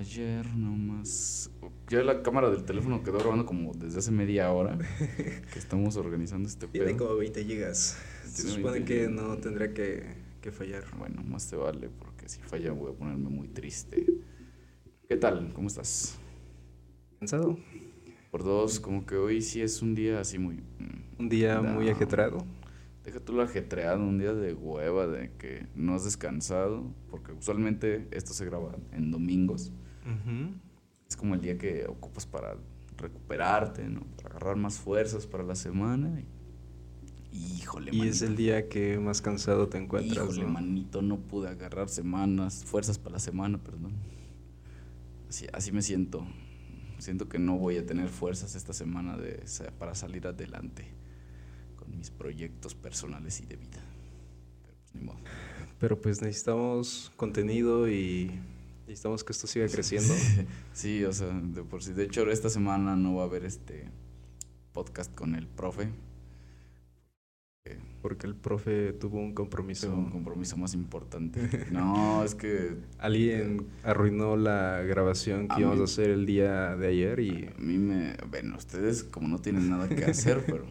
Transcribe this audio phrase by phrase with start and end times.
[0.00, 1.50] Ayer nomás.
[1.90, 4.78] Ya la cámara del teléfono quedó grabando como desde hace media hora
[5.52, 6.84] que estamos organizando este pedo.
[6.84, 7.98] Tiene como 20 gigas.
[8.24, 9.12] Se supone 20 que gigas.
[9.12, 10.84] no tendría que, que fallar.
[10.96, 14.06] Bueno, más te vale porque si falla voy a ponerme muy triste.
[15.06, 15.52] ¿Qué tal?
[15.52, 16.18] ¿Cómo estás?
[17.18, 17.58] ¿Cansado?
[18.30, 20.54] Por dos, como que hoy sí es un día así muy...
[20.54, 21.74] mm, Un día No.
[21.74, 22.46] muy ajetreado.
[23.04, 28.08] Deja tú lo ajetreado, un día de hueva, de que no has descansado, porque usualmente
[28.12, 29.72] esto se graba en domingos.
[31.08, 32.56] Es como el día que ocupas para
[32.96, 34.02] recuperarte, ¿no?
[34.16, 36.22] Para agarrar más fuerzas para la semana.
[37.32, 40.24] Y, híjole, Y es el día que más cansado te encuentras.
[40.24, 40.48] Híjole, ¿no?
[40.48, 43.92] manito, no pude agarrar semanas, fuerzas para la semana, perdón.
[45.28, 46.26] Así, así me siento.
[46.98, 49.42] Siento que no voy a tener fuerzas esta semana de,
[49.78, 50.84] para salir adelante
[51.76, 53.82] con mis proyectos personales y de vida.
[54.62, 55.18] Pero pues ni modo.
[55.78, 58.38] Pero pues necesitamos contenido y
[58.90, 60.12] necesitamos que esto siga creciendo.
[60.72, 61.92] Sí, o sea, de por sí.
[61.92, 63.88] De hecho, esta semana no va a haber este
[64.72, 65.88] podcast con el profe.
[68.02, 69.86] Porque el profe tuvo un compromiso.
[69.86, 71.40] Tengo un compromiso más importante.
[71.70, 76.76] No, es que Alguien arruinó la grabación A que íbamos mí- a hacer el día
[76.76, 78.16] de ayer y A mí me...
[78.30, 80.64] Bueno, ustedes como no tienen nada que hacer, pero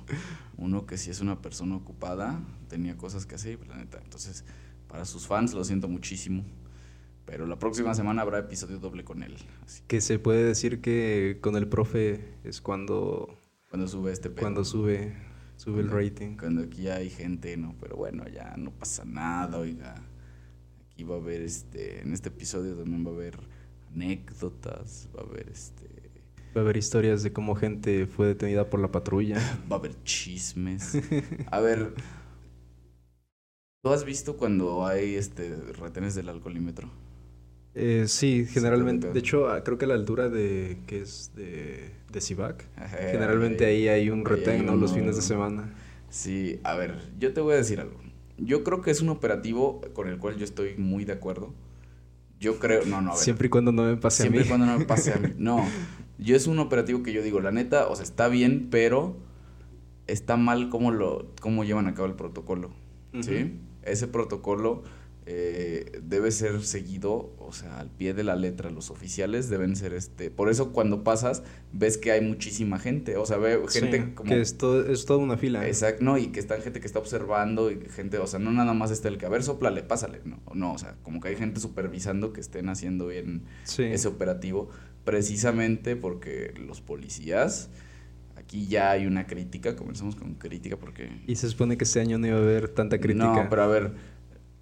[0.58, 4.00] uno que sí es una persona ocupada, tenía cosas que hacer, la neta.
[4.04, 4.44] Entonces,
[4.88, 6.44] para sus fans lo siento muchísimo.
[7.30, 9.36] Pero la próxima semana habrá episodio doble con él.
[9.64, 13.38] Así que se puede decir que con el profe es cuando,
[13.70, 14.42] cuando sube este pedo.
[14.42, 15.14] cuando sube,
[15.56, 16.38] sube el rating.
[16.38, 17.76] Cuando aquí hay gente, ¿no?
[17.80, 19.94] Pero bueno, ya no pasa nada, oiga.
[20.92, 22.02] Aquí va a haber este...
[22.02, 23.40] En este episodio también va a haber
[23.94, 25.86] anécdotas, va a haber este...
[26.58, 29.38] Va a haber historias de cómo gente fue detenida por la patrulla.
[29.72, 30.98] Va a haber chismes.
[31.52, 31.94] A ver,
[33.84, 36.90] ¿tú has visto cuando hay este retenes del alcoholímetro?
[37.82, 39.08] Eh, sí, generalmente.
[39.08, 42.66] te- De hecho, ah, creo que a la altura de que es de, de Cibac,
[42.76, 44.76] Ajá, generalmente ahí hay un ahí hay retén, ¿no?
[44.76, 45.74] Los fines de semana.
[46.10, 47.98] Sí, a ver, yo te voy a decir algo.
[48.38, 51.54] Yo creo que es un operativo con el cual yo estoy muy de acuerdo.
[52.40, 53.24] Yo creo, no, no, a ver.
[53.24, 54.50] Siempre y cuando no me pase Siempre a y mí.
[54.50, 55.34] cuando no me pase a mí.
[55.38, 55.66] No,
[56.18, 59.18] yo es un operativo que yo digo, la neta, o sea, está bien, pero
[60.08, 62.72] está mal cómo lo, cómo llevan a cabo el protocolo.
[63.22, 63.60] ¿Sí?
[63.84, 64.84] Ese protocolo
[65.26, 68.72] eh, debe ser seguido, o sea, al pie de la letra.
[68.72, 70.32] Los oficiales deben ser este.
[70.32, 73.16] Por eso cuando pasas, ves que hay muchísima gente.
[73.18, 74.30] O sea, ve gente Sí, como.
[74.30, 75.68] Que es, todo, es toda una fila.
[75.68, 78.74] Exacto, no, y que está gente que está observando y gente, o sea, no nada
[78.74, 81.36] más está el que, a ver, soplale, pásale, no, no, o sea, como que hay
[81.36, 83.84] gente supervisando que estén haciendo bien Sí.
[83.84, 84.70] ese operativo,
[85.04, 87.70] precisamente porque los policías,
[88.36, 91.10] aquí ya hay una crítica, comenzamos con crítica porque...
[91.28, 93.44] Y se supone que este año no iba a haber tanta crítica.
[93.44, 93.92] No, pero a ver,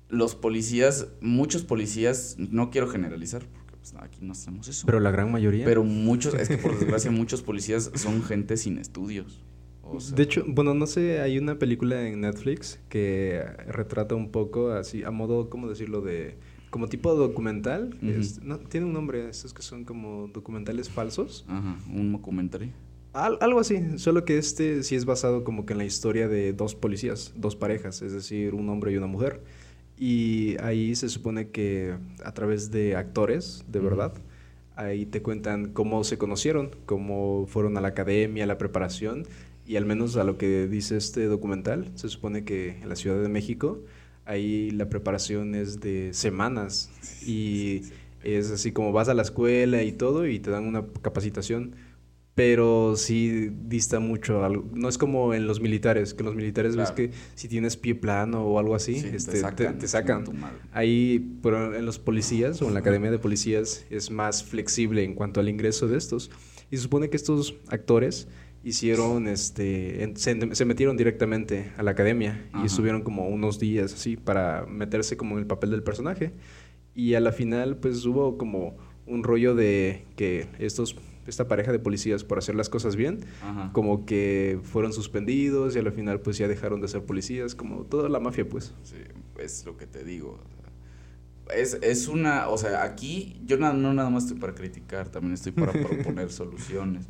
[0.10, 4.86] los policías, muchos policías, no quiero generalizar, porque pues, aquí no hacemos eso.
[4.86, 5.66] Pero la gran mayoría.
[5.66, 9.44] Pero muchos, es que por desgracia muchos policías son gente sin estudios.
[9.90, 14.32] O sea, de hecho, bueno, no sé, hay una película en Netflix que retrata un
[14.32, 16.02] poco así, a modo, ¿cómo decirlo?
[16.02, 16.38] De
[16.70, 17.98] como tipo documental.
[18.02, 18.12] Ujú.
[18.20, 21.46] es- no, tiene un nombre, estos que son como documentales falsos.
[21.48, 22.74] Ajá, un documentary.
[23.14, 26.52] Al- algo así, solo que este sí es basado como que en la historia de
[26.52, 29.42] dos policías, dos parejas, es decir, un hombre y una mujer.
[29.98, 34.14] Y ahí se supone que a través de actores, de verdad,
[34.76, 39.26] ahí te cuentan cómo se conocieron, cómo fueron a la academia, a la preparación,
[39.66, 43.22] y al menos a lo que dice este documental, se supone que en la Ciudad
[43.22, 43.80] de México,
[44.26, 46.92] ahí la preparación es de semanas
[47.26, 47.82] y
[48.24, 51.76] es así como vas a la escuela y todo y te dan una capacitación
[52.38, 54.46] pero sí dista mucho.
[54.46, 56.94] algo- No es como en los militares, que en los militares Claro.
[56.96, 60.24] ves que si tienes pie plano o algo así, Sí, este, te, te sacan.
[60.24, 60.58] tu madre.
[60.72, 65.16] Ahí, pero en los policías o en la academia de policías es más flexible en
[65.16, 66.30] cuanto al ingreso de estos.
[66.70, 68.28] Y se supone que estos actores
[68.64, 72.62] hicieron, este, en- se, se metieron directamente a la academia Ajá.
[72.64, 76.34] y estuvieron como unos días así para meterse como en el papel del personaje.
[76.94, 78.78] Y a la final, pues hubo como
[79.08, 80.96] un rollo de que estos,
[81.28, 83.70] esta pareja de policías, por hacer las cosas bien, Ajá.
[83.74, 87.84] como que fueron suspendidos y a la final pues ya dejaron de ser policías, como
[87.84, 88.74] toda la mafia pues.
[88.84, 88.96] Sí,
[89.40, 90.40] es lo que te digo.
[91.56, 95.34] Es, es una, o sea, aquí yo na- no nada más estoy para criticar, también
[95.34, 97.06] estoy para proponer soluciones.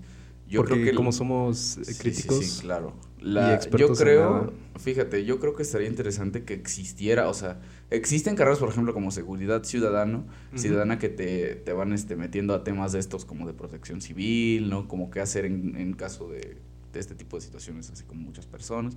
[0.48, 2.94] Yo Porque creo que como somos eh, Sí, sí, críticos, Sí, claro.
[3.20, 7.60] y yo en creo, fíjate, yo creo que estaría interesante que existiera, o sea,
[7.90, 12.64] existen carreras, por ejemplo, como seguridad ciudadano, ciudadana que te, te van este, metiendo a
[12.64, 14.88] temas de estos como de protección civil, ¿no?
[14.88, 16.58] Como qué hacer en, en caso de,
[16.94, 18.96] de este tipo de situaciones, así como muchas personas.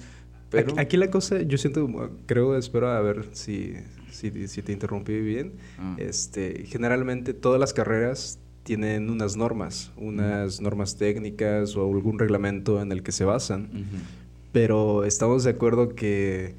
[0.50, 1.88] Pero, Aquí, aquí la cosa, yo siento,
[2.26, 3.74] creo, espero a ver si,
[4.10, 5.54] si, si te interrumpí bien.
[5.78, 12.80] Ah, Este, generalmente todas las carreras tienen unas normas, unas normas técnicas o algún reglamento
[12.80, 13.68] en el que se basan.
[14.52, 16.54] Pero estamos de acuerdo que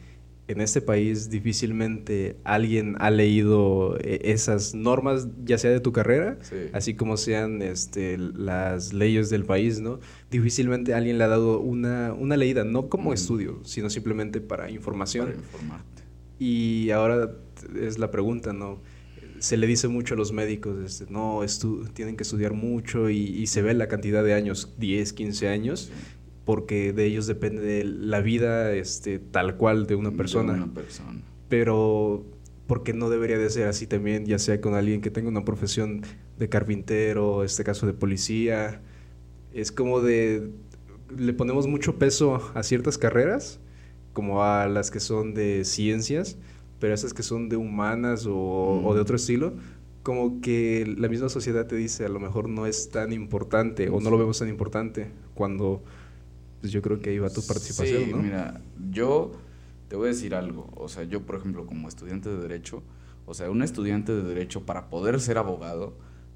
[0.50, 6.38] en este país difícilmente alguien ha leído eh, esas normas, ya sea de tu carrera,
[6.74, 10.02] así como sean este, las leyes del país, ¿no?
[10.30, 15.28] Difícilmente alguien le ha dado una, una leída, no como estudio, sino simplemente para información.
[15.28, 16.02] Para informarte.
[16.40, 17.32] Y ahora
[17.80, 18.82] es la pregunta, ¿no?
[19.42, 21.42] Se le dice mucho a los médicos, este, no,
[21.94, 25.92] tienen que estudiar mucho y, se ve la cantidad de años, 10, 15 años,
[26.46, 30.54] porque de ellos depende la vida este, tal cual de una persona.
[30.54, 31.22] una persona.
[31.50, 32.24] Pero
[32.68, 36.04] porque no debería de ser así también, ya sea con alguien que tenga una profesión
[36.38, 38.82] de carpintero, este caso de policía.
[39.54, 40.52] Es como de,
[41.18, 43.60] le ponemos mucho peso a ciertas carreras,
[44.14, 46.38] como a las que son de ciencias,
[46.82, 49.54] pero esas que son de humanas o, o de otro estilo,
[50.04, 54.02] como que la misma sociedad te dice a lo mejor no es tan importante o
[54.02, 55.82] no lo vemos tan importante cuando
[56.60, 58.62] pues yo creo que ahí va tu participación, sí, mira,
[58.92, 59.32] yo
[59.88, 60.70] te voy a decir algo.
[60.76, 62.84] O sea, yo, por ejemplo, como estudiante de Derecho,
[63.26, 65.94] o sea, un estudiante de Derecho para poder ser abogado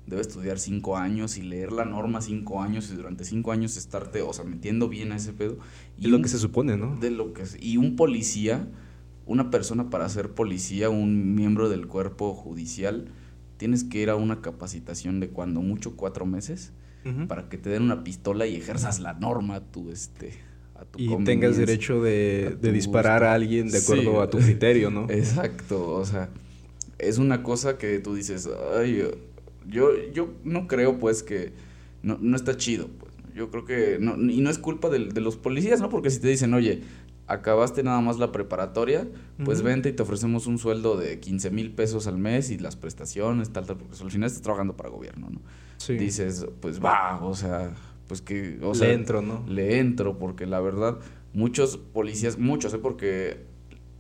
[0.08, 4.22] debe estudiar cinco años y leer la norma cinco años y durante cinco años estarte,
[4.22, 5.58] o sea, metiendo bien a ese pedo.
[5.98, 6.98] Y lo que se supone, ¿no?
[7.00, 8.68] De lo que y un policía,
[9.26, 13.10] una persona para ser policía, un miembro del cuerpo judicial,
[13.58, 16.72] tienes que ir a una capacitación de cuando mucho cuatro meses
[17.28, 20.32] para que te den una pistola y ejerzas la norma tú, este,
[20.74, 25.06] a tu Y tengas derecho de, disparar a alguien de acuerdo a tu criterio, ¿no?
[25.12, 26.30] Exacto, o sea,
[26.98, 29.04] es una cosa que tú dices, ay,
[29.68, 31.54] yo, yo no creo pues que
[32.02, 33.14] no, no está chido, pues.
[33.36, 35.90] Yo creo que, no, y no es culpa de, de los policías, ¿no?
[35.90, 36.82] Porque si te dicen, oye,
[37.28, 39.08] acabaste nada más la preparatoria,
[39.44, 42.76] pues vente y te ofrecemos un sueldo de 15 mil pesos al mes y las
[42.76, 45.42] prestaciones, tal, tal, porque al final estás trabajando para gobierno, ¿no?
[45.88, 47.74] Dices, pues va, o sea,
[48.08, 48.60] pues que...
[48.62, 49.44] O le entro, ¿no?
[49.48, 51.00] Le entro, porque la verdad,
[51.34, 52.80] muchos policías, muchos, ¿eh?
[52.80, 53.46] Porque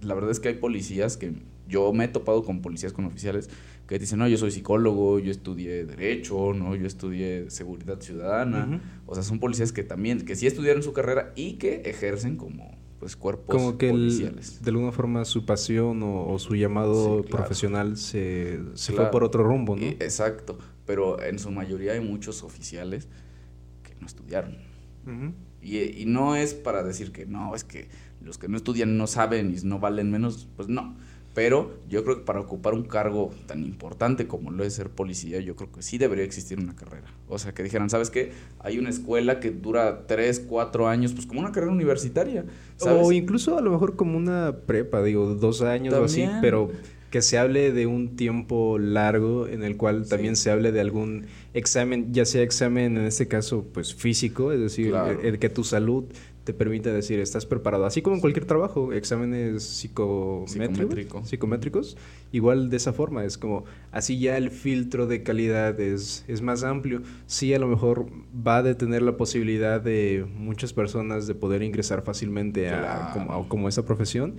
[0.01, 1.33] la verdad es que hay policías que
[1.67, 3.49] yo me he topado con policías, con oficiales,
[3.87, 6.75] que dicen, no, yo soy psicólogo, yo estudié Derecho, ¿no?
[6.75, 8.81] Yo estudié Seguridad Ciudadana.
[9.05, 12.84] O sea, son policías que también, que sí estudiaron su carrera y que ejercen como
[12.99, 19.11] pues cuerpos Como que de alguna forma su pasión o, su llamado profesional se, fue
[19.11, 19.85] por otro rumbo, ¿no?
[19.85, 23.07] exacto, pero en su mayoría hay muchos oficiales
[23.83, 24.57] que no estudiaron.
[25.61, 27.89] y, y, no es para decir que no, es que
[28.21, 30.95] los que no estudian no saben y no valen menos, pues no.
[31.35, 35.41] Pero yo creo que para ocupar un cargo tan importante como lo es ser policía,
[35.41, 37.13] yo creo que sí debería existir una carrera.
[37.27, 38.31] O sea, que dijeran, ¿sabes qué?
[38.59, 42.45] Hay una escuela que dura 3, 4 años, pues como una carrera universitaria.
[42.79, 46.71] O incluso a lo mejor como una prepa, digo, dos años o así, pero
[47.15, 51.27] que se hable de un tiempo largo en el cual también se hable de algún
[51.53, 54.93] examen, ya sea examen en este caso pues físico, es decir,
[55.23, 56.05] el, que tu salud
[56.45, 57.85] te permite decir, estás preparado.
[57.85, 61.97] Así como en cualquier trabajo, exámenes psicométricos, psicométricos,
[62.31, 66.63] igual de esa forma, es como, así ya el filtro de calidad es, es más
[66.63, 67.01] amplio.
[67.25, 68.05] Sí, a lo mejor
[68.47, 73.83] va a detener la posibilidad de muchas personas de poder ingresar fácilmente a, como, esa
[73.83, 74.35] profesión,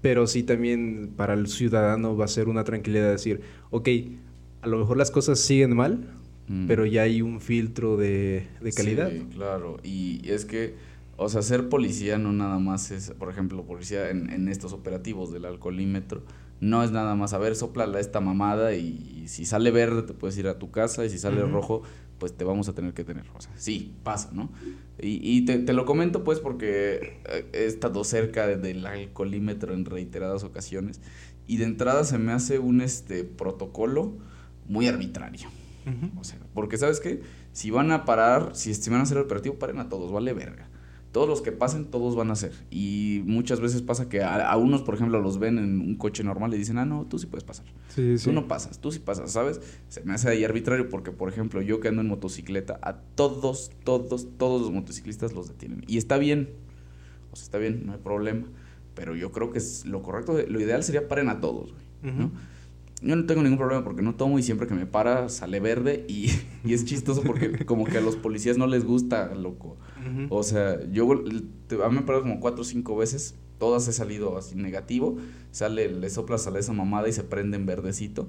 [0.00, 3.88] pero sí también para el ciudadano va a ser una tranquilidad de decir, ok,
[4.62, 6.08] a lo mejor las cosas siguen mal,
[6.48, 6.66] mm.
[6.66, 9.10] pero ya hay un filtro de, de calidad.
[9.10, 10.88] Sí, claro, y es que
[11.22, 15.44] o sea, ser policía no nada más es, por ejemplo, policía en, estos operativos del
[15.44, 16.22] alcoholímetro,
[16.60, 20.38] no es nada más, a ver, soplala esta mamada y, si sale verde te puedes
[20.38, 21.82] ir a tu casa y si sale rojo,
[22.18, 23.26] pues te vamos a tener que tener.
[23.36, 24.50] O sea, sí, pasa, ¿no?
[24.98, 30.42] Y, te, te, lo comento pues porque eh, he estado cerca del alcoholímetro en reiteradas
[30.42, 31.02] ocasiones
[31.46, 34.16] y de entrada se me hace un este protocolo
[34.66, 35.50] muy arbitrario.
[36.18, 37.20] O sea, porque sabes qué,
[37.52, 40.32] si van a parar, si, si van a hacer el operativo, paren a todos, vale
[40.32, 40.69] verga
[41.12, 42.52] todos los que pasen, todos van a ser.
[42.70, 46.54] Y muchas veces pasa que a, unos, por ejemplo, los ven en un coche normal
[46.54, 47.66] y dicen, ah, no, tú sí puedes pasar.
[47.88, 49.60] Sí, tú no pasas, tú sí pasas, ¿sabes?
[49.88, 53.72] Se me hace ahí arbitrario porque, por ejemplo, yo que ando en motocicleta, a todos,
[53.84, 55.84] todos, todos los motociclistas los detienen.
[55.88, 56.50] Y está bien,
[57.32, 58.46] o sea, está bien, no hay problema.
[58.94, 62.30] Pero yo creo que es lo correcto, lo ideal sería paren a todos, güey, ¿no?
[63.02, 66.04] Yo no tengo ningún problema porque no tomo y siempre que me para sale verde
[66.08, 66.30] y,
[66.64, 69.78] y es chistoso porque como que a los policías no les gusta, loco.
[70.28, 73.92] O sea, yo a mí me he parado como cuatro o cinco veces, todas he
[73.92, 75.16] salido así negativo,
[75.50, 78.28] sale, le soplas a esa mamada y se prende en verdecito.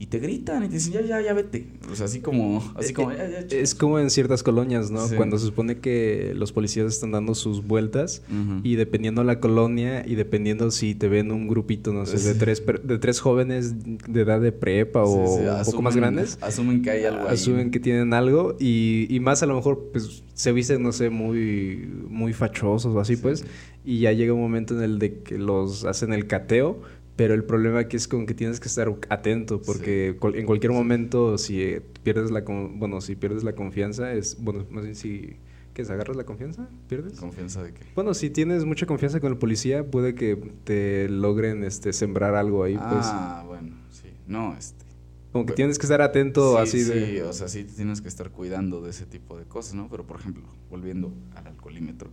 [0.00, 1.66] Y te gritan y te dicen, ya, ya, ya vete.
[1.92, 5.06] O sea, así como, así como, Es como en ciertas colonias, ¿no?
[5.14, 8.22] Cuando se supone que los policías están dando sus vueltas
[8.62, 12.62] y dependiendo la colonia y dependiendo si te ven un grupito, no sé, de tres,
[12.82, 13.74] de tres jóvenes
[14.08, 16.38] de edad de prepa o un poco más grandes.
[16.40, 17.34] Asumen que hay algo ahí.
[17.34, 21.10] Asumen que tienen algo y, y más a lo mejor, pues, se visten, no sé,
[21.10, 23.44] muy, muy fachosos o así, pues.
[23.84, 26.80] Y ya llega un momento en el de que los hacen el cateo
[27.20, 31.36] pero el problema aquí es con que tienes que estar atento porque en cualquier momento
[31.36, 35.36] si pierdes la bueno, si pierdes la confianza es bueno, más bien si
[35.74, 35.90] ¿qué es?
[35.90, 36.70] ¿Agarras la confianza?
[36.88, 37.20] ¿Pierdes?
[37.20, 37.82] ¿Confianza de qué?
[37.94, 40.34] Bueno, si tienes mucha confianza con el policía, puede que
[40.64, 43.04] te logren este sembrar algo ahí, pues.
[43.04, 44.08] Ah, bueno, sí.
[44.26, 44.86] No, este
[45.30, 47.06] como que tienes que estar atento así de...
[47.06, 49.88] Sí, o sea, sí tienes que estar cuidando de ese tipo de cosas, ¿no?
[49.88, 52.10] Pero, por ejemplo, volviendo al alcoholímetro,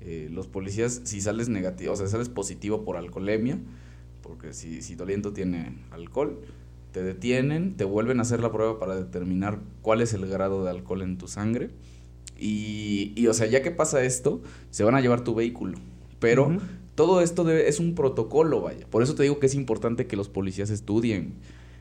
[0.00, 3.58] eh, los policías, si sales negativo, o sea, sales positivo por alcoholemia,
[4.40, 6.40] porque si, si Doliento tiene alcohol,
[6.92, 10.70] te detienen, te vuelven a hacer la prueba para determinar cuál es el grado de
[10.70, 11.68] alcohol en tu sangre.
[12.38, 15.76] Y, y o sea, ya que pasa esto, se van a llevar tu vehículo.
[16.20, 16.56] Pero
[16.94, 18.86] todo esto es un protocolo, vaya.
[18.88, 21.34] Por eso te digo que es importante que los policías estudien.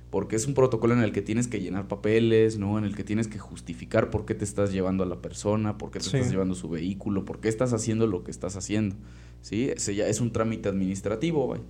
[0.09, 2.77] Porque es un protocolo en el que tienes que llenar papeles, ¿no?
[2.77, 5.91] En el que tienes que justificar por qué te estás llevando a la persona, por
[5.91, 8.97] qué te estás llevando su vehículo, por qué estás haciendo lo que estás haciendo.
[9.41, 9.69] ¿Sí?
[9.69, 11.63] Ese ya es un trámite administrativo, vaya.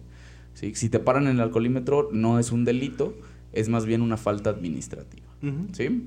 [0.74, 3.16] Si te paran en el alcoholímetro, no es un delito,
[3.54, 5.28] es más bien una falta administrativa.
[5.72, 6.04] ¿sí?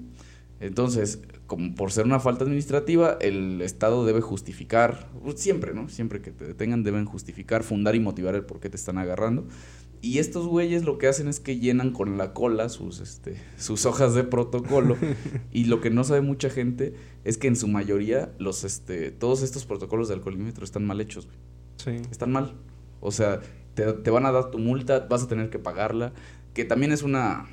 [0.61, 5.89] Entonces, como por ser una falta administrativa, el Estado debe justificar, pues, siempre, ¿no?
[5.89, 9.47] Siempre que te detengan, deben justificar, fundar y motivar el por qué te están agarrando.
[10.01, 13.87] Y estos güeyes lo que hacen es que llenan con la cola sus, este, sus
[13.87, 14.97] hojas de protocolo.
[15.53, 16.95] y lo que no sabe mucha gente
[17.25, 21.29] es que en su mayoría los, este, todos estos protocolos de alcoholímetro están mal hechos.
[21.77, 22.03] Sí.
[22.11, 22.55] Están mal.
[23.01, 23.41] O sea,
[23.75, 26.13] te, van a dar tu multa, vas a tener que pagarla,
[26.55, 27.47] que también es una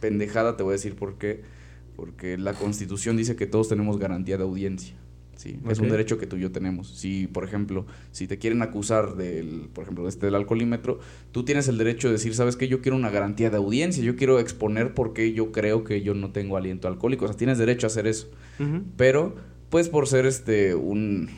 [0.00, 1.42] pendejada, te voy a decir por qué,
[1.96, 4.94] porque la constitución dice que todos tenemos garantía de audiencia.
[5.36, 6.88] Sí, es un derecho que tú y yo tenemos.
[6.88, 11.00] Si, por ejemplo, si te quieren acusar del, por ejemplo, este del alcoholímetro,
[11.32, 12.68] tú tienes el derecho de decir, ¿sabes qué?
[12.68, 16.14] Yo quiero una garantía de audiencia, yo quiero exponer por qué yo creo que yo
[16.14, 17.24] no tengo aliento alcohólico.
[17.24, 18.28] O sea, tienes derecho a hacer eso.
[18.96, 19.34] Pero,
[19.68, 21.28] pues por ser este un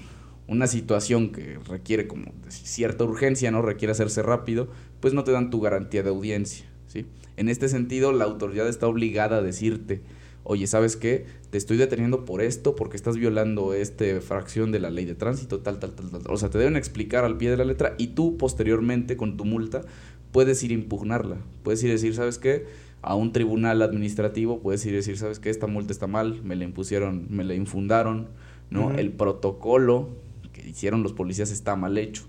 [0.46, 3.62] una situación que requiere como cierta urgencia, ¿no?
[3.62, 4.68] Requiere hacerse rápido,
[5.00, 7.06] pues no te dan tu garantía de audiencia, ¿sí?
[7.36, 10.02] En este sentido, la autoridad está obligada a decirte,
[10.44, 11.26] oye, ¿sabes qué?
[11.50, 15.60] Te estoy deteniendo por esto, porque estás violando esta fracción de la ley de tránsito,
[15.60, 16.22] tal, tal, tal, tal.
[16.28, 19.44] O sea, te deben explicar al pie de la letra y tú posteriormente, con tu
[19.44, 19.82] multa,
[20.30, 21.38] puedes ir a impugnarla.
[21.62, 22.66] Puedes ir a decir, ¿sabes qué?
[23.02, 25.50] A un tribunal administrativo puedes ir a decir, ¿sabes qué?
[25.50, 28.28] Esta multa está mal, me la impusieron, me la infundaron,
[28.70, 28.92] ¿no?
[28.92, 30.08] El protocolo
[30.62, 32.25] hicieron los policías está mal hecho.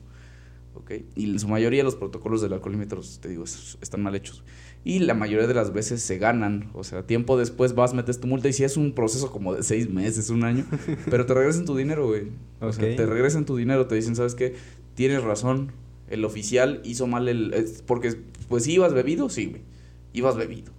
[0.76, 1.06] ¿okay?
[1.16, 4.44] Y en su mayoría los protocolos del alcoholímetro, te digo, están mal hechos.
[4.84, 6.70] Y la mayoría de las veces se ganan.
[6.74, 9.64] O sea, tiempo después vas, metes tu multa y si es un proceso como de
[9.64, 10.66] seis meses, un año,
[11.10, 12.28] pero te regresan tu dinero, güey.
[12.60, 14.56] O sea, te regresan tu dinero, te dicen, ¿sabes qué?
[14.94, 15.72] Tienes razón,
[16.10, 17.54] el oficial hizo mal el...
[17.88, 18.16] Porque,
[18.48, 19.75] pues sí, ibas bebido, sí, güey
[20.16, 20.72] ibas bebido.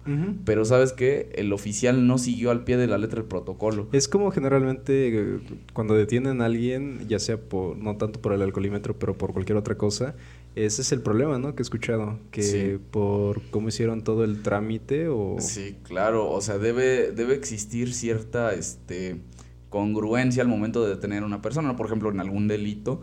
[0.45, 3.87] Pero sabes que el oficial no siguió al pie de la letra el protocolo.
[3.91, 5.39] Es como generalmente eh,
[5.73, 9.57] cuando detienen a alguien, ya sea por, no tanto por el alcoholímetro, pero por cualquier
[9.57, 10.15] otra cosa,
[10.55, 11.53] ese es el problema, ¿no?
[11.53, 15.35] Que he escuchado, que por cómo hicieron todo el trámite o...
[15.39, 19.21] Sí, claro, o sea, debe, debe existir cierta este,
[19.69, 23.01] congruencia al momento de detener a una persona, por ejemplo, en algún delito,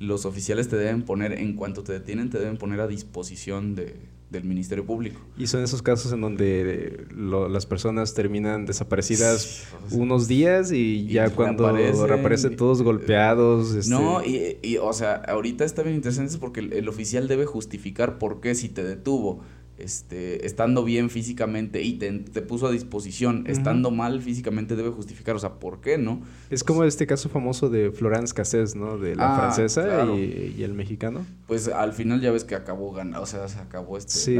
[0.00, 3.94] los oficiales te deben poner, en cuanto te detienen, te deben poner a disposición de,
[4.30, 5.20] del Ministerio Público.
[5.38, 11.70] Y son esos casos en donde las personas terminan desaparecidas unos días y, ya cuando
[12.06, 13.74] reaparecen, todos golpeados.
[13.74, 18.40] Este no, y, o sea, ahorita está bien interesante porque el oficial debe justificar por
[18.40, 19.42] qué si te detuvo
[19.78, 22.10] este, estando bien físicamente y te,
[22.42, 26.22] puso a disposición, estando mal físicamente debe justificar, o sea, ¿por qué no?
[26.48, 28.96] Es como este caso famoso de Florence Cassés, ¿no?
[28.96, 31.26] De la ah, francesa y, el mexicano.
[31.46, 34.38] Pues al final ya ves que acabó ganando, o sea, se acabó este sí,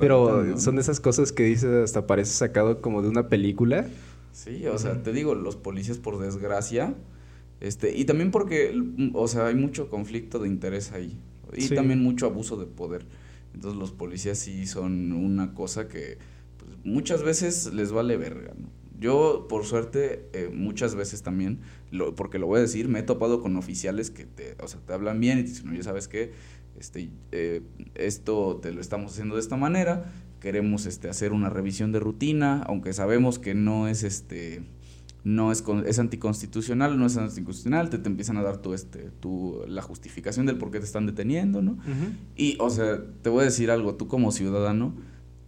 [0.00, 3.86] Pero son esas cosas que dices hasta parece sacado como de una película.
[4.32, 6.94] Sí, o sea, te digo, los policías por desgracia,
[7.60, 8.74] este, y también porque,
[9.14, 11.18] o sea, hay mucho conflicto de interés ahí,
[11.54, 13.04] y también mucho abuso de poder.
[13.58, 16.18] Entonces los policías sí son una cosa que
[16.58, 18.54] pues, muchas veces les vale verga,
[19.00, 21.58] Yo, por suerte, eh, muchas veces también,
[22.14, 24.92] porque lo voy a decir, me he topado con oficiales que te, o sea, te
[24.92, 26.30] hablan bien y te dicen, oye, ¿sabes qué?
[26.78, 27.62] Este, eh,
[27.96, 30.04] esto te lo estamos haciendo de esta manera,
[30.38, 34.62] queremos este, hacer una revisión de rutina, aunque sabemos que no es este
[35.28, 39.60] no es, es anticonstitucional, no es anticonstitucional, te, te empiezan a dar tu, este, tu,
[39.68, 41.78] la justificación del por qué te están deteniendo, ¿no?
[42.34, 44.94] Y, o sea, te voy a decir algo, tú como ciudadano,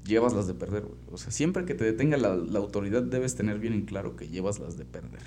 [0.04, 1.00] llevas las de perder, güey.
[1.10, 4.28] O sea, siempre que te detenga la, la autoridad debes tener bien en claro que
[4.28, 5.22] llevas las de perder.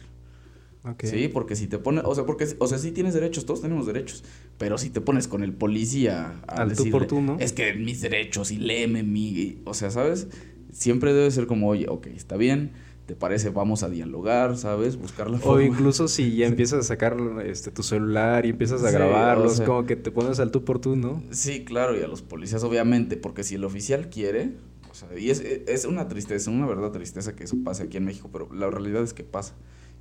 [1.01, 3.87] Sí, porque si te pones, o sea, porque, o sea, sí tienes derechos, todos tenemos
[3.87, 4.23] derechos,
[4.57, 7.37] pero si te pones con el policía a Al tú por tú, ¿no?
[7.39, 10.27] es que mis derechos y léeme mi, o sea, ¿sabes?
[10.73, 12.73] Siempre debe ser como, oye, ok, está bien,
[13.05, 13.49] ¿te parece?
[13.49, 14.97] Vamos a dialogar, ¿sabes?
[14.97, 15.57] Buscar la forma.
[15.57, 19.85] O incluso si ya empiezas a sacar este, tu celular y empiezas a grabarlos, como
[19.85, 21.21] que te pones al tú por tú, ¿no?
[21.31, 24.53] Sí, claro, y a los policías obviamente, porque si el oficial quiere,
[24.89, 28.05] o sea, y es, es una tristeza, una verdad tristeza que eso pase aquí en
[28.05, 29.55] México, pero la realidad es que pasa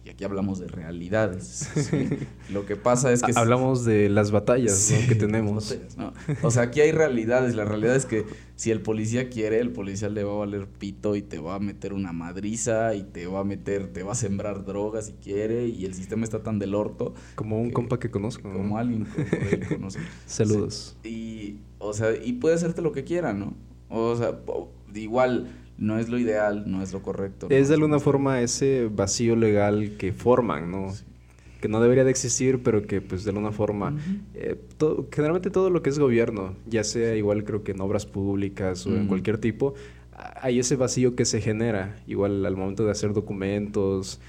[0.05, 1.71] y aquí hablamos de realidades.
[2.53, 3.33] Lo que pasa es que...
[3.37, 5.79] Hablamos de las batallas que tenemos.
[6.43, 7.55] O sea, aquí hay realidades.
[7.55, 8.25] La realidad es que
[8.57, 11.59] si el policía quiere, el policía le va a valer pito y te va a
[11.61, 15.69] meter una madriza y te va a meter, te va a sembrar drogas si quiere
[15.69, 17.15] y el sistema está tan del orto.
[17.37, 18.53] Como un compa que conozco.
[18.53, 20.01] Como alguien que conoce.
[20.27, 20.97] Saludos.
[21.05, 23.55] Y, o sea, y puede hacerte lo que quiera, ¿no?
[23.89, 24.41] O sea,
[24.95, 25.49] igual
[25.83, 27.49] no es lo ideal, no es lo correcto.
[27.51, 30.93] Es de alguna forma ese vacío legal que forman, ¿no?
[31.61, 33.97] Que no debería de existir, pero que pues de alguna forma,
[34.35, 34.57] eh,
[35.11, 38.95] generalmente todo lo que es gobierno, ya sea igual creo que en obras públicas o
[38.95, 39.75] en cualquier tipo,
[40.41, 44.21] hay ese vacío que se genera, igual al momento de hacer documentos,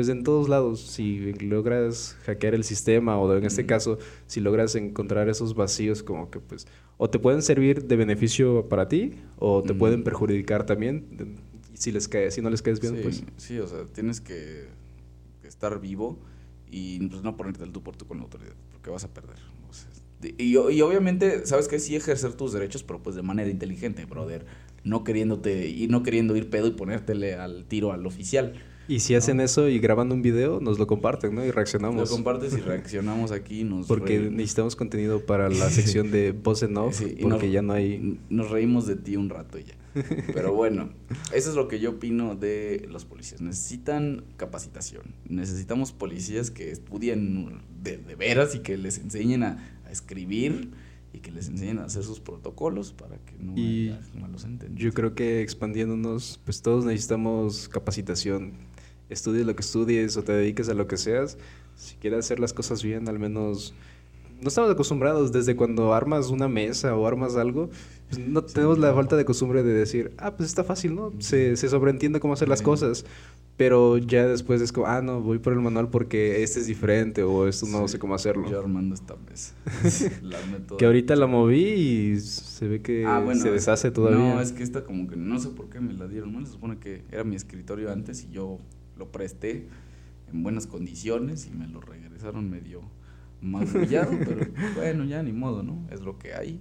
[0.00, 4.74] pues en todos lados, si logras hackear el sistema o en este caso, si logras
[4.74, 6.66] encontrar esos vacíos como que pues
[6.96, 11.36] o te pueden servir de beneficio para ti o te pueden perjudicar también
[11.74, 14.68] si les cae, si no les caes bien, pues sí, o sea, tienes que,
[15.42, 16.18] estar vivo
[16.70, 19.36] y pues, no ponerte el tú por tú con la autoridad, porque vas a perder.
[20.22, 21.78] y, y, obviamente, ¿sabes qué?
[21.78, 24.46] Sí ejercer tus derechos, pero pues de manera inteligente, brother.
[24.82, 28.54] No queriéndote y no queriendo ir pedo y ponértele al tiro al oficial.
[28.90, 31.44] Y si hacen eso y grabando un video, nos lo comparten, ¿no?
[31.44, 32.10] Y reaccionamos.
[32.10, 33.62] Lo compartes y reaccionamos aquí.
[33.62, 38.18] Nos porque necesitamos contenido para la sección de voz en off, porque ya no hay...
[38.30, 39.74] Nos reímos de ti un rato ya.
[40.34, 40.90] Pero bueno,
[41.32, 43.40] eso es lo que yo opino de los policías.
[43.40, 45.14] Necesitan capacitación.
[45.24, 50.72] Necesitamos policías que estudien de, veras y que les enseñen a, escribir
[51.12, 54.82] y que les enseñen a hacer sus protocolos para que no haya malos entendidos.
[54.82, 58.69] Yo creo que expandiéndonos, pues todos necesitamos capacitación
[59.10, 61.36] estudies lo que estudies o te dediques a lo que seas,
[61.76, 63.74] si quieres hacer las cosas bien, al menos
[64.40, 67.68] no estamos acostumbrados desde cuando armas una mesa o armas algo,
[68.08, 71.12] pues no tenemos la falta de costumbre de decir, ah, pues está fácil, ¿no?
[71.18, 73.04] Se, se sobreentiende cómo hacer las cosas.
[73.56, 77.22] Pero ya después es como, ah, no, voy por el manual porque este es diferente
[77.22, 78.48] o esto no sé cómo hacerlo.
[78.48, 79.54] Yo armando esta mesa.
[80.78, 84.18] que ahorita la moví y se ve que ah, se deshace todavía.
[84.18, 86.32] No, es que esta como que no sé por qué me la dieron.
[86.32, 86.46] ¿no?
[86.46, 88.56] Se supone que era mi escritorio antes y yo
[89.00, 89.66] lo presté
[90.32, 92.82] en buenas condiciones y me lo regresaron medio
[93.40, 95.88] magullado, pero bueno, ya ni modo, ¿no?
[95.90, 96.60] Es lo que hay.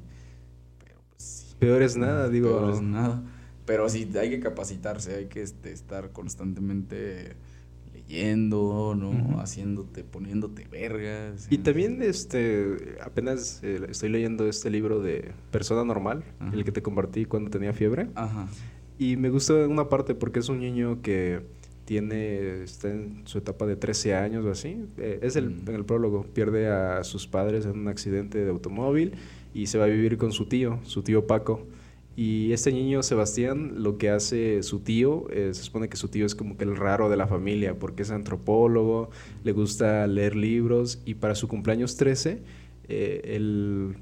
[0.84, 1.56] Pero pues sí.
[1.60, 2.58] Peor es nada, digo.
[2.58, 3.22] Peor es nada.
[3.66, 7.36] Pero sí, hay que capacitarse, hay que este, estar constantemente
[7.94, 9.40] leyendo, ¿no?
[9.42, 11.48] Haciéndote, poniéndote vergas.
[11.52, 16.82] Y también, este, apenas eh, estoy leyendo este libro de Persona Normal, el que te
[16.82, 18.10] compartí cuando tenía fiebre.
[18.16, 18.48] Ajá.
[18.98, 21.42] Y me gustó una parte porque es un niño que
[21.90, 24.78] tiene, está en su etapa de 13 años o así.
[25.00, 25.70] Eh, es el, mm.
[25.70, 29.14] en el prólogo, pierde a sus padres en un accidente de automóvil
[29.56, 31.66] y se va a vivir con su tío, su tío Paco.
[32.16, 36.28] Y este niño, Sebastián, lo que hace su tío, eh, se supone que su tío
[36.28, 39.10] es como que el raro de la familia, porque es antropólogo,
[39.44, 42.44] le gusta leer libros y para su cumpleaños 13,
[42.88, 43.96] eh,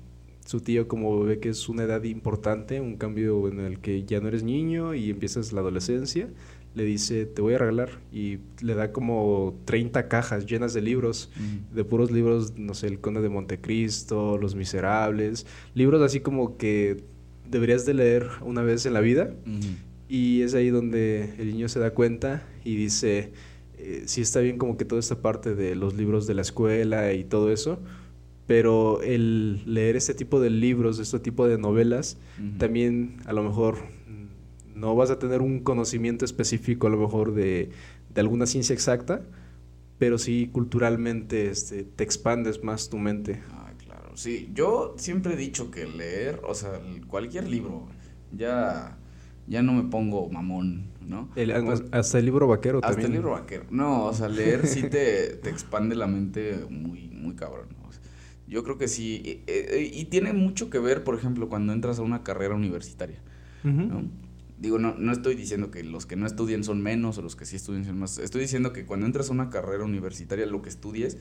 [0.46, 4.20] su tío como ve que es una edad importante, un cambio en el que ya
[4.20, 6.28] no eres niño y empiezas la adolescencia,
[6.78, 7.90] le dice, te voy a regalar.
[8.14, 11.32] Y le da como 30 cajas llenas de libros,
[11.74, 17.04] de puros libros, no sé, El Conde de Montecristo, Los Miserables, libros así como que
[17.50, 19.34] deberías de leer una vez en la vida.
[20.08, 23.32] Y es ahí donde el niño se da cuenta y dice,
[23.78, 27.12] eh, sí está bien como que toda esta parte de los libros de la escuela
[27.14, 27.80] y todo eso,
[28.46, 32.18] pero el leer este tipo de libros, este tipo de novelas,
[32.58, 33.97] también a lo mejor
[34.78, 37.72] no vas a tener un conocimiento específico a lo mejor de,
[38.16, 39.22] alguna ciencia exacta,
[39.98, 43.42] pero sí culturalmente este, te expandes más tu mente.
[43.52, 44.16] Ah, claro.
[44.16, 47.88] Sí, yo siempre he dicho que leer, o sea, cualquier libro,
[48.32, 48.98] ya,
[49.48, 51.30] ya no me pongo mamón, ¿no?
[51.92, 53.06] hasta el libro vaquero hasta también.
[53.06, 53.66] Hasta el libro vaquero.
[53.70, 57.68] No, o sea, leer sí te, te expande la mente muy, muy cabrón.
[58.48, 59.44] yo creo que sí.
[59.94, 63.22] Y, tiene mucho que ver, por ejemplo, cuando entras a una carrera universitaria.
[63.64, 64.06] ¿no?
[64.58, 67.46] Digo, no, no estoy diciendo que los que no estudian son menos o los que
[67.46, 68.18] sí estudian son más.
[68.18, 71.18] Estoy diciendo que cuando entras a una carrera universitaria, lo que estudies,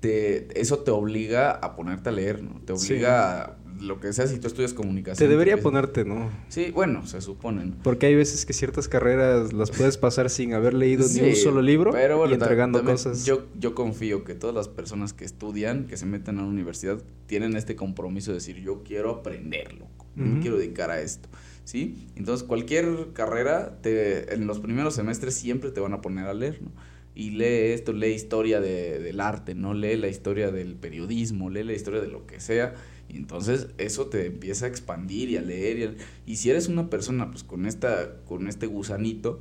[0.00, 2.60] te, eso te obliga a ponerte a leer, ¿no?
[2.64, 5.28] Te obliga a lo que sea, si tú estudias comunicación.
[5.28, 6.30] Te debería ponerte, ¿no?
[6.48, 7.72] Sí, bueno, se supone.
[7.82, 11.62] Porque hay veces que ciertas carreras las puedes pasar sin haber leído ni un solo
[11.62, 13.24] libro y entregando cosas.
[13.24, 17.02] Yo, yo confío que todas las personas que estudian, que se meten a la universidad,
[17.26, 21.28] tienen este compromiso de decir, yo quiero aprenderlo, me quiero dedicar a esto.
[21.68, 22.08] ¿Sí?
[22.16, 26.62] Entonces, cualquier carrera, te, en los primeros semestres siempre te van a poner a leer,
[26.62, 26.70] ¿no?
[27.18, 31.64] y lee esto, lee historia de, del arte, no lee la historia del periodismo, lee
[31.64, 32.74] la historia de lo que sea.
[33.08, 35.96] Y entonces eso te empieza a expandir y a leer.
[36.26, 39.40] Y, si eres una persona pues con, esta, con este gusanito,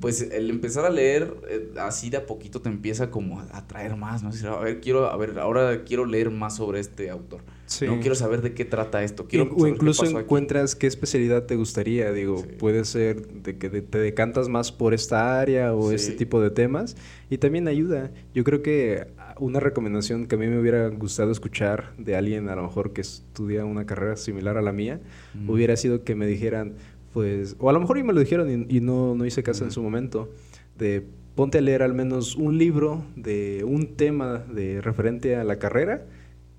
[0.00, 3.94] pues el empezar a leer eh, así de a poquito te empieza como a atraer
[3.96, 4.30] más, ¿no?
[4.30, 7.42] a ver, quiero, a ver, ahora quiero leer más sobre este autor.
[7.86, 9.26] No quiero saber de qué trata esto.
[9.26, 12.12] Quiero o incluso encuentras qué especialidad te gustaría.
[12.12, 16.50] Digo, puede ser de que te decantas más por esta área o ese tipo de
[16.50, 16.96] temas.
[17.30, 18.10] Y también ayuda.
[18.34, 22.56] Yo creo que una recomendación que a mí me hubiera gustado escuchar de alguien a
[22.56, 25.00] lo mejor que estudia una carrera similar a la mía,
[25.46, 26.74] hubiera sido que me dijeran,
[27.12, 29.70] pues, o a lo mejor y me lo dijeron y, no, no hice caso en
[29.70, 30.30] su momento,
[30.78, 31.04] de
[31.34, 36.04] ponte a leer al menos un libro de un tema de referente a la carrera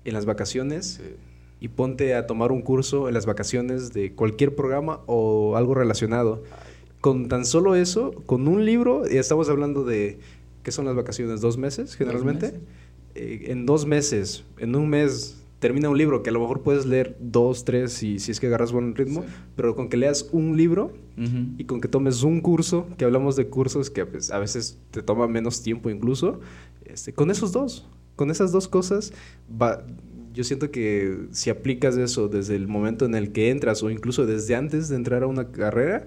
[0.04, 1.00] en las vacaciones
[1.60, 6.42] y ponte a tomar un curso en las vacaciones de cualquier programa o algo relacionado.
[7.00, 10.18] Con tan solo eso, con un libro, y estamos hablando de,
[10.62, 11.40] ¿qué son las vacaciones?
[11.40, 12.60] ¿Dos meses generalmente?
[13.14, 16.86] Eh, en dos meses, en un mes termina un libro que a lo mejor puedes
[16.86, 19.24] leer dos, tres y si es que agarras buen ritmo,
[19.56, 20.92] pero con que leas un libro
[21.58, 25.02] y con que tomes un curso, que hablamos de cursos que pues, a veces te
[25.02, 26.40] toma menos tiempo incluso,
[26.86, 27.86] este, con esos dos,
[28.20, 29.14] con esas dos cosas,
[29.50, 29.82] va,
[30.34, 34.26] yo siento que si aplicas eso desde el momento en el que entras o incluso
[34.26, 36.06] desde antes de entrar a una carrera,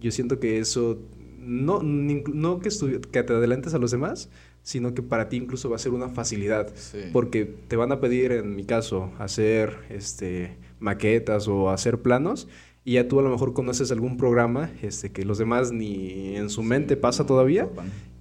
[0.00, 0.98] yo siento que eso
[1.38, 2.70] no, no que,
[3.12, 4.30] que te adelantes a los demás,
[4.62, 6.72] sino que para ti incluso va a ser una facilidad,
[7.12, 12.48] porque te van a pedir, en mi caso, hacer este, maquetas o hacer planos,
[12.86, 16.48] y ya tú a lo mejor conoces algún programa este, que los demás ni en
[16.48, 17.68] su mente pasa todavía,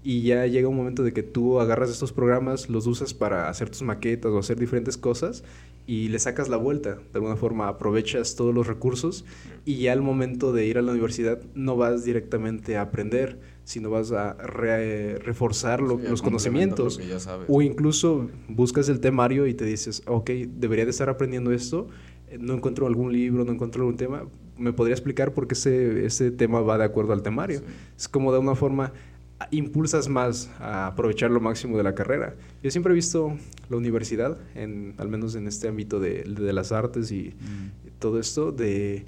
[0.04, 3.70] y ya llega un momento de que tú agarras estos programas, los usas para hacer
[3.70, 5.44] tus maquetas o hacer diferentes cosas
[5.86, 6.96] y le sacas la vuelta.
[6.96, 9.26] De alguna forma aprovechas todos los recursos
[9.66, 13.90] y ya al momento de ir a la universidad no vas directamente a aprender, sino
[13.90, 17.00] vas a reforzar los conocimientos.
[17.48, 21.88] O incluso buscas el temario y te dices, ok, debería de estar aprendiendo esto,
[22.40, 26.32] no encuentro algún libro, no encuentro algún tema, ¿me podría explicar por qué ese, ese
[26.32, 27.62] tema va de acuerdo al temario?
[27.98, 28.94] Es como de una forma
[29.52, 32.36] impulsas más a aprovechar lo máximo de la carrera.
[32.62, 33.38] Yo siempre he visto
[33.70, 38.00] la universidad, en, al menos en este ámbito de, las artes y mm.
[38.00, 39.06] todo esto, de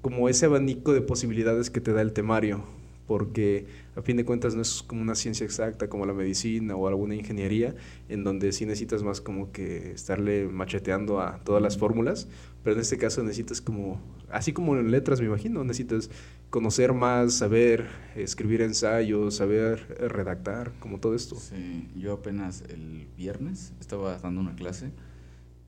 [0.00, 2.64] como ese abanico de posibilidades que te da el temario,
[3.06, 6.88] porque a fin de cuentas no es como una ciencia exacta como la medicina o
[6.88, 7.74] alguna ingeniería,
[8.08, 12.28] en donde sí necesitas más como que estarle macheteando a todas las fórmulas,
[12.62, 14.00] pero en este caso necesitas como,
[14.30, 16.10] así como en letras me imagino, necesitas
[16.50, 21.36] conocer más, saber escribir ensayos, saber redactar, como todo esto.
[21.36, 24.90] Sí, yo apenas el viernes estaba dando una clase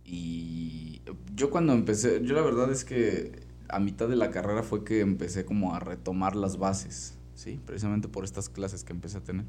[0.05, 1.01] y
[1.35, 3.33] yo cuando empecé, yo la verdad es que
[3.69, 7.61] a mitad de la carrera fue que empecé como a retomar las bases, ¿sí?
[7.65, 9.45] Precisamente por estas clases que empecé a tener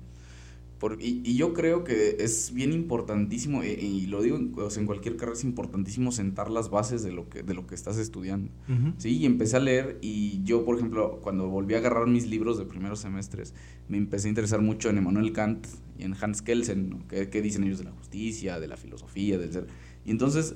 [1.00, 6.12] y, yo creo que es bien importantísimo, y, lo digo en cualquier carrera, es importantísimo
[6.12, 8.52] sentar las bases de lo que, de lo que estás estudiando.
[8.98, 9.18] ¿sí?
[9.18, 12.66] Y empecé a leer, y yo, por ejemplo, cuando volví a agarrar mis libros de
[12.66, 13.54] primeros semestres,
[13.88, 15.66] me empecé a interesar mucho en Emmanuel Kant
[15.98, 19.52] y en Hans Kelsen, ¿Qué, ¿Qué, dicen ellos de la justicia, de la filosofía, del
[19.52, 19.68] ser?
[20.06, 20.56] Y entonces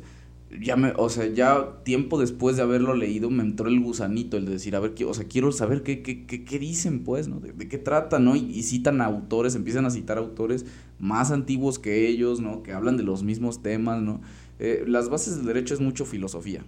[0.57, 4.45] ya me, o sea, ya tiempo después de haberlo leído me entró el gusanito, el
[4.45, 7.39] de decir, a ver, o sea, quiero saber qué, qué, qué, qué dicen, pues, ¿no?
[7.39, 8.35] De, qué tratan, ¿no?
[8.35, 10.65] Y, citan autores, empiezan a citar autores
[10.97, 12.63] más antiguos que ellos, ¿no?
[12.63, 14.21] Que hablan de los mismos temas, ¿no?
[14.57, 16.65] Eh, las bases del derecho es mucho filosofía.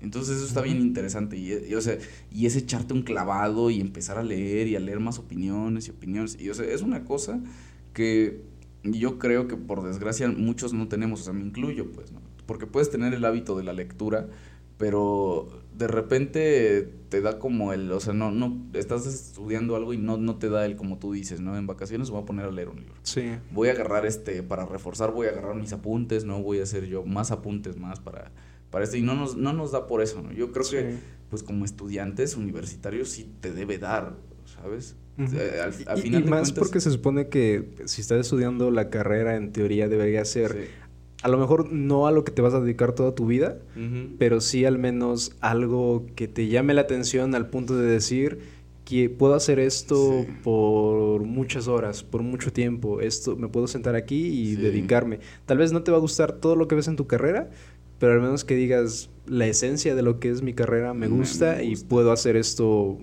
[0.00, 1.98] Entonces eso está bien interesante y, o sea,
[2.32, 5.90] y es echarte un clavado y empezar a leer y a leer más opiniones y
[5.90, 6.38] opiniones.
[6.40, 7.40] Y o sea, es una cosa
[7.92, 8.42] que
[8.82, 12.29] yo creo que por desgracia muchos no tenemos, o sea, me incluyo, pues, ¿no?
[12.50, 14.26] Porque puedes tener el hábito de la lectura,
[14.76, 19.98] pero de repente te da como el, o sea, no, no, estás estudiando algo y
[19.98, 21.56] no, no te da el como tú dices, ¿no?
[21.56, 22.96] En vacaciones voy a poner a leer un libro.
[23.04, 23.36] Sí.
[23.52, 26.42] Voy a agarrar este, para reforzar, voy a agarrar mis apuntes, ¿no?
[26.42, 28.32] Voy a hacer yo más apuntes más para,
[28.72, 28.96] para esto.
[28.96, 30.32] Y no nos, no nos da por eso, ¿no?
[30.32, 30.96] Yo creo que,
[31.28, 34.96] pues como estudiantes universitarios sí te debe dar, ¿sabes?
[35.18, 39.88] Al, final y, más porque se supone que si estás estudiando la carrera en teoría
[39.88, 40.70] debería ser
[41.22, 43.58] a lo mejor no a lo que te vas a dedicar toda tu vida,
[44.18, 48.38] pero sí al menos algo que te llame la atención al punto de decir
[48.84, 54.26] que puedo hacer esto por muchas horas, por mucho tiempo, esto me puedo sentar aquí
[54.26, 55.20] y dedicarme.
[55.46, 57.50] Tal vez no te va a gustar todo lo que ves en tu carrera,
[57.98, 61.62] pero al menos que digas la esencia de lo que es mi carrera me gusta,
[61.62, 62.98] y puedo hacer esto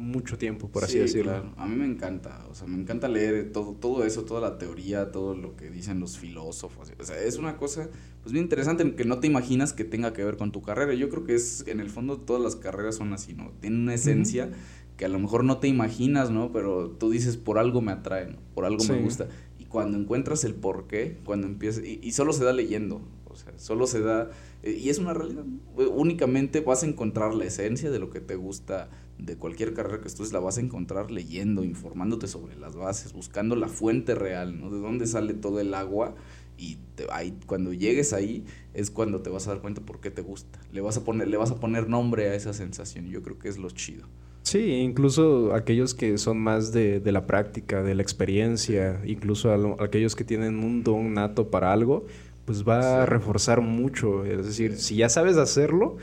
[0.00, 1.32] mucho tiempo, por así decirlo.
[1.32, 1.52] Claro.
[1.56, 5.12] A mí me encanta, o sea, me encanta leer todo, todo eso, toda la teoría,
[5.12, 6.92] todo lo que dicen los filósofos.
[6.98, 7.88] O sea, es una cosa
[8.22, 10.94] pues bien interesante que no te imaginas que tenga que ver con tu carrera.
[10.94, 13.52] Yo creo que es, en el fondo, todas las carreras son así, ¿no?
[13.60, 14.50] Tienen una esencia
[14.96, 16.52] que a lo mejor no te imaginas, ¿no?
[16.52, 18.38] Pero tú dices, por algo me atrae, ¿no?
[18.54, 19.28] Por algo me gusta.
[19.58, 23.36] Y cuando encuentras el por qué, cuando empiezas, y, y solo se da leyendo, o
[23.36, 24.30] sea, solo se da,
[24.62, 25.44] eh, y es una realidad,
[25.76, 28.90] únicamente vas a encontrar la esencia de lo que te gusta
[29.24, 33.56] de cualquier carrera que estudies, la vas a encontrar leyendo, informándote sobre las bases, buscando
[33.56, 34.70] la fuente real, ¿no?
[34.70, 36.14] De dónde sale todo el agua
[36.58, 36.78] y
[37.10, 40.58] ahí, cuando llegues ahí es cuando te vas a dar cuenta por qué te gusta.
[40.72, 43.08] Le vas a poner, le vas a poner nombre a esa sensación.
[43.08, 44.06] Yo creo que es lo chido.
[44.42, 50.16] Sí, incluso aquellos que son más de, de la práctica, de la experiencia, incluso aquellos
[50.16, 52.06] que tienen un don nato para algo,
[52.44, 54.24] pues va a reforzar mucho.
[54.24, 55.98] Es decir, si ya sabes hacerlo,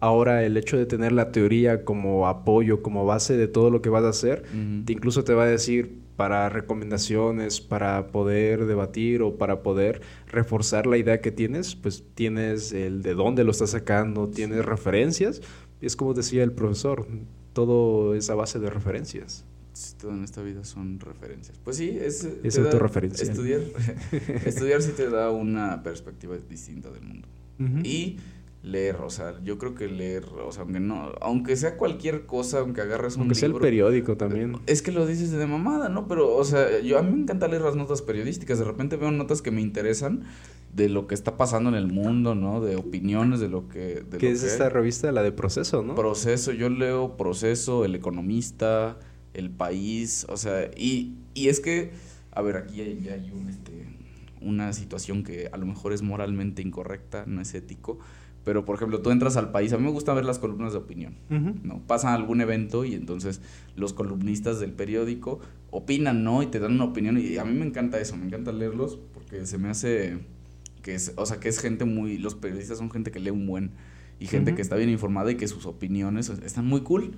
[0.00, 3.90] ahora el hecho de tener la teoría como apoyo, como base de todo lo que
[3.90, 4.42] vas a hacer,
[4.84, 10.86] te incluso te va a decir para recomendaciones, para poder debatir o para poder reforzar
[10.86, 15.40] la idea que tienes, pues tienes el de dónde lo estás sacando, tienes referencias.
[15.80, 17.06] Y es como decía el profesor,
[17.54, 19.46] todo es a base de referencias.
[19.98, 21.58] todo en esta vida son referencias.
[21.64, 23.24] Pues sí, es, es autorreferencia.
[23.24, 23.62] Estudiar,
[24.44, 27.28] estudiar sí te da una perspectiva distinta del mundo.
[27.82, 28.18] Y
[28.62, 32.60] leer, o sea, yo creo que leer, o sea, aunque no, aunque sea cualquier cosa,
[32.60, 34.58] aunque agarres un aunque sea el periódico también.
[34.66, 36.06] Es que lo dices de mamada, ¿no?
[36.06, 39.10] Pero, o sea, yo a mí me encanta leer las notas periodísticas, de repente veo
[39.10, 40.24] notas que me interesan
[40.74, 42.60] de lo que está pasando en el mundo, ¿no?
[42.60, 44.04] De opiniones de lo que...
[44.08, 45.94] De ¿Qué es esta revista, la de Proceso, no?
[45.94, 48.98] Proceso, yo leo Proceso, El Economista,
[49.32, 51.92] El País, o sea, y, y es que,
[52.30, 53.86] a ver, aquí hay, hay un, este,
[54.42, 57.98] una situación que a lo mejor es moralmente incorrecta, no es ético,
[58.44, 60.78] pero, por ejemplo, tú entras al país, a mí me gusta ver las columnas de
[60.78, 61.14] opinión,
[61.62, 61.80] ¿no?
[61.86, 63.40] Pasan algún evento y entonces
[63.76, 66.42] los columnistas del periódico opinan, ¿no?
[66.42, 69.46] Y te dan una opinión y a mí me encanta eso, me encanta leerlos porque
[69.46, 70.18] se me hace
[70.82, 73.46] que es, o sea, que es gente muy, los periodistas son gente que lee un
[73.46, 73.72] buen
[74.18, 77.12] y gente que está bien informada y que sus opiniones están muy cool.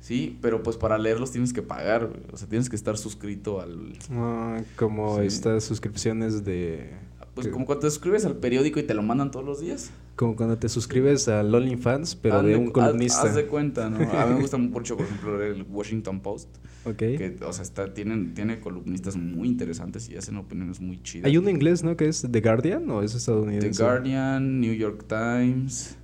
[0.00, 3.94] Sí, pero pues para leerlos tienes que pagar, o sea, tienes que estar suscrito al...
[4.12, 6.92] Ah, como estas suscripciones de
[7.34, 9.90] pues como cuando te suscribes al periódico y te lo mandan todos los días.
[10.18, 13.22] Como cuando te suscribes a OnlyFans, pero de un columnista.
[13.22, 13.98] Haz, de cuenta, ¿no?
[13.98, 16.48] A mí me gusta mucho, por ejemplo, el Washington Post.
[16.84, 16.96] Ok.
[16.96, 21.26] Que, o sea, está, tienen, tiene columnistas muy interesantes y hacen opiniones muy chidas.
[21.26, 21.96] Hay un inglés, ¿no?
[21.96, 23.78] Que es The Guardian o es estadounidense.
[23.78, 25.96] The Guardian, New York Times.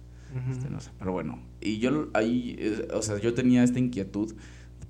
[0.48, 1.40] este, no sé, pero bueno.
[1.61, 2.57] Y yo ahí,
[2.94, 4.33] o sea, yo tenía esta inquietud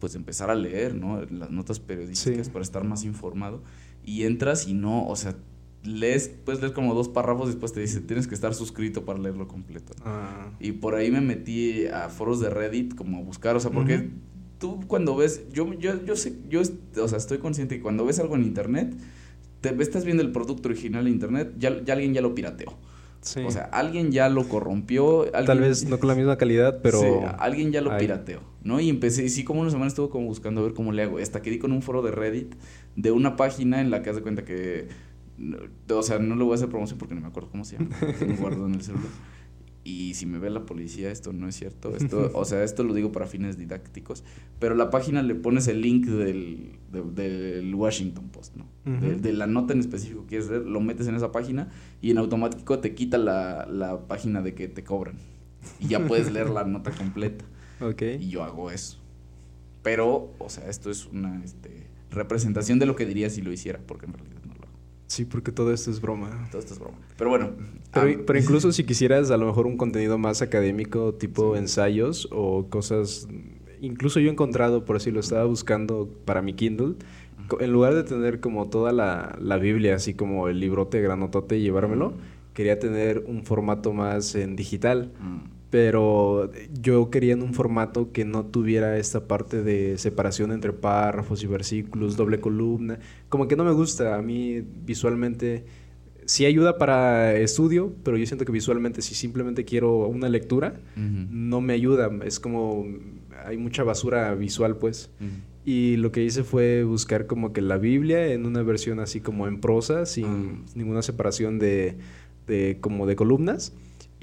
[0.00, 1.22] pues de empezar a leer, ¿no?
[1.30, 3.62] Las notas periodísticas para estar más informado.
[4.04, 5.34] Y entras y no, o sea,
[5.85, 9.18] lees, puedes leer como dos párrafos y después te dice, tienes que estar suscrito para
[9.18, 9.92] leerlo completo.
[10.05, 10.51] Ah.
[10.59, 14.11] Y por ahí me metí a foros de Reddit como a buscar, o sea, porque
[14.59, 18.18] tú cuando ves, yo, yo, yo sé, yo, o sea, estoy consciente que cuando ves
[18.18, 18.94] algo en internet,
[19.61, 22.77] te estás viendo el producto original en internet, ya, ya alguien ya lo pirateó.
[23.47, 25.25] O sea, alguien ya lo corrompió.
[25.47, 27.01] Tal vez no con la misma calidad, pero...
[27.01, 27.07] Sí,
[27.38, 28.81] alguien ya lo pirateó, ¿no?
[28.81, 31.18] Y empecé, y sí, como una semana estuve como buscando a ver cómo le hago.
[31.18, 32.55] Hasta que di con un foro de Reddit
[32.97, 34.88] de una página en la que haz de cuenta que
[35.88, 37.90] o sea, no le voy a hacer promoción porque no me acuerdo cómo se llama.
[38.27, 39.09] Lo guardo en el celular.
[39.87, 41.94] Y si me ve la policía, esto no es cierto.
[41.94, 44.25] Esto, o sea, esto lo digo para fines didácticos.
[44.59, 46.79] Pero la página le pones el link del,
[47.14, 48.66] del Washington Post, ¿no?
[48.85, 51.68] de, la nota en específico que quieres leer, lo metes en esa página
[52.01, 55.16] y en automático te quita la, la página de que te cobran.
[55.79, 57.44] Y ya puedes leer la nota completa.
[57.81, 58.23] Okay.
[58.23, 59.01] Y yo hago eso.
[59.83, 63.81] Pero, o sea, esto es una este, representación de lo que diría si lo hiciera,
[63.85, 64.43] porque en realidad
[65.06, 66.48] Sí, porque todo esto es broma.
[66.50, 66.98] Todo esto es broma.
[67.16, 67.50] Pero bueno.
[67.92, 73.28] Pero, incluso si quisieras a lo mejor un contenido más académico, tipo ensayos o cosas...
[73.80, 76.94] Incluso yo he encontrado, por así lo estaba buscando para mi Kindle,
[77.60, 81.62] en lugar de tener como toda la, la Biblia, así como el librote granotote y
[81.62, 82.14] llevármelo,
[82.54, 85.12] quería tener un formato más en digital.
[85.20, 90.72] Mm pero yo quería en un formato que no tuviera esta parte de separación entre
[90.72, 95.64] párrafos y versículos, doble columna, como que no me gusta, a mí visualmente
[96.26, 101.60] sí ayuda para estudio, pero yo siento que visualmente si simplemente quiero una lectura, no
[101.60, 102.87] me ayuda, es como
[103.44, 105.10] hay mucha basura visual pues.
[105.64, 109.48] Y lo que hice fue buscar como que la Biblia en una versión así como
[109.48, 110.70] en prosa, sin ah.
[110.76, 111.96] ninguna separación de,
[112.46, 113.72] de como de columnas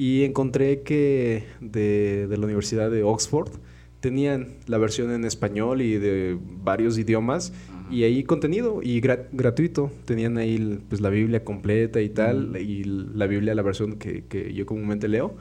[0.02, 3.52] y encontré que de, la Universidad de Oxford
[4.00, 7.54] tenían la versión en español y de varios idiomas
[7.92, 9.92] Y ahí contenido y gratuito.
[10.06, 14.52] Tenían ahí pues la Biblia completa y tal, y la Biblia, la versión que, que
[14.56, 15.36] yo comúnmente leo.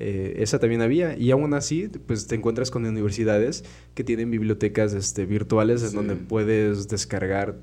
[0.00, 1.16] Eh, esa también había.
[1.16, 6.16] Y aún así, pues te encuentras con universidades que tienen bibliotecas este, virtuales en donde
[6.16, 7.58] puedes descargar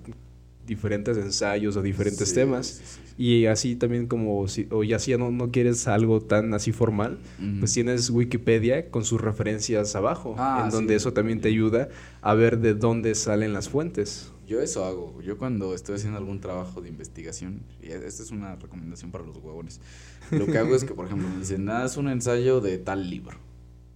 [0.67, 2.99] diferentes ensayos o diferentes temas.
[3.17, 7.17] Y así también como, si, o ya si no, no quieres algo tan así formal,
[7.58, 11.89] pues tienes Wikipedia con sus referencias abajo, ah, en donde eso también te ayuda
[12.21, 14.32] a ver de dónde salen las fuentes.
[14.45, 15.19] Yo eso hago.
[15.23, 19.38] Yo cuando estoy haciendo algún trabajo de investigación, y esta es una recomendación para los
[19.38, 19.82] huevones,
[20.30, 23.10] lo que hago es que, por ejemplo, me dicen, nada, es un ensayo de tal
[23.10, 23.38] libro,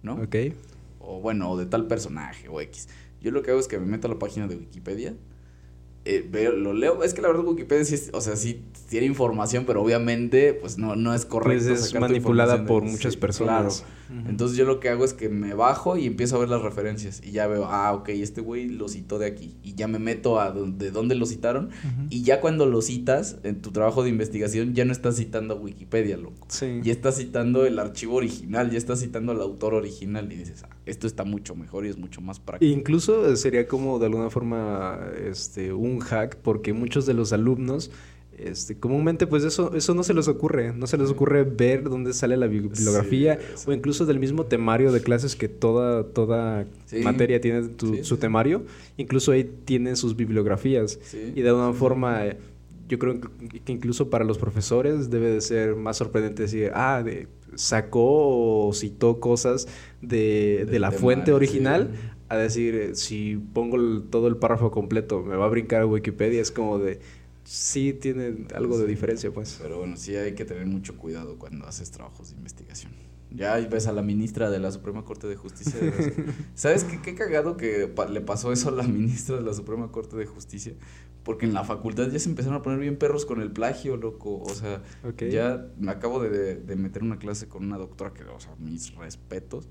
[0.02, 0.14] ¿no?
[0.14, 0.36] Ok.
[0.98, 2.88] O bueno, o de tal personaje, o X.
[3.20, 5.14] Yo lo que hago es que me meto a la página de Wikipedia
[6.04, 7.02] eh, veo, lo leo.
[7.02, 10.96] Es que la verdad Wikipedia sí, o sea, sí tiene información, pero obviamente pues no,
[10.96, 11.68] no es correcto.
[11.68, 13.84] Pues es manipulada por muchas personas.
[14.28, 17.22] Entonces yo lo que hago es que me bajo y empiezo a ver las referencias
[17.24, 20.40] y ya veo, ah, ok, este güey lo citó de aquí y ya me meto
[20.40, 21.70] a de dónde lo citaron
[22.10, 25.56] y ya cuando lo citas en tu trabajo de investigación ya no estás citando a
[25.56, 26.46] Wikipedia, loco.
[26.48, 26.80] Sí.
[26.82, 30.76] Ya estás citando el archivo original, ya estás citando al autor original y dices, ah,
[30.86, 32.72] esto está mucho mejor y es mucho más práctico.
[32.72, 37.90] Incluso sería como de alguna forma este un hack porque muchos de los alumnos
[38.38, 42.12] este, comúnmente pues eso, eso no se les ocurre, no se les ocurre ver dónde
[42.12, 46.66] sale la bibliografía o incluso del mismo temario de clases que toda, toda
[47.02, 47.70] materia tiene
[48.02, 48.62] su temario,
[48.96, 50.98] incluso ahí tienen sus bibliografías.
[51.34, 52.24] Y de alguna forma
[52.88, 57.02] yo creo que incluso para los profesores debe de ser más sorprendente decir, ah,
[57.54, 59.68] sacó o citó cosas
[60.00, 61.90] de, de la fuente original
[62.28, 66.40] a decir, eh, si pongo todo el párrafo completo, me va a brincar a Wikipedia,
[66.40, 66.98] es como de,
[67.52, 69.58] sí tiene algo de diferencia, pues.
[69.60, 72.92] Pero bueno, sí hay que tener mucho cuidado cuando haces trabajos de investigación.
[73.30, 75.78] Ya ves a la ministra de la Suprema Corte de Justicia.
[76.54, 80.16] ¿Sabes qué, qué cagado que le pasó eso a la ministra de la Suprema Corte
[80.16, 80.74] de Justicia?
[81.24, 84.42] Porque en la facultad ya se empezaron a poner bien perros con el plagio, loco.
[84.42, 84.82] O sea,
[85.30, 88.94] ya me acabo de, de, meter una clase con una doctora que, o sea, mis
[88.96, 89.68] respetos.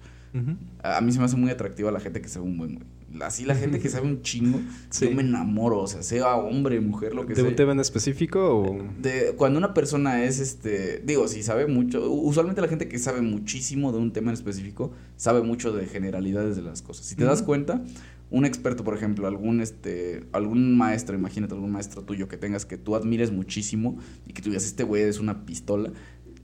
[0.84, 2.88] a, mí se me hace muy atractiva la gente que sabe un buen, güey.
[3.20, 4.60] Así la gente que sabe un chingo,
[5.02, 7.44] yo me enamoro, o sea, sea hombre, mujer, lo que sea.
[7.44, 8.88] ¿De un tema en específico o...?
[9.02, 13.22] De, cuando una persona es, este, digo, si sabe mucho, usualmente la gente que sabe
[13.22, 17.06] muchísimo de un tema en específico, sabe mucho de generalidades de las cosas.
[17.06, 17.84] Si te das cuenta,
[18.32, 22.78] un experto, por ejemplo, algún este algún maestro, imagínate algún maestro tuyo que tengas que
[22.78, 25.92] tú admires muchísimo y que tú digas, este güey es una pistola.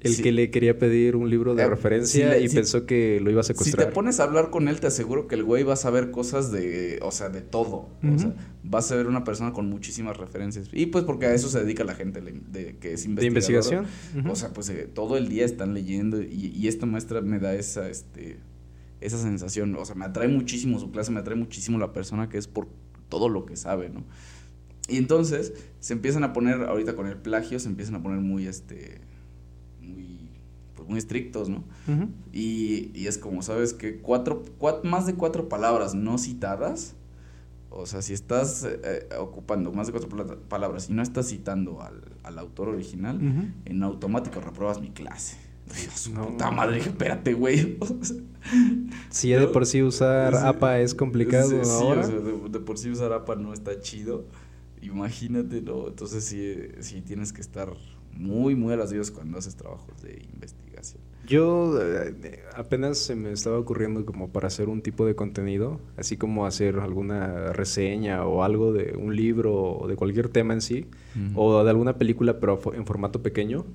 [0.01, 3.41] El que le quería pedir un libro de eh, referencia y pensó que lo iba
[3.41, 3.85] a secuestrar.
[3.85, 6.11] Si te pones a hablar con él, te aseguro que el güey va a saber
[6.11, 7.89] cosas de, o sea, de todo.
[8.03, 8.33] O sea,
[8.73, 10.69] va a ser una persona con muchísimas referencias.
[10.71, 13.85] Y pues porque a eso se dedica la gente de, que es ¿De investigación?
[14.29, 17.55] O sea, pues eh, todo el día están leyendo y, y esta maestra me da
[17.55, 18.37] esa, este
[19.01, 19.75] esa sensación.
[19.75, 22.67] O sea, me atrae muchísimo su clase, me atrae muchísimo la persona que es por
[23.09, 24.03] todo lo que sabe, ¿no?
[24.87, 28.47] Y entonces se empiezan a poner, ahorita con el plagio, se empiezan a poner muy,
[28.47, 29.01] este,
[30.87, 31.63] muy estrictos, ¿no?
[32.31, 33.73] y, y, es como, ¿sabes?
[33.73, 34.43] Que cuatro,
[34.83, 36.95] más de cuatro palabras no citadas,
[37.69, 40.09] o sea, si estás eh, eh, ocupando más de cuatro
[40.47, 43.19] palabras y no estás citando al, al autor original,
[43.65, 45.37] en automático repruebas mi clase.
[45.75, 47.77] Dios, puta madre, espérate, güey.
[49.09, 52.07] si ya de por sí usar APA es complicado ahora.
[52.07, 54.25] de, por sí usar APA no está chido.
[54.81, 55.87] Imagínate, ¿no?
[55.87, 57.73] Entonces sí, sí tienes que estar
[58.13, 61.01] muy, muy a las días cuando haces trabajos de investigación.
[61.27, 66.15] Yo eh, apenas se me estaba ocurriendo como para hacer un tipo de contenido, así
[66.15, 70.85] como hacer alguna reseña o algo de un libro o de cualquier tema en sí,
[71.35, 73.65] o de alguna película pero en formato pequeño.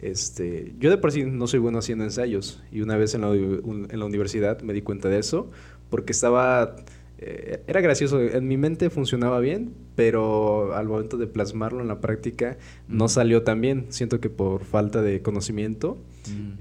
[0.00, 3.34] Este, yo de por sí no soy bueno haciendo ensayos y una vez en la,
[3.34, 5.50] en la universidad me di cuenta de eso
[5.90, 6.76] porque estaba...
[7.22, 12.00] Eh, era gracioso, en mi mente funcionaba bien, pero al momento de plasmarlo en la
[12.00, 12.56] práctica
[12.88, 13.86] no salió tan bien.
[13.90, 15.98] Siento que por falta de conocimiento.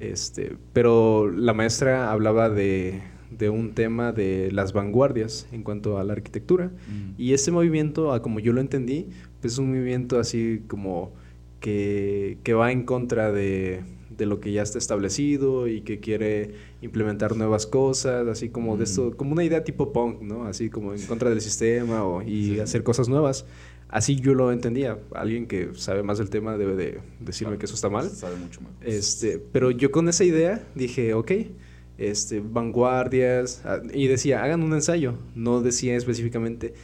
[0.02, 6.04] este, pero la maestra hablaba de, de, un tema de las vanguardias en cuanto a
[6.04, 6.72] la arquitectura.
[7.18, 9.08] Y ese movimiento, como yo lo entendí,
[9.40, 11.14] pues es un movimiento así como
[11.62, 13.82] que, que va en contra de,
[14.20, 16.52] de, lo que ya está establecido y que quiere
[16.82, 20.46] implementar nuevas cosas, así como de esto, como una idea tipo punk, ¿no?
[20.46, 23.46] Así como en contra del sistema o, y hacer cosas nuevas.
[23.90, 25.00] Así yo lo entendía.
[25.16, 28.08] Alguien que sabe más del tema debe de decirme que eso está mal.
[28.10, 28.72] Sabe mucho más.
[28.82, 31.32] Este, pero yo con esa idea dije, ok,
[31.98, 35.16] este, vanguardias, ah, y decía, hagan un ensayo.
[35.34, 36.76] No decía específicamente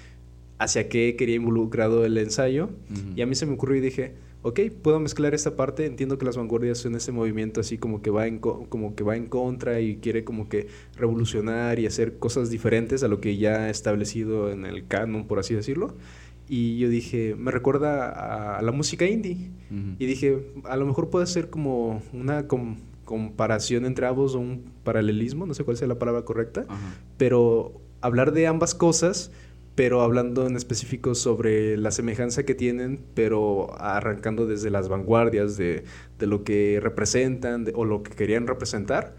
[0.58, 2.70] hacia qué quería involucrado el ensayo.
[3.16, 4.16] Y a mí se me ocurrió y dije,
[4.46, 8.12] ok, puedo mezclar esta parte, entiendo que las vanguardias son ese movimiento así como que
[8.12, 12.52] va en, como que va en contra y quiere como que revolucionar y hacer cosas
[12.52, 15.96] diferentes a lo que ya ha establecido en el canon, por así decirlo.
[16.48, 19.50] y yo dije, me recuerda a la música indie.
[19.98, 22.46] Y dije, a lo mejor puede ser como una
[23.04, 26.68] comparación entre ambos o un paralelismo, no sé cuál sea la palabra correcta,
[27.18, 29.32] pero hablar de ambas cosas,
[29.76, 35.84] pero hablando en específico sobre la semejanza que tienen, pero arrancando desde las vanguardias de,
[36.18, 39.16] de lo que representan o lo que querían representar.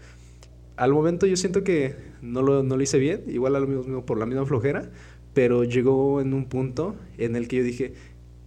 [0.75, 4.05] Al momento yo siento que no lo, no lo hice bien, igual a lo mismo
[4.05, 4.89] por la misma flojera,
[5.33, 7.93] pero llegó en un punto en el que yo dije,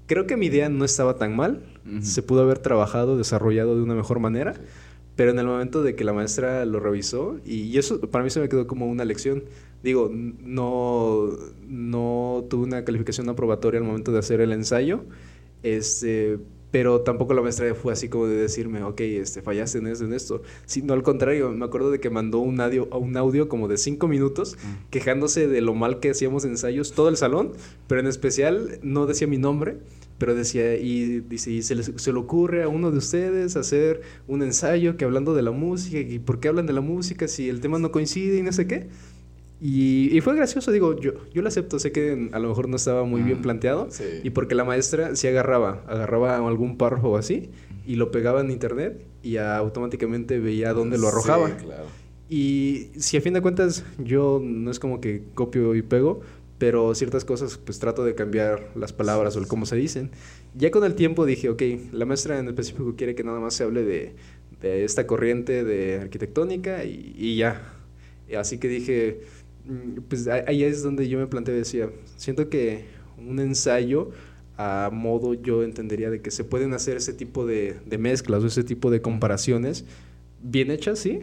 [0.07, 1.63] creo que mi idea no estaba tan mal,
[2.01, 4.55] se pudo haber trabajado, desarrollado de una mejor manera,
[5.21, 8.41] pero en el momento de que la maestra lo revisó, y, eso para mí se
[8.41, 9.45] me quedó como una lección,
[9.83, 11.29] digo, no,
[11.69, 15.05] no tuve una calificación aprobatoria al momento de hacer el ensayo,
[15.63, 16.39] este,
[16.71, 20.13] pero tampoco la maestra fue así como de decirme, ok, este, fallaste en esto, en
[20.13, 20.43] esto.
[20.67, 24.09] Sino al contrario, me acuerdo de que mandó un audio, un audio como de cinco
[24.09, 24.91] minutos mm.
[24.91, 27.53] quejándose de lo mal que hacíamos ensayos todo el salón,
[27.87, 29.79] pero en especial no decía mi nombre,
[30.19, 34.03] pero decía, y dice, y se, les, se le ocurre a uno de ustedes hacer
[34.29, 37.49] un ensayo que hablando de la música, y por qué hablan de la música si
[37.49, 38.89] el tema no coincide y no sé qué.
[39.63, 43.05] Y, fue gracioso, digo, yo, yo lo acepto, sé que a lo mejor no estaba
[43.05, 43.89] muy bien planteado,
[44.23, 47.51] y porque la maestra sí agarraba, agarraba algún párrafo así,
[47.87, 51.51] y lo pegaba en internet, y automáticamente veía dónde lo arrojaba.
[52.31, 56.21] Y si a fin de cuentas yo no es como que copio y pego,
[56.57, 60.11] pero ciertas cosas pues trato de cambiar las palabras o el cómo se dicen.
[60.55, 63.65] Ya con el tiempo dije, ok, la maestra en específico quiere que nada más se
[63.65, 64.15] hable de,
[64.61, 67.75] de esta corriente de arquitectónica y, y ya.
[68.37, 69.40] Así que dije, Mm,
[70.09, 72.85] pues ahí es donde yo me planteé, decía, siento que
[73.19, 74.11] un ensayo
[74.57, 78.63] a modo yo entendería de que se pueden hacer ese tipo de, mezclas o ese
[78.63, 79.87] tipo de comparaciones
[80.43, 81.21] bien hechas, sí,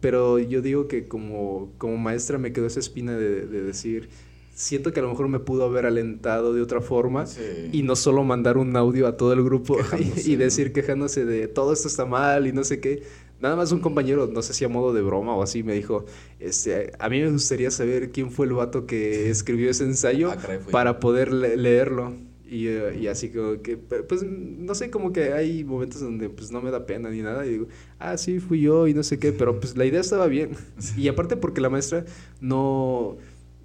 [0.00, 4.08] pero yo digo que como, como maestra me quedó esa espina de, decir,
[4.54, 7.24] siento que a lo mejor me pudo haber alentado de otra forma
[7.72, 11.48] y no solo mandar un audio a todo el grupo y, y, decir quejándose de
[11.48, 13.02] todo esto está mal y no sé qué,
[13.40, 16.04] Nada más un compañero, no sé si a modo de broma o así, me dijo,
[16.38, 20.36] este, a mí me gustaría saber quién fue el vato que escribió ese ensayo ah,
[20.70, 22.14] para poder leerlo.
[22.46, 26.50] Y, eh, y, así como que, pues, no sé, como que hay momentos donde pues
[26.50, 27.46] no me da pena ni nada.
[27.46, 27.68] Y digo,
[28.00, 30.50] ah, sí, fui yo y no sé qué, pero pues la idea estaba bien.
[30.96, 32.04] Y aparte porque la maestra
[32.40, 33.16] no,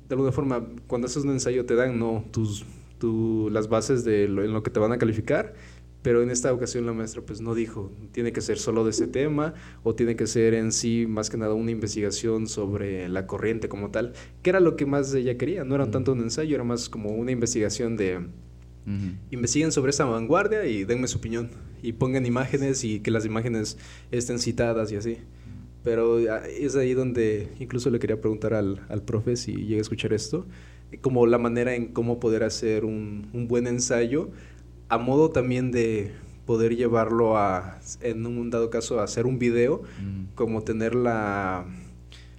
[0.08, 2.64] de alguna forma, cuando haces un ensayo te dan, no, tus,
[3.00, 5.54] tu, las bases de lo, en lo que te van a calificar
[6.06, 9.08] pero en esta ocasión la maestra pues no dijo, tiene que ser solo de ese
[9.08, 13.70] tema o tiene que ser en sí más que nada una investigación sobre la corriente
[13.70, 16.64] como tal, que era lo que más ella quería, no era tanto un ensayo, era
[16.64, 18.20] más como una investigación de...
[19.32, 21.50] Investiguen sobre esa vanguardia y denme su opinión
[21.82, 23.80] y pongan imágenes y que las imágenes
[24.12, 25.18] estén citadas y así.
[25.84, 29.82] Pero ah, es ahí donde incluso le quería preguntar al, al profe si llega a
[29.82, 30.46] escuchar esto,
[31.02, 34.30] como la manera en cómo poder hacer un, un buen ensayo
[34.90, 36.12] a modo también de
[36.46, 40.36] poder llevarlo a, en un dado caso, a hacer un video, mm.
[40.36, 41.66] como tener la,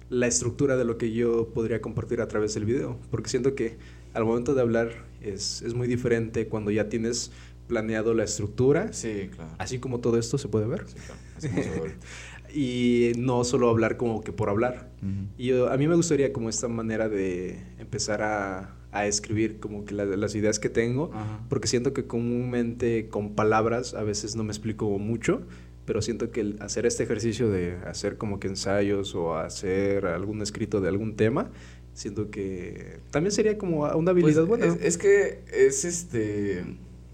[0.09, 2.97] la estructura de lo que yo podría compartir a través del video.
[3.11, 3.77] Porque siento que
[4.13, 4.91] al momento de hablar
[5.21, 7.31] es, es muy diferente cuando ya tienes
[7.67, 8.93] planeado la estructura.
[8.93, 9.51] Sí, claro.
[9.57, 10.85] Así como todo esto se puede ver.
[11.37, 11.91] Sí, claro.
[12.53, 14.89] y no solo hablar como que por hablar.
[15.37, 19.93] Y a mí me gustaría como esta manera de empezar a a escribir como que
[19.93, 21.11] las ideas que tengo,
[21.49, 25.41] porque siento que comúnmente con palabras a veces no me explico mucho,
[25.85, 30.41] pero siento que el hacer este ejercicio de hacer como que ensayos o hacer algún
[30.41, 31.49] escrito de algún tema,
[31.93, 34.77] siento que también sería como una habilidad pues, buena.
[34.81, 36.63] es que es este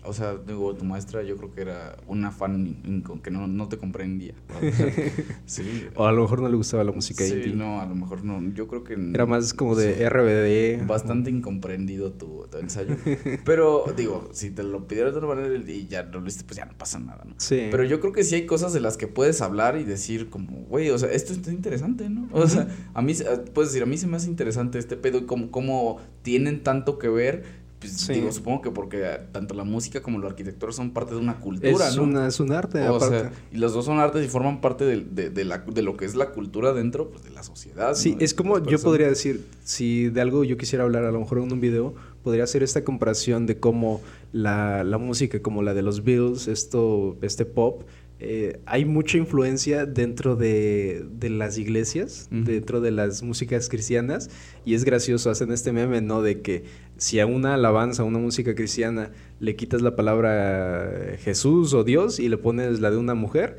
[0.05, 3.77] o sea, digo, tu maestra yo creo que era una fan que no, no te
[3.77, 4.33] comprendía.
[5.45, 5.87] sí.
[5.95, 8.41] O a lo mejor no le gustaba la música sí, no, a lo mejor no.
[8.53, 8.93] Yo creo que...
[8.93, 10.85] Era más como de RBD.
[10.87, 12.95] Bastante incomprendido tu, ensayo.
[13.45, 16.65] Pero, digo, si te lo pidieron de otra manera y ya lo viste, pues ya
[16.65, 17.35] no pasa nada, ¿no?
[17.37, 17.67] Sí.
[17.71, 20.63] Pero yo creo que sí hay cosas de las que puedes hablar y decir como,
[20.65, 22.27] güey, o sea, esto está interesante, ¿no?
[22.31, 23.13] O sea, a mí,
[23.53, 26.97] puedes decir, a mí se me hace interesante este pedo y como, cómo tienen tanto
[26.99, 31.13] que ver pues, digo, supongo que porque tanto la música como la arquitectura son parte
[31.13, 32.03] de una cultura, es ¿no?
[32.03, 35.29] Una, es un arte, o Sea, y los dos son artes y forman parte de,
[35.29, 37.95] de, la, de lo que es la cultura dentro pues, de la sociedad.
[37.95, 41.39] Sí, es como yo podría decir, si de algo yo quisiera hablar, a lo mejor
[41.39, 45.81] en un video, podría hacer esta comparación de cómo la, la música, como la de
[45.81, 47.83] los Beatles, esto, este pop,
[48.25, 54.29] eh, hay mucha influencia dentro de, de las iglesias, dentro de las músicas cristianas,
[54.63, 56.21] y es gracioso, hacen este meme, ¿no?
[56.21, 56.63] De que
[56.97, 59.11] si a una alabanza, a una música cristiana,
[59.41, 63.57] le quitas la palabra Jesús o Dios y le pones la de una mujer,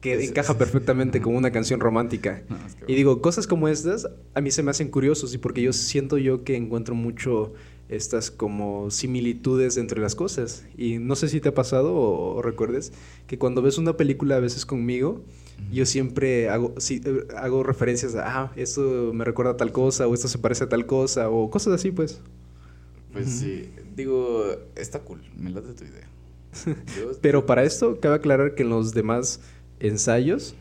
[0.00, 2.42] que encaja perfectamente con una canción romántica.
[2.86, 6.16] y digo, cosas como estas a mí se me hacen curiosos y porque yo siento
[6.18, 7.54] yo que encuentro mucho
[7.88, 10.64] estas como similitudes entre las cosas.
[10.76, 12.92] Y no sé si te ha pasado o, recuerdes
[13.26, 15.22] que cuando ves una película a veces conmigo,
[15.72, 20.06] yo siempre hago, sí, eh, hago referencias a, ah, esto me recuerda a tal cosa,
[20.06, 22.20] o esto se parece a tal cosa, o cosas así, pues.
[23.12, 26.08] Pues sí, digo, está cool, me late tu idea.
[27.20, 29.40] Pero para esto, cabe aclarar que en los demás
[29.78, 30.54] ensayos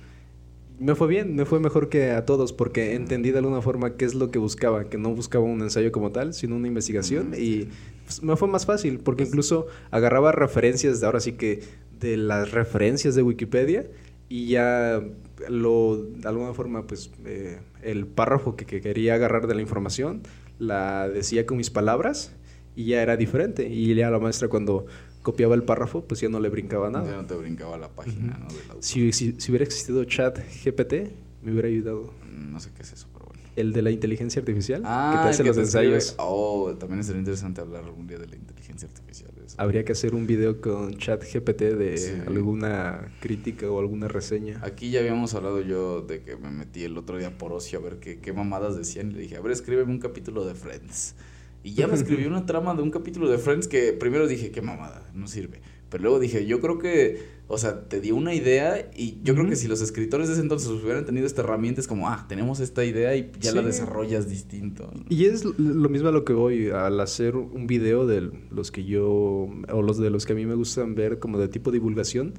[0.80, 4.06] me fue bien, me fue mejor que a todos porque entendí de alguna forma qué
[4.06, 7.70] es lo que buscaba, que no buscaba un ensayo como tal, sino una investigación y
[8.06, 11.62] pues, me fue más fácil porque incluso agarraba referencias, de ahora sí que
[12.00, 13.88] de las referencias de Wikipedia
[14.30, 15.02] y ya
[15.50, 20.22] lo, de alguna forma, pues eh, el párrafo que, que quería agarrar de la información
[20.60, 22.34] la decía con mis palabras
[22.76, 23.68] y ya era diferente.
[23.68, 24.86] Y ya la maestra cuando
[25.24, 27.10] copiaba el párrafo, pues ya no le brincaba nada.
[27.10, 28.48] Ya no te brincaba la página, ¿no?
[28.82, 31.12] Si, si, hubiera existido chat GPT,
[31.42, 32.14] me hubiera ayudado.
[32.30, 33.42] No sé qué es eso, pero bueno.
[33.56, 36.16] El de la inteligencia artificial, ah, que te hace los ensayos.
[36.18, 39.32] Oh, también sería interesante hablar algún día de la inteligencia artificial.
[39.58, 44.60] Habría que hacer un video con chat GPT de alguna crítica o alguna reseña.
[44.64, 47.82] Aquí ya habíamos hablado yo de que me metí el otro día por ocio a
[47.82, 51.16] ver qué, qué mamadas decían y le dije, a ver, escríbeme un capítulo de Friends.
[51.64, 54.62] Y ya me escribió una trama de un capítulo de Friends que primero dije, qué
[54.62, 55.62] mamada, no sirve.
[55.90, 59.48] Pero luego dije, yo creo que o sea, te dio una idea y yo creo
[59.48, 62.60] que si los escritores de ese entonces hubieran tenido esta herramienta es como, ah, tenemos
[62.60, 64.90] esta idea y ya la desarrollas distinto.
[65.10, 68.86] Y es lo mismo a lo que voy al hacer un video de los que
[68.86, 72.34] yo, o los de los que a mí me gustan ver como de tipo divulgación,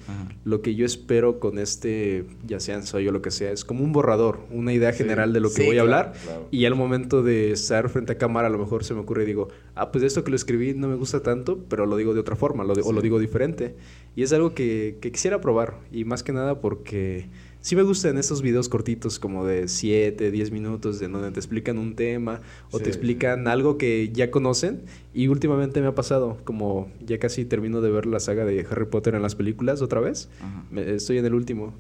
[0.45, 3.85] lo que yo espero con este, ya sea ensayo o lo que sea, es como
[3.85, 6.15] un borrador, una idea general de lo que voy a hablar
[6.51, 9.27] y al momento de estar frente a cámara a lo mejor se me ocurre y
[9.27, 12.21] digo, ah, pues esto que lo escribí no me gusta tanto, pero lo digo de
[12.21, 13.75] otra forma, lo o lo digo diferente.
[14.17, 15.79] Y es algo que, quisiera probar.
[15.93, 17.29] Y más que nada porque
[17.61, 21.79] sí me gustan estos videos cortitos como de 7, 10 minutos de donde te explican
[21.79, 22.41] un tema
[22.71, 24.83] o te explican algo que ya conocen.
[25.13, 28.87] Y últimamente me ha pasado, como ya casi termino de ver la saga de Harry
[28.87, 30.29] Potter en las películas otra vez.
[30.77, 31.75] estoy en el último.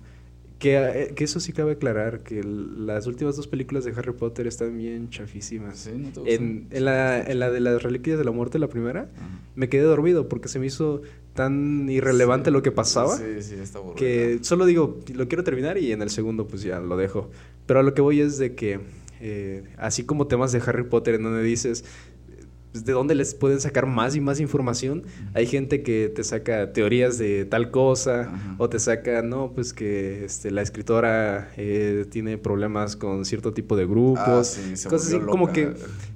[0.61, 4.77] Eh, que, eso sí cabe aclarar, que las últimas dos películas de Harry Potter están
[4.77, 5.87] bien chafísimas.
[5.87, 9.09] en, la, en, la, de las Reliquias de la Muerte, la primera,
[9.57, 11.03] me quedé dormido porque se me hizo
[11.35, 13.17] tan irrelevante lo que pasaba.
[13.17, 16.81] Sí, sí, está Que solo digo, lo quiero terminar y en el segundo pues ya
[16.81, 17.31] lo dejo.
[17.67, 18.81] Pero a lo que voy es de que,
[19.21, 21.85] eh, así como temas de Harry Potter en donde dices,
[22.75, 25.05] pues, de dónde les pueden sacar más y más información.
[25.33, 30.25] Hay gente que te saca teorías de tal cosa o te saca, no, pues que
[30.25, 34.59] este, la escritora eh, tiene problemas con cierto tipo de grupos.
[34.59, 35.73] Ah, cosas así como que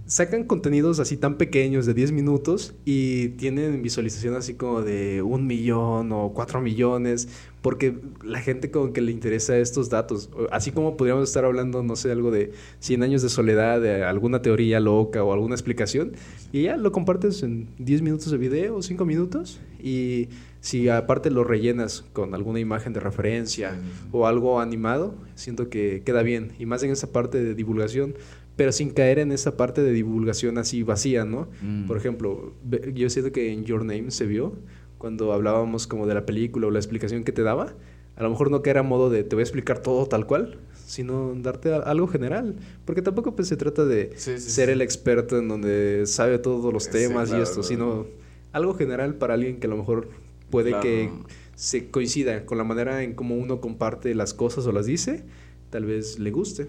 [0.08, 5.46] sacan contenidos así tan pequeños de 10 minutos y tienen visualización así como de un
[5.46, 7.28] millón o cuatro millones
[7.62, 10.30] porque la gente como que le interesa estos datos.
[10.50, 14.42] Así como podríamos estar hablando, no sé, algo de 100 años de soledad, de alguna
[14.42, 16.12] teoría loca o alguna explicación,
[16.52, 20.28] y ya lo compartes en 10 minutos de video o 5 minutos, y
[20.60, 23.78] si aparte lo rellenas con alguna imagen de referencia
[24.12, 28.14] o algo animado, siento que queda bien, y más en esa parte de divulgación,
[28.58, 31.46] pero sin caer en esa parte de divulgación así vacía, ¿no?
[31.62, 31.86] Mm.
[31.86, 32.52] Por ejemplo,
[32.92, 34.52] yo siento que en Your Name se vio
[34.98, 37.74] cuando hablábamos como de la película o la explicación que te daba,
[38.16, 40.58] a lo mejor no que era modo de te voy a explicar todo tal cual,
[40.74, 46.02] sino darte algo general, porque tampoco pues se trata de ser el experto en donde
[46.06, 48.06] sabe todos los temas y esto, sino
[48.50, 50.08] algo general para alguien que a lo mejor
[50.50, 51.10] puede que
[51.54, 55.22] se coincida con la manera en cómo uno comparte las cosas o las dice,
[55.70, 56.66] tal vez le guste.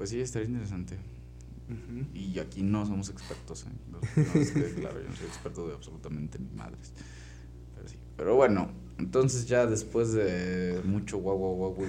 [0.00, 0.96] Pues sí, estaría interesante.
[2.14, 3.66] Y aquí no somos expertos.
[3.66, 4.72] ¿eh?
[4.80, 6.94] claro, yo no soy experto de absolutamente ni madres.
[8.16, 11.86] Pero bueno, entonces ya después de mucho guau guau guau,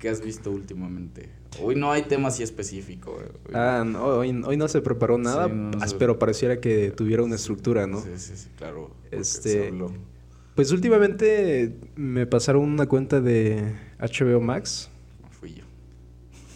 [0.00, 1.28] ¿qué has visto últimamente?
[1.62, 3.12] Hoy no hay tema así específico.
[3.12, 5.48] Hoy, ah, no, hoy, no se preparó nada,
[6.00, 8.00] pero pareciera que tuviera una estructura, ¿no?
[8.00, 8.90] Sí, sí, sí, claro.
[9.12, 9.72] Este,
[10.56, 14.90] pues últimamente me pasaron una cuenta de HBO Max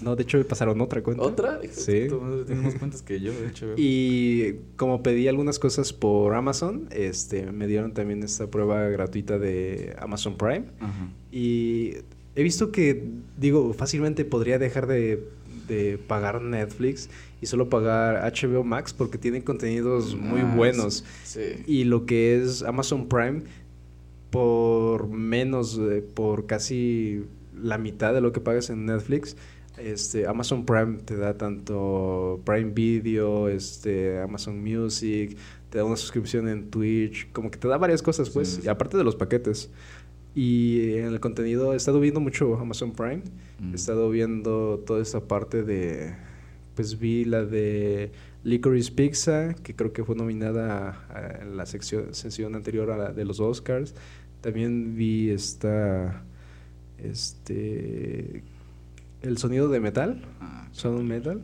[0.04, 1.22] no, de hecho me pasaron otra cuenta.
[1.22, 1.60] ¿Otra?
[1.72, 2.08] Sí.
[2.46, 3.74] Tienes más cuentas que yo, de hecho.
[3.76, 9.96] Y como pedí algunas cosas por Amazon, este, me dieron también esta prueba gratuita de
[9.98, 10.66] Amazon Prime.
[11.32, 11.94] Y
[12.36, 15.26] he visto que, digo, fácilmente podría dejar de,
[16.06, 17.08] pagar Netflix
[17.40, 21.04] y solo pagar HBO Max porque tienen contenidos muy ah, buenos.
[21.66, 23.42] Y lo que es Amazon Prime,
[24.30, 25.80] por menos,
[26.14, 27.24] por casi
[27.58, 29.36] la mitad de lo que pagas en Netflix,
[29.78, 35.36] este, Amazon Prime te da tanto Prime Video, este, Amazon Music,
[35.70, 38.96] te da una suscripción en Twitch, como que te da varias cosas, pues, y aparte
[38.96, 39.70] de los paquetes.
[40.34, 43.22] Y en el contenido he estado viendo mucho Amazon Prime,
[43.72, 46.14] he estado viendo toda esta parte de
[46.74, 48.10] pues vi la de
[48.42, 53.24] Licorice Pizza, que creo que fue nominada en la sección, sesión anterior a la de
[53.24, 53.94] los Oscars.
[54.40, 56.24] También vi esta,
[56.98, 58.42] este,
[59.24, 61.42] El sonido de metal, ah, Sound Metal.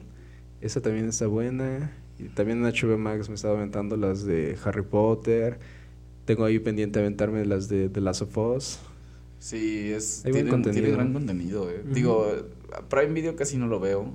[0.61, 1.91] Esa también está buena.
[2.19, 5.59] Y también en HBO Max me estaba aventando las de Harry Potter.
[6.27, 8.79] Tengo ahí pendiente aventarme las de The Last of Us.
[9.39, 11.71] Sí, es, tiene, tiene, gran contenido.
[11.71, 11.83] Eh.
[11.91, 12.31] Digo,
[12.91, 14.15] Prime Video casi no lo veo.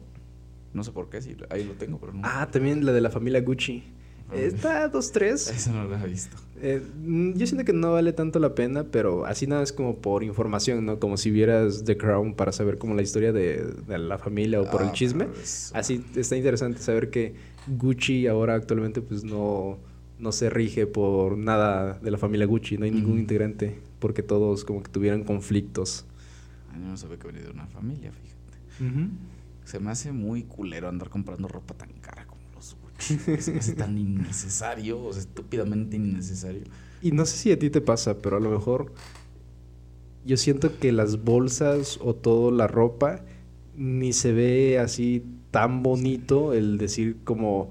[0.74, 2.22] No sé por qué, sí, ahí lo tengo, pero no.
[2.24, 3.84] Ah, también la de la familia Gucci.
[4.32, 5.34] Está 2-3.
[5.56, 6.38] Eso no lo he visto.
[6.62, 9.98] Eh, mm, yo siento que no vale tanto la pena, pero así nada es como
[9.98, 11.00] por información, ¿no?
[11.00, 14.82] Como si vieras The Crown para saber como la historia de, la familia o por
[14.82, 15.28] el ah, chisme.
[15.74, 17.36] Así está interesante saber que
[17.68, 19.78] Gucci ahora actualmente pues no,
[20.20, 24.64] no se rige por nada de la familia Gucci, no hay ningún integrante, porque todos
[24.64, 26.06] como que tuvieran conflictos.
[26.74, 29.10] Yo no sabía que venía de una familia, fíjate.
[29.66, 32.25] Se me hace muy culero andar comprando ropa tan cara
[33.00, 36.64] hace tan innecesario, o sea, estúpidamente innecesario.
[37.02, 38.92] Y no sé si a ti te pasa, pero a lo mejor
[40.26, 43.22] yo siento que las bolsas o toda la ropa
[43.78, 47.70] ni se ve así tan bonito el decir como...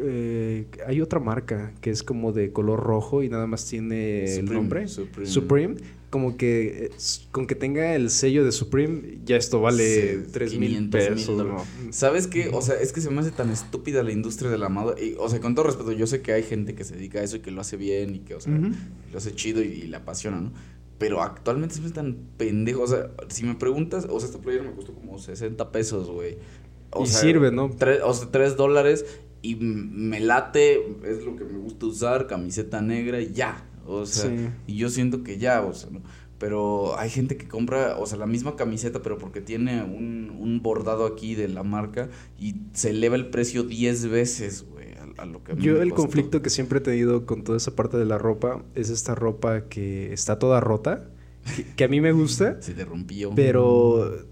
[0.00, 4.44] Eh, hay otra marca que es como de color rojo y nada más tiene el
[4.44, 5.76] nombre Supreme.
[6.10, 6.90] Como que
[7.30, 11.30] con que tenga el sello de Supreme, ya esto vale tres mil pesos.
[11.90, 12.48] ¿Sabes qué?
[12.52, 14.94] O sea, es que se me hace tan estúpida la industria de la moda.
[15.00, 17.22] Y, o sea, con todo respeto, yo sé que hay gente que se dedica a
[17.22, 18.52] eso y que lo hace bien y que, o sea,
[19.12, 20.52] lo hace chido y, y le apasiona, ¿no?
[20.98, 22.82] Pero actualmente se me tan pendejo.
[22.82, 26.38] O sea, si me preguntas, o sea, esta playera me costó como 60 pesos, güey.
[27.00, 27.70] y sirve, ¿no?
[28.04, 29.04] o sea, 3 dólares
[29.40, 33.64] y me late, es lo que me gusta usar, camiseta negra y ya.
[33.88, 34.30] O sea,
[34.66, 36.02] y yo siento que ya, o sea, ¿no?
[36.38, 40.62] Pero hay gente que compra, o sea, la misma camiseta, pero porque tiene un, un
[40.62, 44.88] bordado aquí de la marca y se eleva el precio 10 veces, güey.
[45.16, 48.04] A, lo que Yo el conflicto que siempre he tenido con toda esa parte de
[48.04, 51.10] la ropa es esta ropa que está toda rota,
[51.74, 52.56] que, a mí me gusta.
[52.62, 53.32] Se derrumpió.
[53.34, 54.26] Pero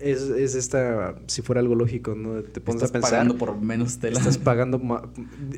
[0.00, 2.42] es, es, esta, si fuera algo lógico, ¿no?
[2.42, 3.10] Te pones a pensar.
[3.10, 4.18] pagando por menos tela.
[4.18, 5.02] Estás pagando más.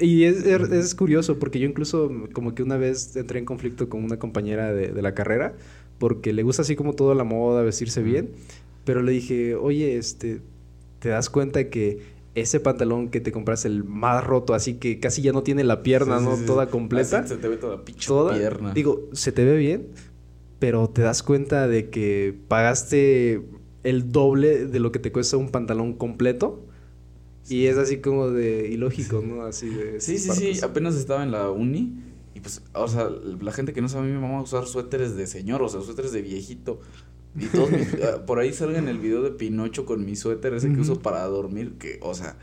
[0.01, 4.05] Y es, es, curioso, porque yo incluso como que una vez entré en conflicto con
[4.05, 5.55] una compañera de, de la carrera,
[5.99, 8.31] porque le gusta así como toda la moda, vestirse bien,
[8.85, 10.41] pero le dije, oye, este,
[10.99, 15.23] ¿te das cuenta que ese pantalón que te compras el más roto, así que casi
[15.23, 16.37] ya no tiene la pierna, ¿no?
[16.37, 17.27] toda completa.
[17.27, 18.73] se te ve toda pinche pierna.
[18.73, 19.89] Digo, se te ve bien,
[20.59, 23.43] pero te das cuenta de que pagaste
[23.83, 26.65] el doble de lo que te cuesta un pantalón completo.
[27.49, 29.43] Y es así como de ilógico, ¿no?
[29.43, 30.01] Así de...
[30.01, 30.61] Sí, sí, sí.
[30.63, 31.95] Apenas estaba en la uni.
[32.35, 35.17] Y pues, o sea, la gente que no sabe, a mí me a usar suéteres
[35.17, 36.81] de señor, o sea, suéteres de viejito.
[37.37, 37.71] Y todos
[38.05, 41.01] ah, por ahí salga en el video de Pinocho con mi suéter ese que uso
[41.01, 42.37] para dormir, que, o sea,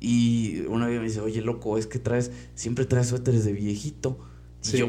[0.00, 4.18] y una vez me dice, oye, loco, es que traes, siempre traes suéteres de viejito.
[4.72, 4.88] Y yo,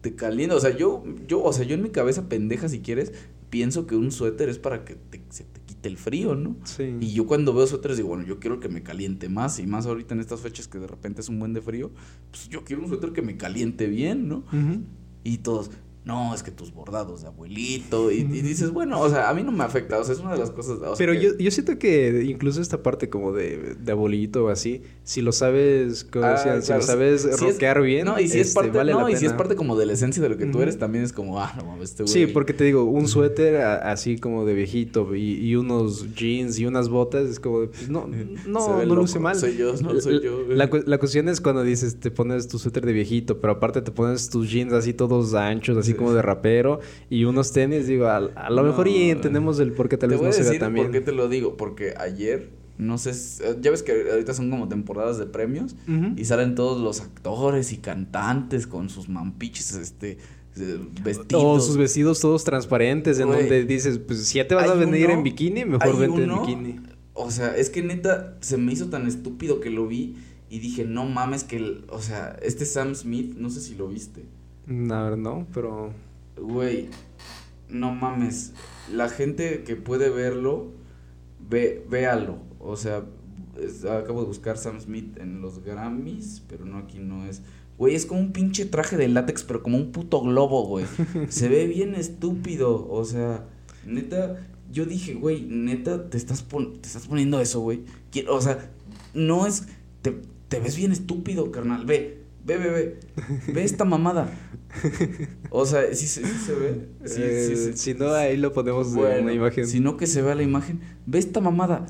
[0.00, 3.12] te caliento, o sea, yo, yo, o sea, yo en mi cabeza pendeja, si quieres,
[3.52, 4.96] pienso que un suéter es para que
[5.28, 6.56] se te quite el frío, ¿no?
[6.64, 6.96] Sí.
[7.00, 9.84] Y yo cuando veo suéteres digo, bueno, yo quiero que me caliente más y más
[9.84, 11.90] ahorita en estas fechas que de repente es un buen de frío,
[12.30, 14.42] pues yo quiero un suéter que me caliente bien, ¿no?
[15.22, 15.70] Y todos,
[16.04, 18.10] no, es que tus bordados de abuelito.
[18.10, 19.98] Y, dices, bueno, o sea, a mí no me afecta.
[19.98, 20.78] O sea, es una de las cosas.
[20.98, 25.22] Pero yo, yo siento que incluso esta parte como de, de abuelito o así, si
[25.22, 29.08] lo sabes, ah, si lo sabes rockear bien, no, y si es este, parte, no,
[29.08, 31.12] y si es parte como de la esencia de lo que tú eres, también es
[31.12, 32.12] como, ah, no mames, este güey.
[32.12, 36.66] Sí, porque te digo, un suéter así como de viejito y, y, unos jeans y
[36.66, 38.08] unas botas, es como, pues, no,
[38.46, 39.36] no, no luce mal.
[39.36, 40.42] Soy yo, no soy yo.
[40.48, 43.92] La, la, cuestión es cuando dices, te pones tu suéter de viejito, pero aparte te
[43.92, 46.80] pones tus jeans así todos anchos, así como de rapero
[47.10, 50.32] y unos tenis, digo, a, lo mejor y entendemos el por qué tal vez no
[50.32, 50.86] se vea también.
[50.86, 51.56] ¿Por qué te lo digo?
[51.56, 53.12] Porque ayer, no sé,
[53.60, 55.76] ya ves que ahorita son como temporadas de premios
[56.16, 60.18] y salen todos los actores y cantantes con sus mampiches, este
[61.02, 61.28] vestidos.
[61.28, 65.10] Todos sus vestidos todos transparentes, en donde dices, pues si ya te vas a venir
[65.10, 66.80] en bikini, mejor vente en bikini.
[67.14, 70.16] O sea, es que neta se me hizo tan estúpido que lo vi
[70.48, 74.24] y dije, no mames que, o sea, este Sam Smith, no sé si lo viste.
[74.68, 75.92] A ver, no, pero...
[76.36, 76.88] Güey,
[77.68, 78.52] no mames.
[78.92, 80.68] La gente que puede verlo,
[81.48, 82.38] ve, véalo.
[82.60, 83.04] O sea,
[83.90, 87.42] acabo de buscar Sam Smith en los Grammys, pero no, aquí no es.
[87.78, 90.86] Güey, es como un pinche traje de látex, pero como un puto globo, güey.
[91.28, 92.88] Se ve bien estúpido.
[92.88, 93.46] O sea,
[93.86, 97.84] neta, yo dije, güey, neta, te estás, te estás poniendo eso, güey.
[98.28, 98.70] O sea,
[99.14, 99.66] no es.
[100.02, 100.16] Te,
[100.48, 101.84] te ves bien estúpido, carnal.
[101.84, 103.00] Ve, ve, ve, ve.
[103.52, 104.30] Ve esta mamada.
[105.50, 106.22] O sea, sí, se
[106.54, 106.88] ve.
[107.04, 109.66] Eh, si no, ahí lo ponemos en una imagen.
[109.66, 110.80] Si no, que se vea la imagen.
[111.06, 111.86] Ve esta mamada.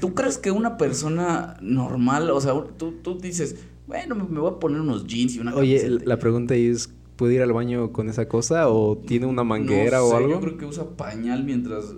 [0.00, 4.58] ¿Tú crees que una persona normal, o sea, tú, tú dices, bueno, me voy a
[4.58, 8.26] poner unos jeans y una Oye, la pregunta es, ¿puede ir al baño con esa
[8.28, 10.30] cosa o tiene una manguera o algo?
[10.30, 11.94] Yo creo que usa pañal mientras...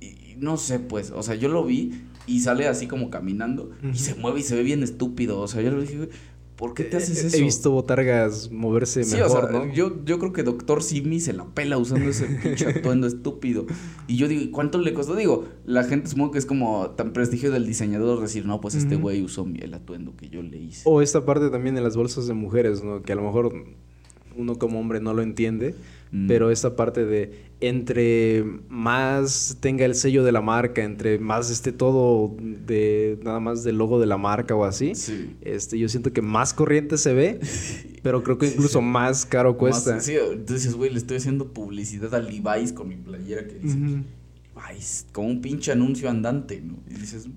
[0.00, 1.92] Y, no sé, pues, o sea, yo lo vi
[2.26, 5.40] y sale así como caminando y se mueve y se ve bien estúpido.
[5.40, 6.08] O sea, yo le dije,
[6.56, 7.36] ¿Por qué te haces eso?
[7.36, 9.72] He visto botargas moverse mejor, ¿no?
[9.72, 13.66] Yo, yo creo que Doctor Simi se la pela usando ese pinche atuendo estúpido.
[14.06, 15.16] Y yo digo, ¿cuánto le costó?
[15.16, 18.94] Digo, la gente supongo que es como tan prestigio del diseñador decir, no, pues este
[18.94, 20.82] güey usó el atuendo que yo le hice.
[20.84, 23.02] O esta parte también en las bolsas de mujeres, ¿no?
[23.02, 23.52] Que a lo mejor
[24.36, 25.74] uno como hombre no lo entiende,
[26.14, 26.26] mm.
[26.26, 31.72] pero esta parte de entre más tenga el sello de la marca, entre más esté
[31.72, 34.92] todo de nada más del logo de la marca o así,
[35.40, 37.40] este yo siento que más corriente se ve,
[38.02, 40.00] pero creo que incluso más caro cuesta.
[40.00, 45.06] sí, entonces güey, le estoy haciendo publicidad a Levi's con mi playera que dice Levi's,
[45.12, 46.78] como un pinche anuncio andante, ¿no?
[46.88, 47.28] Y dices,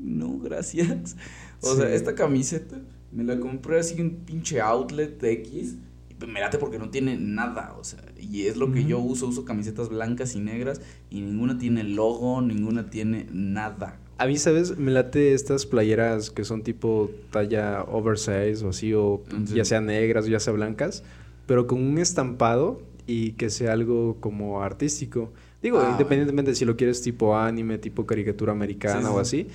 [0.00, 1.16] no, gracias.
[1.60, 2.80] O sea, esta camiseta
[3.12, 5.76] me la compré así en un pinche outlet X
[6.26, 9.44] me late porque no tiene nada, o sea, y es lo que yo uso, uso
[9.44, 13.98] camisetas blancas y negras y ninguna tiene logo, ninguna tiene nada.
[14.18, 14.78] A mí, ¿sabes?
[14.78, 20.24] Me late estas playeras que son tipo talla oversize o así, o ya sea negras
[20.24, 21.02] o ya sea blancas,
[21.46, 25.32] pero con un estampado y que sea algo como artístico.
[25.62, 29.48] Digo, ah, independientemente si lo quieres tipo anime, tipo caricatura americana o así,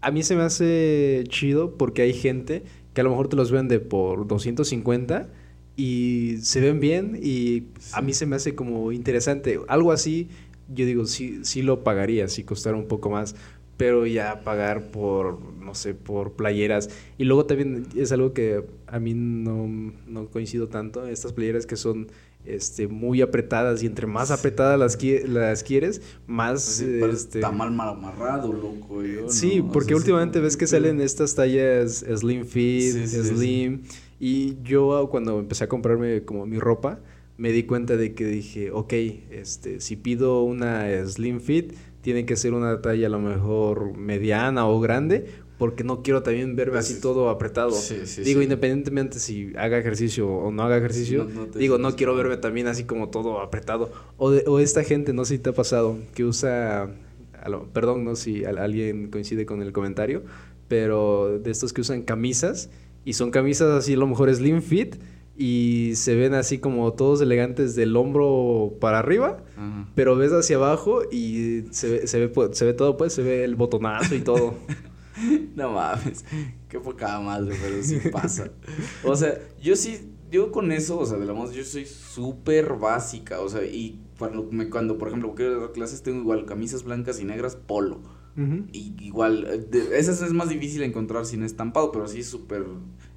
[0.00, 3.52] a mí se me hace chido porque hay gente que a lo mejor te los
[3.52, 5.28] vende por 250
[5.80, 9.58] y se ven bien y a mí se me hace como interesante.
[9.66, 10.28] Algo así,
[10.68, 13.34] yo digo, sí, sí lo pagaría, si costara un poco más,
[13.78, 16.90] pero ya pagar por, no sé, por playeras.
[17.16, 21.76] Y luego también es algo que a mí no, no coincido tanto, estas playeras que
[21.76, 22.08] son
[22.44, 24.98] este, muy apretadas y entre más apretadas las,
[25.30, 26.80] las quieres, más...
[26.80, 29.02] este, está mal amarrado, loco.
[29.28, 33.80] sí, porque últimamente ves que salen estas tallas slim fit, slim...
[34.20, 37.00] Y yo cuando empecé a comprarme como mi ropa,
[37.38, 38.92] me di cuenta de que dije, ok,
[39.30, 44.68] este, si pido una slim fit, tiene que ser una talla a lo mejor mediana
[44.68, 45.24] o grande,
[45.56, 47.74] porque no quiero también verme así todo apretado.
[48.22, 52.84] digo, independientemente si haga ejercicio o no haga ejercicio, digo, no quiero verme también así
[52.84, 53.90] como todo apretado.
[54.18, 56.90] O, o esta gente, no sé si te ha pasado, que usa,
[57.72, 60.24] perdón, no si alguien coincide con el comentario,
[60.68, 62.68] pero de estos que usan camisas
[63.04, 64.96] y son camisas así a lo mejor slim fit
[65.36, 69.42] y se ven así como todos elegantes del hombro para arriba,
[69.94, 73.44] pero ves hacia abajo y se ve, se, ve, se ve todo, pues se ve
[73.44, 74.54] el botonazo y todo.
[75.56, 76.26] no mames,
[76.68, 78.50] qué poca madre, pero sí pasa.
[79.02, 82.74] O sea, yo sí, yo con eso, o sea, de la moda, yo soy súper
[82.74, 86.84] básica, o sea, y cuando, me, cuando por ejemplo, quiero dar clases, tengo igual camisas
[86.84, 88.02] blancas y negras polo.
[88.36, 92.64] Y igual, eh, esas es más difícil encontrar sin estampado, pero así súper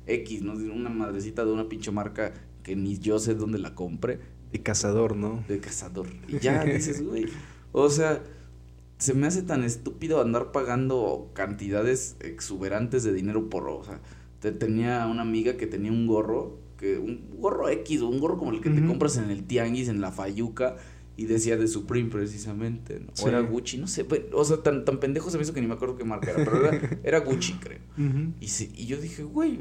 [0.08, 0.54] X, ¿no?
[0.54, 2.34] Una madrecita de una pinche marca
[2.64, 4.20] que ni yo sé dónde la compré.
[4.52, 5.44] De cazador, ¿no?
[5.48, 6.08] De cazador.
[6.28, 7.28] Y ya dices, güey.
[7.72, 8.22] O sea,
[8.98, 13.68] se me hace tan estúpido andar pagando cantidades exuberantes de dinero por.
[13.68, 14.00] O sea,
[14.40, 18.38] te, tenía una amiga que tenía un gorro, que un gorro X, o un gorro
[18.38, 20.76] como el que te compras en el Tianguis, en la Fayuca
[21.16, 23.12] y decía de Supreme precisamente, ¿no?
[23.22, 25.62] o era Gucci, no sé, pues, o sea, tan, tan pendejo se me hizo que
[25.62, 26.72] ni me acuerdo qué marca era, pero
[27.04, 27.80] era, Gucci, creo.
[28.40, 29.60] y, y yo dije, güey,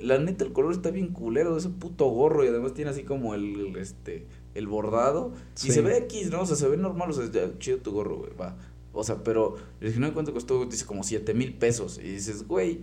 [0.00, 3.02] la neta el color está bien culero de ese puto gorro y además tiene así
[3.02, 6.42] como el, este, el bordado y se ve X, ¿no?
[6.42, 8.56] O sea, se ve normal, o sea, chido tu gorro, güey, va.
[8.94, 10.64] O sea, pero el dije, no, ¿cuánto costó?
[10.64, 12.80] Dice como 7 mil pesos y dices, güey,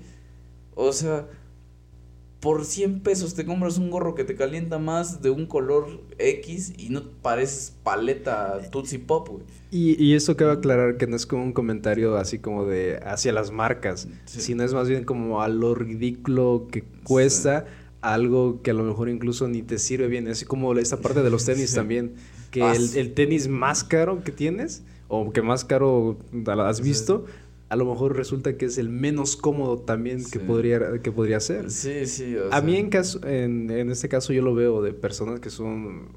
[0.76, 1.28] o sea
[2.42, 6.74] por 100 pesos te compras un gorro que te calienta más de un color X
[6.76, 9.44] y no pareces paleta Tootsie Pop, güey.
[9.70, 13.32] Y, y eso cabe aclarar que no es como un comentario así como de hacia
[13.32, 17.68] las marcas, sino es más bien como a lo ridículo que cuesta
[18.02, 20.28] algo que a lo mejor incluso ni te sirve bien.
[20.28, 22.16] Así como esta parte de los tenis también,
[22.50, 26.18] que ah, el, el, tenis más caro que tienes o que más caro
[26.48, 27.26] has visto
[27.72, 31.72] a lo mejor resulta que es el menos cómodo también que, podría, que podría ser.
[31.72, 32.36] Sí, sí.
[32.52, 36.10] a mí en, caso, en, en, este caso yo lo veo de personas que son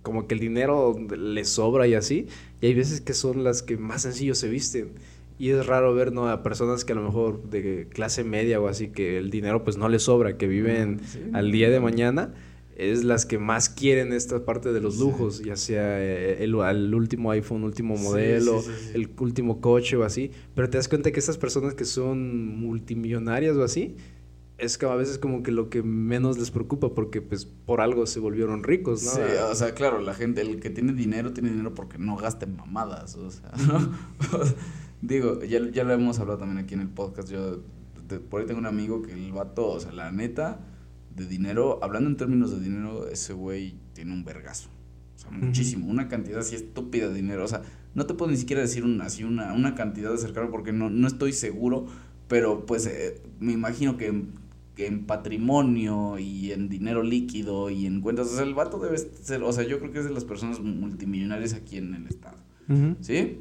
[0.00, 2.28] como que el dinero les sobra y así,
[2.62, 4.92] y hay veces que son las que más sencillo se visten.
[5.38, 6.30] Y es raro ver ¿no?
[6.30, 9.76] a personas que a lo mejor de clase media o así, que el dinero pues
[9.76, 11.02] no les sobra, que viven
[11.34, 12.32] al día de mañana
[12.90, 16.54] es las que más quieren esta parte de los lujos, ya sea eh, el,
[16.94, 18.62] último iPhone, último modelo,
[18.94, 20.30] el último coche o así.
[20.54, 23.96] Pero te das cuenta que estas personas que son multimillonarias o así,
[24.58, 28.06] es que a veces como que lo que menos les preocupa porque pues por algo
[28.06, 29.10] se volvieron ricos, ¿no?
[29.10, 29.20] Sí,
[29.50, 32.56] o sea, claro, la gente, el que tiene dinero, tiene dinero porque no gasta en
[32.56, 33.92] mamadas, o sea, ¿no?
[35.02, 37.60] Digo, ya, ya lo hemos hablado también aquí en el podcast, yo
[38.30, 40.60] por ahí tengo un amigo que el vato, o sea, la neta,
[41.14, 44.68] de dinero, hablando en términos de dinero, ese güey tiene un vergazo.
[45.14, 47.44] O sea, muchísimo, una cantidad así estúpida de dinero.
[47.44, 47.62] O sea,
[47.94, 50.90] no te puedo ni siquiera decir una, así una, una cantidad de cercano porque no,
[50.90, 51.86] no estoy seguro,
[52.28, 54.24] pero pues eh, me imagino que,
[54.74, 58.98] que, en patrimonio y en dinero líquido y en cuentas, o sea, el vato debe
[58.98, 62.38] ser, o sea, yo creo que es de las personas multimillonarias aquí en el estado,
[63.00, 63.38] ¿sí?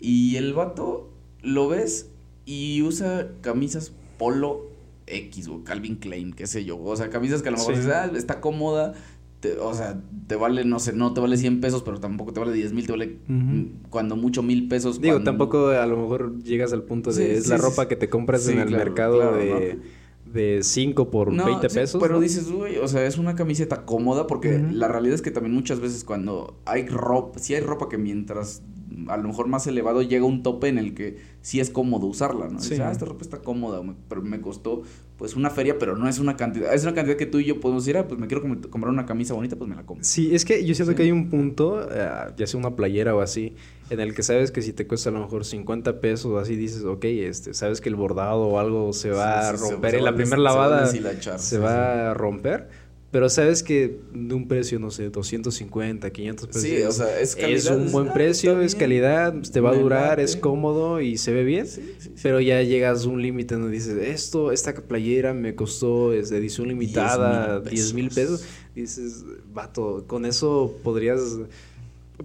[0.00, 2.10] Y el vato lo ves
[2.44, 4.65] y usa camisas polo
[5.06, 6.80] X o Calvin Klein, qué sé yo.
[6.80, 8.94] O sea, camisas que a lo mejor ah, está cómoda.
[9.60, 12.52] o sea, te vale, no sé, no te vale 100 pesos, pero tampoco te vale
[12.52, 13.18] 10 mil, te vale
[13.90, 15.00] cuando mucho mil pesos.
[15.00, 18.48] Digo, tampoco a lo mejor llegas al punto de es la ropa que te compras
[18.48, 19.78] en el mercado de,
[20.32, 22.00] de 5 por 20 pesos.
[22.02, 25.54] Pero dices, uy, o sea, es una camiseta cómoda porque la realidad es que también
[25.54, 28.62] muchas veces cuando hay ropa, si hay ropa que mientras
[29.08, 32.48] a lo mejor más elevado llega un tope en el que sí es cómodo usarla,
[32.48, 32.60] ¿no?
[32.60, 32.74] Sí.
[32.80, 34.82] ah, esta ropa está cómoda, pero me costó
[35.16, 37.58] pues una feria, pero no es una cantidad, es una cantidad que tú y yo
[37.58, 40.04] podemos decir, ah, pues me quiero comprar una camisa bonita, pues me la compro.
[40.04, 43.20] Sí, es que yo siento que hay un punto, eh, ya sea una playera o
[43.20, 43.54] así,
[43.88, 46.56] en el que sabes que si te cuesta a lo mejor 50 pesos o así,
[46.56, 50.14] dices, ok, este, sabes que el bordado o algo se va a romper en la
[50.14, 52.68] primera lavada se va a romper
[53.16, 56.62] pero sabes que de un precio, no sé, 250, 500 pesos.
[56.62, 57.56] Sí, o sea, es calidad.
[57.56, 61.42] Es un buen precio, es calidad, te va a durar, es cómodo y se ve
[61.42, 61.66] bien.
[62.22, 66.36] pero ya llegas a un límite donde dices, esto, esta playera me costó, es de
[66.36, 68.44] edición limitada, 10 mil pesos.
[68.74, 71.38] dices, vato, con eso podrías...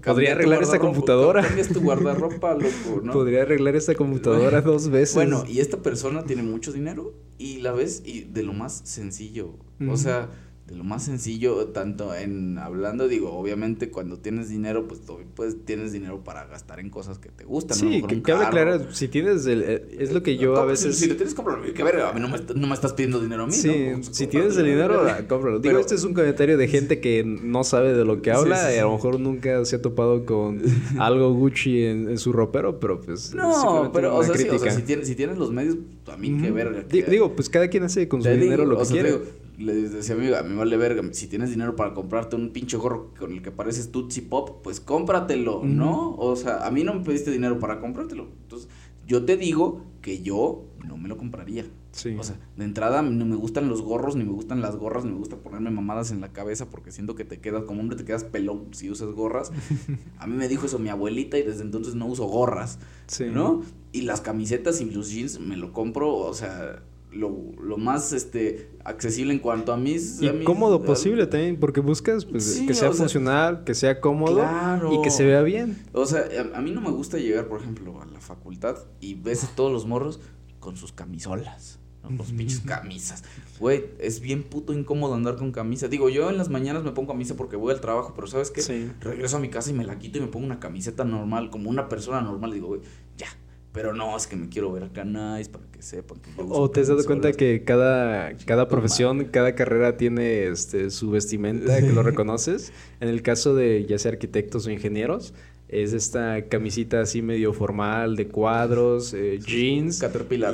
[0.03, 1.41] Podría arreglar esta computadora.
[1.41, 3.13] Cambias tu guardarropa, loco, ¿no?
[3.13, 5.15] Podría arreglar esta computadora dos veces.
[5.15, 9.53] Bueno, y esta persona tiene mucho dinero y la ves y de lo más sencillo.
[9.89, 10.29] O sea,
[10.75, 15.01] lo más sencillo, tanto en hablando, digo, obviamente cuando tienes dinero, pues,
[15.35, 17.77] pues tienes dinero para gastar en cosas que te gustan.
[17.77, 20.97] Sí, que cabe aclarar, si tienes, el, eh, es lo que yo a veces...
[20.97, 23.43] Si, lo tienes, cómpralo, que ver, a mí no me, no me, estás pidiendo dinero
[23.43, 25.59] a mí, Sí, si tienes el dinero, cómpralo.
[25.59, 28.77] Digo, este es un comentario de gente que no sabe de lo que habla, y
[28.77, 30.61] a lo mejor nunca se ha topado con
[30.99, 33.33] algo Gucci en, su ropero, pero pues...
[33.33, 36.37] No, pero, o sea, sí, o sea, si, tienes, si tienes los medios, a mí
[36.41, 36.83] qué verga.
[36.83, 39.19] Digo, pues cada quien hace con su dinero lo que quiere
[39.61, 42.77] le decía a mi a mí vale verga, si tienes dinero para comprarte un pinche
[42.77, 46.15] gorro con el que pareces Tootsie Pop, pues cómpratelo, ¿no?
[46.15, 48.27] O sea, a mí no me pediste dinero para comprártelo.
[48.43, 48.69] Entonces,
[49.07, 51.65] yo te digo que yo no me lo compraría.
[51.91, 52.15] Sí.
[52.17, 55.11] O sea, de entrada no me gustan los gorros, ni me gustan las gorras, ni
[55.11, 58.05] me gusta ponerme mamadas en la cabeza porque siento que te quedas, como hombre te
[58.05, 59.51] quedas pelón si usas gorras.
[60.17, 63.25] a mí me dijo eso mi abuelita y desde entonces no uso gorras, sí.
[63.25, 63.61] ¿no?
[63.91, 66.81] Y las camisetas y los jeans me lo compro, o sea,
[67.11, 70.21] lo, lo, más este accesible en cuanto a mis...
[70.21, 74.43] Y cómodo posible también, porque buscas pues, que sea funcional, que sea cómodo
[74.91, 75.77] y que se vea bien.
[75.93, 79.43] O sea, a, mí no me gusta llegar, por ejemplo, a la facultad y ves
[79.43, 80.19] a todos los morros
[80.59, 81.79] con sus camisolas.
[82.03, 82.09] ¿no?
[82.11, 83.23] Los pinches camisas.
[83.59, 85.87] Güey, es bien puto incómodo andar con camisa.
[85.87, 88.89] Digo, yo en las mañanas me pongo camisa porque voy al trabajo, pero ¿sabes qué?
[89.01, 91.69] Regreso a mi casa y me la quito y me pongo una camiseta normal, como
[91.69, 92.53] una persona normal.
[92.53, 92.81] digo, güey,
[93.17, 93.27] ya,
[93.73, 96.69] pero no, es que me quiero ver acá nice para que sepan que yo O
[96.69, 101.93] te has dado cuenta que cada, cada profesión, cada carrera tiene este, su vestimenta que
[101.93, 102.73] lo reconoces.
[102.99, 105.33] En el caso de ya sea arquitectos o ingenieros,
[105.69, 110.03] es esta camisita así medio formal de cuadros, eh, jeans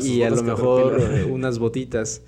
[0.04, 2.22] y a lo mejor unas botitas.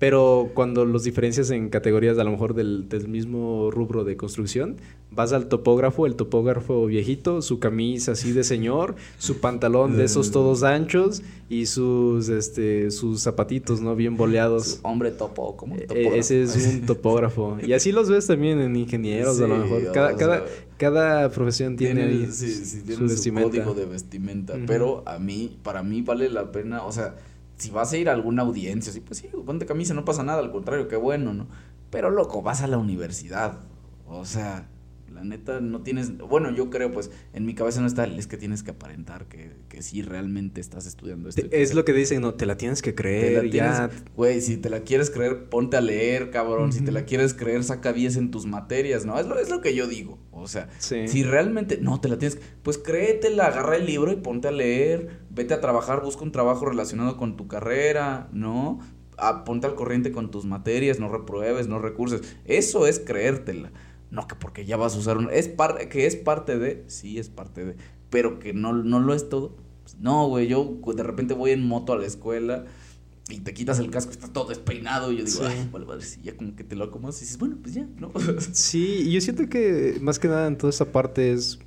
[0.00, 4.76] Pero cuando los diferencias en categorías a lo mejor del, del, mismo rubro de construcción,
[5.10, 10.30] vas al topógrafo, el topógrafo viejito, su camisa así de señor, su pantalón de esos
[10.30, 13.94] todos anchos y sus este sus zapatitos, ¿no?
[13.94, 14.80] Bien boleados.
[14.84, 16.16] Hombre topo, como un e, topógrafo.
[16.16, 17.58] ese es un topógrafo.
[17.62, 19.92] y así los ves también en ingenieros, a lo mejor.
[19.92, 20.46] Cada, cada,
[20.78, 23.50] cada profesión tiene, su, vestimenta.
[23.50, 24.54] código de vestimenta.
[24.66, 27.16] Pero a mí, para mí vale la pena, o sea
[27.60, 30.40] si vas a ir a alguna audiencia, sí, pues sí, ponte camisa, no pasa nada,
[30.40, 31.46] al contrario, qué bueno, ¿no?
[31.90, 33.60] Pero loco, vas a la universidad.
[34.06, 34.68] O sea,
[35.12, 38.36] la neta no tienes, bueno, yo creo, pues en mi cabeza no está, es que
[38.36, 41.42] tienes que aparentar que, que sí realmente estás estudiando esto.
[41.50, 43.90] Es lo que dicen, no, te la tienes que creer, ya.
[44.16, 46.72] Güey, si te la quieres creer, ponte a leer, cabrón.
[46.72, 49.18] Si te la quieres creer, saca 10 en tus materias, ¿no?
[49.18, 50.18] Es lo, es lo que yo digo.
[50.30, 54.48] O sea, si realmente, no, te la tienes, pues créetela, agarra el libro y ponte
[54.48, 58.80] a leer, vete a trabajar, busca un trabajo relacionado con tu carrera, ¿no?
[59.16, 62.22] A, ponte al corriente con tus materias, no repruebes, no recurses.
[62.44, 63.72] Eso es creértela.
[64.10, 65.28] No que porque ya vas a usar un...
[65.30, 67.76] Es par, que es parte de, sí es parte de,
[68.10, 69.56] pero que no, no lo es todo.
[69.82, 72.64] Pues no, güey, yo de repente voy en moto a la escuela
[73.28, 75.12] y te quitas el casco, estás todo despeinado.
[75.12, 77.38] Y yo digo, ay, vale, vale, sí, ya como que te lo acomodas y dices,
[77.38, 78.12] bueno, pues ya, ¿no?
[78.52, 81.60] sí, y yo siento que más que nada en toda esa parte es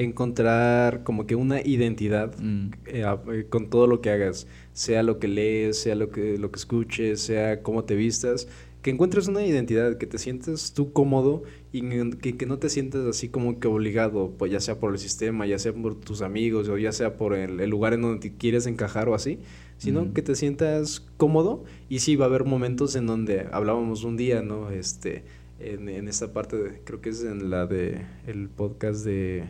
[0.00, 2.70] encontrar como que una identidad mm.
[2.86, 6.50] eh, eh, con todo lo que hagas, sea lo que lees, sea lo que, lo
[6.50, 8.48] que escuches, sea cómo te vistas,
[8.80, 11.82] que encuentres una identidad, que te sientes tú cómodo y
[12.16, 15.46] que, que, no te sientes así como que obligado, pues ya sea por el sistema,
[15.46, 18.66] ya sea por tus amigos o ya sea por el, lugar en donde te quieres
[18.66, 19.38] encajar o así,
[19.76, 24.16] sino que te sientas cómodo y sí va a haber momentos en donde hablábamos un
[24.16, 24.70] día, ¿no?
[24.70, 25.24] Este,
[25.58, 29.44] en, en esta parte, de, creo que es en la de el podcast de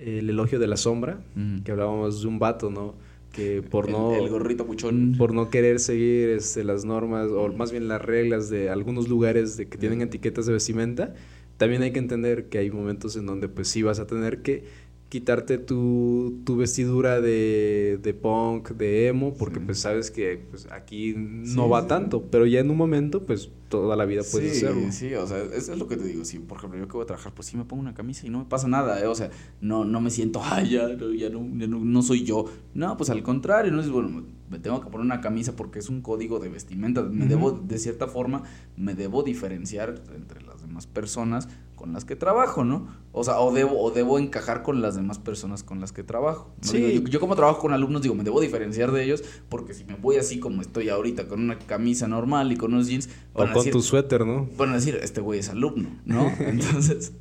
[0.00, 1.20] el elogio de la sombra,
[1.64, 2.94] que hablábamos de un vato, ¿no?
[3.32, 4.14] Que por no...
[4.14, 5.14] El gorrito puchón.
[5.18, 9.56] Por no querer seguir este, las normas, o más bien las reglas de algunos lugares
[9.56, 11.14] de que tienen etiquetas de vestimenta,
[11.56, 14.64] también hay que entender que hay momentos en donde pues sí vas a tener que
[15.08, 21.14] quitarte tu, tu vestidura de, de, punk, de emo, porque pues sabes que pues, aquí
[21.16, 24.90] no va tanto, pero ya en un momento pues toda la vida puedes sí, hacerlo.
[24.90, 27.04] Sí, o sea, eso es lo que te digo, sí, por ejemplo, yo que voy
[27.04, 29.06] a trabajar, pues sí me pongo una camisa y no me pasa nada, ¿eh?
[29.06, 29.30] o sea,
[29.60, 33.70] no, no me siento, ay, ya, ya, no, no, soy yo, no, pues al contrario,
[33.70, 37.02] no es, bueno, me tengo que poner una camisa porque es un código de vestimenta,
[37.02, 38.42] me debo, de cierta forma,
[38.76, 42.88] me debo diferenciar entre las demás personas con las que trabajo, ¿no?
[43.12, 46.50] O sea, o debo, o debo encajar con las demás personas con las que trabajo.
[46.62, 47.04] Sí.
[47.08, 50.16] yo, como trabajo con alumnos, digo, me debo diferenciar de ellos, porque si me voy
[50.16, 53.08] así como estoy ahorita, con una camisa normal y con unos jeans...
[53.34, 54.48] O con tu suéter, ¿no?
[54.56, 56.32] Van a decir, este güey es alumno, ¿no?
[56.40, 57.12] Entonces,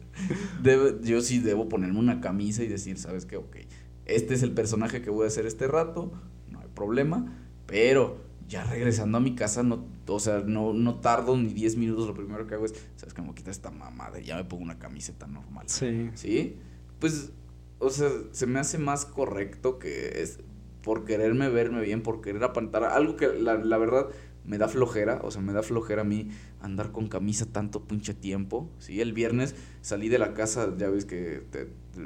[1.03, 3.37] yo sí debo ponerme una camisa y decir, ¿sabes qué?
[3.37, 3.57] Ok,
[4.05, 6.11] este es el personaje que voy a hacer este rato,
[6.49, 11.35] no hay problema, pero ya regresando a mi casa, no, o sea, no, no tardo
[11.37, 13.71] ni 10 minutos, lo primero que hago es, ¿sabes que Me voy a quitar esta
[13.71, 15.65] mamada y ya me pongo una camiseta normal.
[15.67, 16.09] Sí.
[16.13, 16.55] ¿Sí?
[16.99, 17.31] Pues,
[17.79, 20.39] o sea, se me hace más correcto que es
[20.81, 24.07] por quererme verme bien, por querer aparentar algo que la, la verdad
[24.45, 26.29] me da flojera, o sea, me da flojera a mí
[26.61, 29.01] andar con camisa tanto pinche tiempo, ¿sí?
[29.01, 31.43] El viernes salí de la casa, ya ves que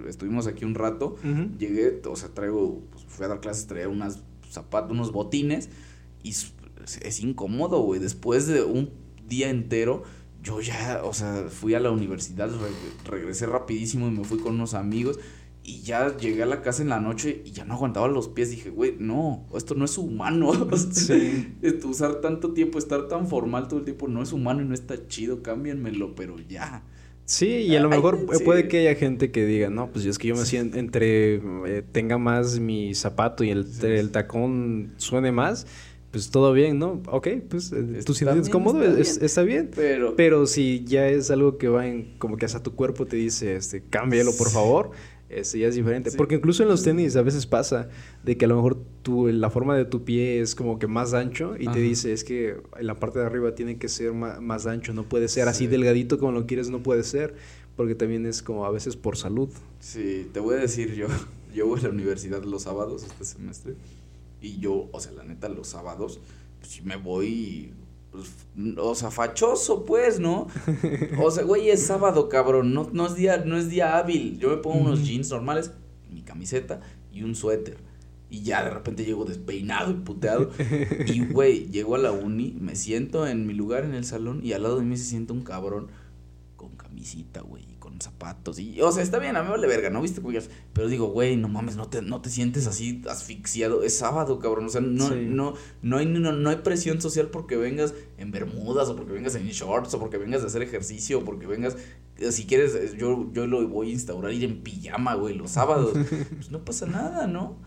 [0.08, 1.18] estuvimos aquí un rato,
[1.58, 5.70] llegué, o sea, traigo, pues fui a dar clases, traía unas zapatos, unos botines,
[6.24, 6.34] y
[7.04, 8.00] es incómodo, güey.
[8.00, 8.90] Después de un
[9.28, 10.04] día entero,
[10.44, 12.50] yo ya, o sea, fui a la universidad,
[13.06, 15.20] regresé rapidísimo y me fui con unos amigos.
[15.62, 18.50] Y ya llegué a la casa en la noche y ya no aguantaba los pies.
[18.50, 20.52] Dije, güey, no, esto no es humano.
[20.92, 21.54] Sí.
[21.84, 25.08] Usar tanto tiempo, estar tan formal todo el tiempo, no es humano y no está
[25.08, 25.44] chido.
[25.44, 26.84] Cámbienmelo, pero ya.
[27.26, 30.30] Sí, y a lo mejor puede que haya gente que diga, no, pues es que
[30.30, 31.36] yo me siento entre
[31.68, 35.68] eh, tenga más mi zapato y el, el tacón suene más
[36.12, 37.02] pues todo bien, ¿no?
[37.08, 39.70] Ok, pues eh, tú sientes cómodo, está bien.
[39.76, 43.16] Pero, pero si ya es algo que va en, como que hasta tu cuerpo te
[43.16, 44.92] dice, este, cámbialo por favor,
[45.30, 46.12] este ya es diferente.
[46.12, 47.90] Porque incluso en los tenis a veces pasa
[48.24, 51.14] de que a lo mejor tu, la forma de tu pie es como que más
[51.14, 54.66] ancho y te dice, es que en la parte de arriba tiene que ser más,
[54.66, 57.36] ancho, no puede ser así delgadito como lo quieres, no puede ser.
[57.76, 59.48] Porque también es como a veces por salud.
[59.80, 61.08] Sí, te voy a decir yo,
[61.56, 63.76] yo voy a la universidad los sábados este semestre.
[64.42, 66.20] Y yo, o sea, la neta, los sábados,
[66.60, 67.74] pues me voy,
[68.12, 68.32] pues,
[68.78, 70.48] o sea, fachoso, pues, ¿no?
[71.24, 74.40] O sea, güey, es sábado, cabrón, no, no, es, día, no es día hábil.
[74.40, 75.72] Yo me pongo unos jeans normales,
[76.10, 76.82] mi camiseta
[77.12, 77.78] y un suéter.
[78.32, 80.52] Y ya de repente llego despeinado y puteado.
[81.08, 84.54] Y, güey, llego a la uni, me siento en mi lugar en el salón y
[84.54, 85.88] al lado de mí se siente un cabrón
[86.56, 88.60] con camisita, güey zapatos.
[88.60, 90.02] Y, o sea, está bien, a mí me vale verga, ¿no?
[90.02, 90.22] ¿Viste?
[90.74, 93.84] Pero digo, güey, no mames, no te, no te sientes así asfixiado.
[93.84, 94.66] Es sábado, cabrón.
[94.66, 98.96] O sea, no, no, no, hay, no, hay presión social porque vengas en bermudas o
[98.96, 101.78] porque vengas en shorts o porque vengas a hacer ejercicio o porque vengas...
[102.18, 105.52] Eh, si quieres, eh, yo, yo lo voy a instaurar, ir en pijama, güey, los
[105.52, 105.94] sábados.
[106.36, 107.58] pues no pasa nada, ¿no?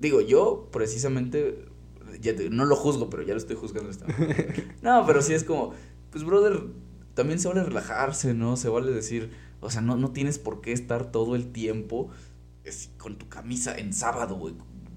[0.00, 1.66] Digo, yo precisamente...
[2.20, 3.90] Ya no lo juzgo, pero ya lo estoy juzgando.
[3.90, 4.06] Esta
[4.82, 5.72] no, pero sí es como...
[6.10, 6.62] Pues, brother,
[7.16, 8.56] también se vale relajarse, ¿no?
[8.56, 12.10] Se vale decir o sea, no, no tienes por qué estar todo el tiempo
[12.98, 14.54] con tu camisa en sábado, güey,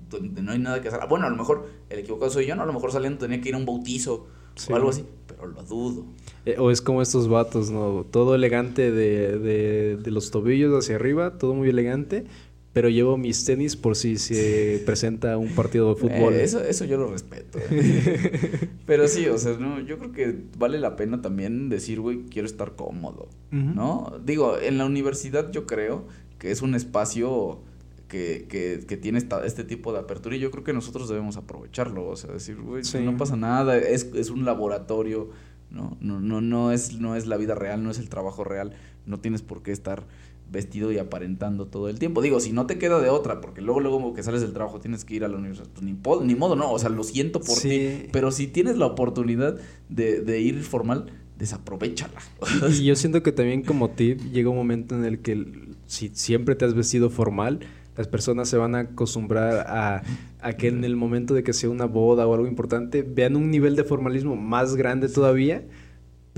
[0.09, 0.99] donde no hay nada que hacer.
[1.07, 2.63] Bueno, a lo mejor el equivocado soy yo, ¿no?
[2.63, 4.27] A lo mejor saliendo tenía que ir a un bautizo
[4.69, 6.05] o algo así, pero lo dudo.
[6.45, 8.05] Eh, o es como estos vatos, ¿no?
[8.09, 12.25] Todo elegante de, de, de los tobillos hacia arriba, todo muy elegante,
[12.79, 16.33] pero llevo mis tenis por si se presenta un partido de fútbol.
[16.33, 17.59] Eh, eso, eso yo lo respeto.
[17.59, 18.69] Eh.
[18.85, 22.45] pero sí, o sea, no, yo creo que vale la pena también decir, güey, quiero
[22.45, 24.13] estar cómodo, ¿no?
[24.23, 26.07] Digo, en la universidad yo creo
[26.37, 27.59] que es un espacio
[28.07, 31.35] que, que, que tiene esta, este tipo de apertura y yo creo que nosotros debemos
[31.35, 35.31] aprovecharlo, o sea, decir, güey, no pasa nada, es, es un laboratorio,
[35.69, 35.97] ¿no?
[35.99, 38.71] No, no, no, es, no es la vida real, no es el trabajo real,
[39.05, 40.05] no tienes por qué estar
[40.51, 42.21] vestido y aparentando todo el tiempo.
[42.21, 45.05] Digo, si no te queda de otra, porque luego, luego que sales del trabajo tienes
[45.05, 45.67] que ir a la universidad,
[46.01, 48.85] pues ni, ni modo, no, o sea, lo siento por ti, pero si tienes la
[48.85, 49.57] oportunidad
[49.89, 52.19] de, de ir formal, desaprovechala.
[52.69, 56.55] Y yo siento que también como tip llega un momento en el que si siempre
[56.55, 57.61] te has vestido formal,
[57.97, 60.03] las personas se van a acostumbrar a,
[60.41, 63.51] a, que en el momento de que sea una boda o algo importante vean un
[63.51, 65.65] nivel de formalismo más grande todavía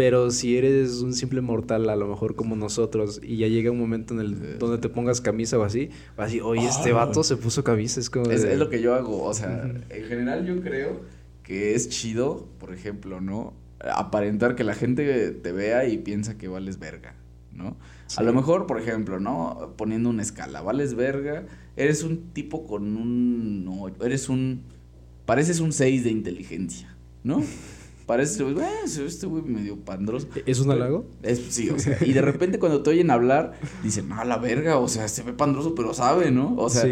[0.02, 3.78] pero si eres un simple mortal, a lo mejor como nosotros, y ya llega un
[3.78, 7.06] momento en el donde te pongas camisa o así, vas a decir, oye, este ah.
[7.06, 8.00] vato se puso camisa.
[8.00, 8.32] Es como.
[8.32, 9.22] Es, lo que yo hago.
[9.22, 11.02] O sea, en general yo creo
[11.44, 13.54] que es chido, por ejemplo, ¿no?
[13.80, 17.14] Aparentar que la gente te vea y piensa que vales verga,
[17.54, 17.78] ¿no?
[18.18, 19.76] A lo mejor, por ejemplo, ¿no?
[19.78, 21.46] Poniendo una escala, vales verga,
[21.76, 23.66] eres un tipo con un.
[23.66, 24.64] No, eres un.
[25.28, 27.44] Pareces un 6 de inteligencia, ¿no?
[28.12, 30.28] Parece, güey, este güey medio pandroso.
[30.46, 31.06] ¿Es un halago?
[31.24, 33.54] Es, sí, o sea, y de repente cuando te oyen hablar,
[33.84, 36.54] dicen, no, la verga, o sea, se ve pandroso, pero sabe, ¿no?
[36.58, 36.84] O sea,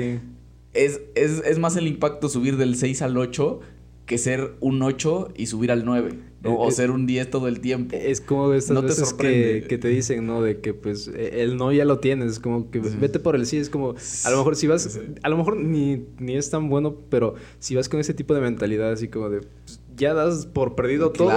[0.74, 3.60] es, es, es más el impacto subir del 6 al 8
[4.06, 6.14] que ser un 8 y subir al 9.
[6.42, 6.56] ¿no?
[6.56, 7.96] O eh, ser un 10 todo el tiempo.
[7.96, 10.42] Es como estas no veces te que, te dicen, ¿no?
[10.42, 12.32] De que pues e, el no ya lo tienes.
[12.32, 13.58] Es como que vete por el sí.
[13.58, 13.94] Es como,
[14.24, 17.76] a lo mejor si vas, a lo mejor ni, ni es tan bueno, pero si
[17.76, 21.30] vas con ese tipo de mentalidad así como de, pues, ya das por perdido todo.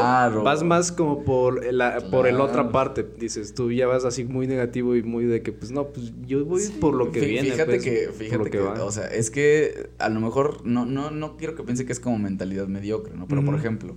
[0.42, 3.06] Vas más como por la por el otra parte.
[3.18, 6.44] Dices, tú ya vas así muy negativo y muy de que, pues no, pues yo
[6.44, 7.50] voy por lo que viene.
[7.50, 11.36] Fíjate pues, que, fíjate que, o sea, es que a lo mejor no, no, no
[11.36, 13.26] quiero que piense que es como mentalidad mediocre, ¿no?
[13.26, 13.96] Pero por ejemplo,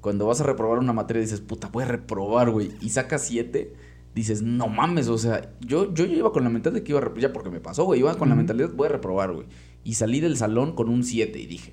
[0.00, 3.74] cuando vas a reprobar una materia dices, puta, voy a reprobar, güey, y sacas siete
[4.14, 7.02] dices, no mames, o sea, yo, yo, iba con la mentalidad de que iba a
[7.02, 9.46] reprobar, ya porque me pasó, güey, iba con la mentalidad, voy a reprobar, güey.
[9.82, 11.72] Y salí del salón con un 7 y dije,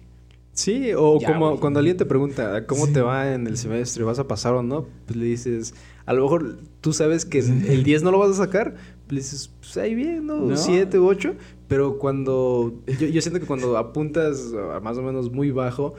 [0.53, 4.27] Sí, o como cuando alguien te pregunta cómo te va en el semestre, vas a
[4.27, 5.73] pasar o no, pues le dices,
[6.05, 8.75] a lo mejor tú sabes que el 10 no lo vas a sacar,
[9.07, 10.55] pues le dices, pues ahí bien, ¿no?
[10.57, 11.35] 7 u 8,
[11.67, 15.93] pero cuando, yo, yo siento que cuando apuntas más o menos muy bajo,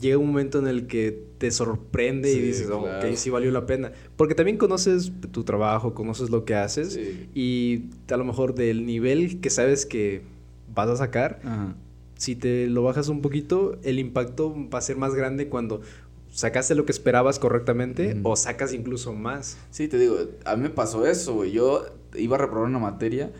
[0.00, 3.64] llega un momento en el que te sorprende y dices, oh, ok, sí valió la
[3.64, 3.92] pena.
[4.16, 6.98] Porque también conoces tu trabajo, conoces lo que haces
[7.34, 10.22] y a lo mejor del nivel que sabes que
[10.74, 11.40] vas a sacar,
[12.16, 15.80] si te lo bajas un poquito, el impacto va a ser más grande cuando
[16.30, 19.56] sacaste lo que esperabas correctamente o sacas incluso más.
[19.70, 21.52] Sí, te digo, a mí me pasó eso, güey.
[21.52, 21.84] Yo
[22.14, 23.32] iba a reprobar una materia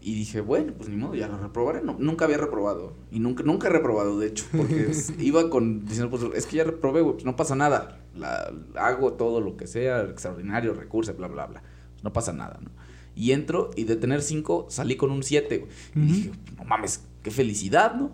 [0.00, 1.80] y dije, bueno, pues ni modo, ya lo reprobaré.
[1.82, 2.94] nunca había reprobado.
[3.10, 4.44] Y nunca, nunca he reprobado, de hecho.
[4.54, 8.00] Porque iba con diciendo, pues es que ya reprobé, güey, pues no pasa nada.
[8.14, 11.62] La, hago todo lo que sea, extraordinario, recurso, bla, bla, bla.
[12.02, 12.70] no pasa nada, ¿no?
[13.14, 15.70] Y entro y de tener cinco salí con un siete, güey.
[15.94, 18.12] Y dije, no mames, qué felicidad, ¿no?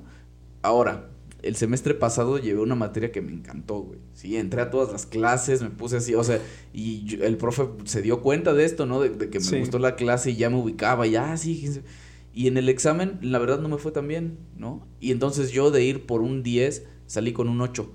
[0.63, 1.11] Ahora,
[1.43, 4.01] el semestre pasado llevé una materia que me encantó, güey.
[4.13, 6.41] Sí, entré a todas las clases, me puse así, o sea,
[6.73, 9.01] y el profe se dio cuenta de esto, ¿no?
[9.01, 11.81] De, que me gustó la clase y ya me ubicaba, ya, sí.
[12.35, 14.87] Y en el examen, la verdad, no me fue tan bien, ¿no?
[15.01, 17.93] Y entonces yo de ir por un 10, salí con un 8.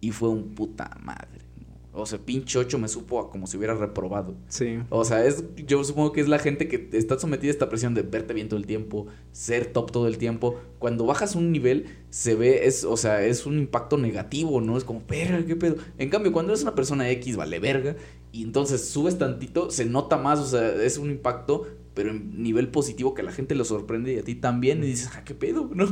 [0.00, 1.40] Y fue un puta madre.
[1.96, 4.34] O sea, pinche 8 me supo como si hubiera reprobado.
[4.48, 4.78] Sí.
[4.90, 7.94] O sea, es, yo supongo que es la gente que está sometida a esta presión
[7.94, 10.60] de verte bien todo el tiempo, ser top todo el tiempo.
[10.78, 14.76] Cuando bajas un nivel, se ve, es, o sea, es un impacto negativo, ¿no?
[14.76, 15.76] Es como, verga, qué pedo.
[15.98, 17.96] En cambio, cuando eres una persona X, vale verga,
[18.30, 22.68] y entonces subes tantito, se nota más, o sea, es un impacto, pero en nivel
[22.68, 25.34] positivo que a la gente lo sorprende y a ti también, y dices, ah, qué
[25.34, 25.86] pedo, ¿no?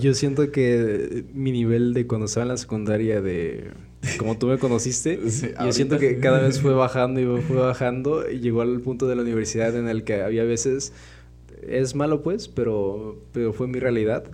[0.00, 3.70] Yo siento que mi nivel de cuando estaba en la secundaria de
[4.18, 5.20] como tú me conociste,
[5.62, 9.16] yo siento que cada vez fue bajando y fue bajando y llegó al punto de
[9.16, 10.92] la universidad en el que había veces
[11.66, 14.24] es malo pues, pero pero fue mi realidad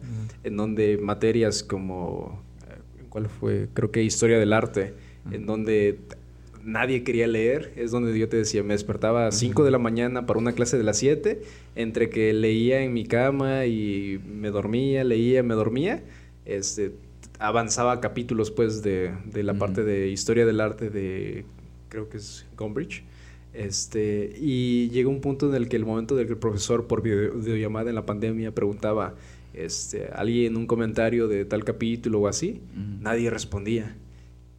[0.44, 3.68] en donde materias como eh, ¿cuál fue?
[3.74, 4.94] Creo que historia del arte,
[5.30, 5.98] en donde
[6.66, 10.26] nadie quería leer, es donde yo te decía, me despertaba a 5 de la mañana
[10.26, 11.40] para una clase de las 7,
[11.76, 16.02] entre que leía en mi cama y me dormía, leía, me dormía,
[16.44, 16.92] este,
[17.38, 21.44] avanzaba capítulos pues de, de la parte de historia del arte de,
[21.88, 23.04] creo que es Gombrich.
[23.52, 27.02] Este, y llegó un punto en el que el momento del que el profesor por
[27.02, 29.14] videollamada en la pandemia preguntaba
[29.54, 32.60] este, alguien un comentario de tal capítulo o así,
[33.00, 33.96] nadie respondía.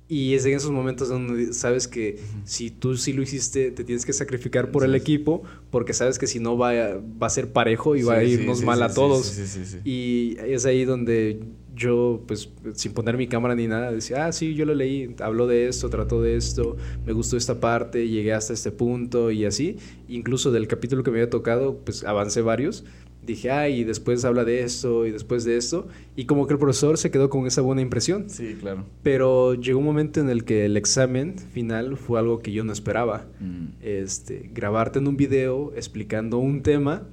[0.09, 4.05] Y es en esos momentos donde sabes que si tú sí lo hiciste, te tienes
[4.05, 7.51] que sacrificar por el equipo, porque sabes que si no va a, va a ser
[7.51, 9.37] parejo y va a irnos mal a todos.
[9.83, 11.41] Y es ahí donde
[11.77, 15.47] yo, pues, sin poner mi cámara ni nada, decía, ah, sí, yo lo leí, habló
[15.47, 16.75] de esto, trató de esto,
[17.05, 19.77] me gustó esta parte, llegué hasta este punto y así.
[20.09, 22.83] Incluso del capítulo que me había tocado, pues, avancé varios
[23.27, 25.87] dije, ay, y después habla de esto y después de esto.
[26.15, 28.29] Y como que el profesor se quedó con esa buena impresión.
[28.29, 28.85] Sí, claro.
[29.03, 32.71] Pero llegó un momento en el que el examen final fue algo que yo no
[32.71, 33.27] esperaba.
[33.39, 33.65] Mm.
[33.81, 37.03] Este, grabarte en un video explicando un tema.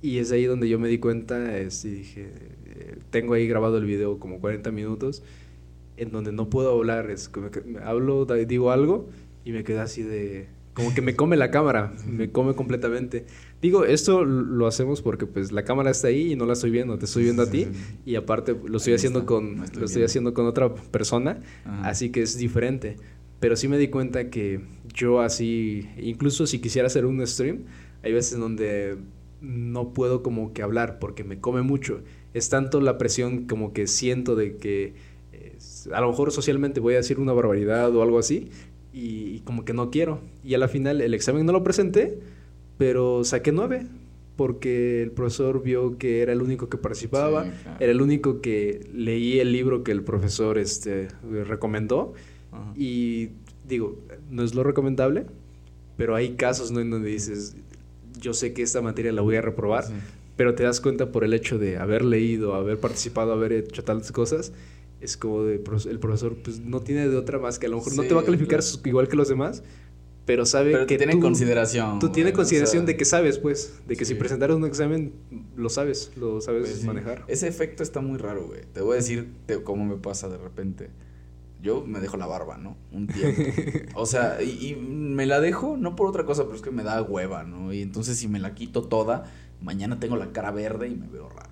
[0.00, 2.32] Y es ahí donde yo me di cuenta, este, dije,
[2.78, 5.22] eh, tengo ahí grabado el video como 40 minutos,
[5.96, 9.08] en donde no puedo hablar, es como que me hablo, digo algo
[9.44, 13.24] y me queda así de, como que me come la cámara, me come completamente.
[13.62, 16.98] Digo, esto lo hacemos porque pues la cámara está ahí y no la estoy viendo,
[16.98, 17.66] te estoy viendo a ti
[18.04, 21.40] y aparte lo estoy Ahí haciendo está, con estoy lo estoy haciendo con otra persona,
[21.64, 21.88] Ajá.
[21.88, 22.96] así que es diferente.
[23.40, 24.60] Pero sí me di cuenta que
[24.92, 27.64] yo así, incluso si quisiera hacer un stream,
[28.02, 28.98] hay veces donde
[29.40, 32.02] no puedo como que hablar porque me come mucho.
[32.36, 34.94] Es tanto la presión como que siento de que
[35.32, 35.56] eh,
[35.92, 38.50] a lo mejor socialmente voy a decir una barbaridad o algo así
[38.92, 40.20] y, y como que no quiero.
[40.44, 42.18] Y a la final el examen no lo presenté,
[42.78, 43.86] pero saqué nueve
[44.36, 47.76] porque el profesor vio que era el único que participaba, Sí, claro.
[47.80, 51.08] era el único que leí el libro que el profesor este,
[51.46, 52.12] recomendó
[52.76, 53.30] y
[53.66, 53.98] digo,
[54.30, 55.24] no es lo recomendable,
[55.96, 56.80] pero hay casos ¿no?
[56.80, 57.56] en donde dices,
[58.20, 59.92] yo sé que esta materia la voy a reprobar, Sí.
[60.36, 64.12] Pero te das cuenta por el hecho de haber leído, haber participado, haber hecho tantas
[64.12, 64.52] cosas,
[65.00, 67.94] es como de, el profesor pues no tiene de otra más que a lo mejor
[67.96, 68.80] no Sí, te va a calificar claro.
[68.84, 69.62] igual que los demás,
[70.24, 71.98] pero sabe Pero que tiene tú, consideración.
[72.00, 74.18] tú tienes güey, o consideración sea, de que sabes, pues, de que si sí.
[74.18, 75.12] presentaras un examen,
[75.56, 76.86] lo sabes, lo sabes pues, sí.
[76.86, 77.24] manejar.
[77.28, 78.62] Ese efecto está muy raro, güey.
[78.72, 80.90] Te voy a decir te- cómo me pasa de repente.
[81.62, 82.76] Yo me dejo la barba, ¿no?
[82.92, 83.42] Un tiempo.
[83.94, 86.82] O sea, y, y me la dejo no por otra cosa, pero es que me
[86.82, 87.72] da hueva, ¿no?
[87.72, 91.28] Y entonces si me la quito toda, mañana tengo la cara verde y me veo
[91.28, 91.50] raro.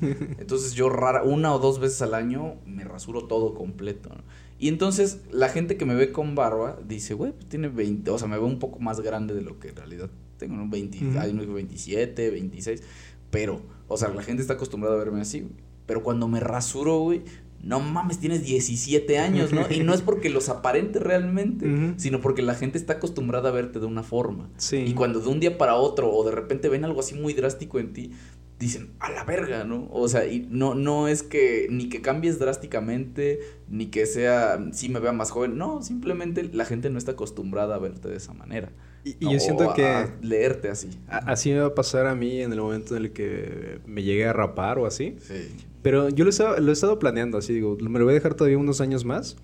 [0.38, 4.22] Entonces yo rara, una o dos veces al año me rasuro todo completo, ¿no?
[4.58, 8.18] Y entonces la gente que me ve con barba dice, güey, pues tiene 20, o
[8.18, 10.68] sea, me veo un poco más grande de lo que en realidad tengo, ¿no?
[10.68, 11.18] 20, Ujú.
[11.18, 12.82] hay unos que 27, 26,
[13.30, 15.52] pero, o sea, la gente está acostumbrada a verme así, güey.
[15.86, 17.22] Pero cuando me rasuro, güey,
[17.64, 19.62] no mames, tienes 17 años, ¿no?
[19.70, 23.80] Y no es porque los aparente realmente, sino porque la gente está acostumbrada a verte
[23.80, 24.50] de una forma.
[24.56, 24.76] Sí.
[24.78, 27.78] Y cuando de un día para otro o de repente ven algo así muy drástico
[27.78, 28.12] en ti,
[28.58, 29.88] dicen, a la verga, ¿no?
[29.90, 34.88] O sea, y no, no es que ni que cambies drásticamente, ni que sea, sí
[34.88, 38.32] me vea más joven, no, simplemente la gente no está acostumbrada a verte de esa
[38.32, 38.70] manera.
[39.04, 39.84] Y, yo siento a- que...
[39.86, 40.88] a leerte así.
[41.08, 44.02] A- Así me va a pasar a mí en el momento en el que me
[44.02, 45.16] llegue a rapar o así.
[45.20, 45.50] Sí.
[45.84, 48.14] Pero yo lo he, estado, lo he estado planeando, así digo, me lo voy a
[48.16, 49.36] dejar todavía unos años más.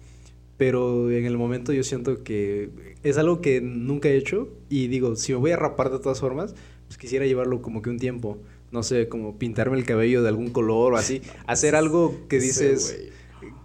[0.56, 2.70] Pero en el momento yo siento que
[3.02, 4.48] es algo que nunca he hecho.
[4.68, 6.54] Y digo, si me voy a rapar de todas formas,
[6.86, 8.38] pues quisiera llevarlo como que un tiempo.
[8.72, 11.22] No sé, como pintarme el cabello de algún color o así.
[11.46, 13.10] Hacer algo que dices,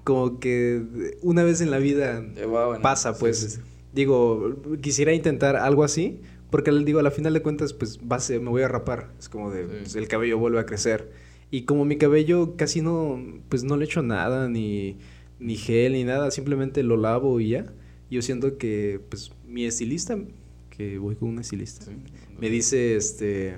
[0.03, 3.39] como que una vez en la vida Eh, bueno, pasa, pues.
[3.39, 3.61] sí, sí.
[3.93, 8.17] Digo, quisiera intentar algo así, porque le digo, a la final de cuentas, pues va
[8.17, 9.11] a ser- me voy a rapar.
[9.19, 11.11] Es como de, pues, el cabello vuelve a crecer.
[11.51, 13.19] Y como mi cabello casi no,
[13.49, 14.97] pues no le echo nada, ni,
[15.39, 17.65] ni gel, ni nada, simplemente lo lavo y ya.
[18.11, 20.17] Yo siento que, pues, mi estilista,
[20.69, 21.91] que voy con un estilista, Sí.
[22.39, 23.55] me dice, este,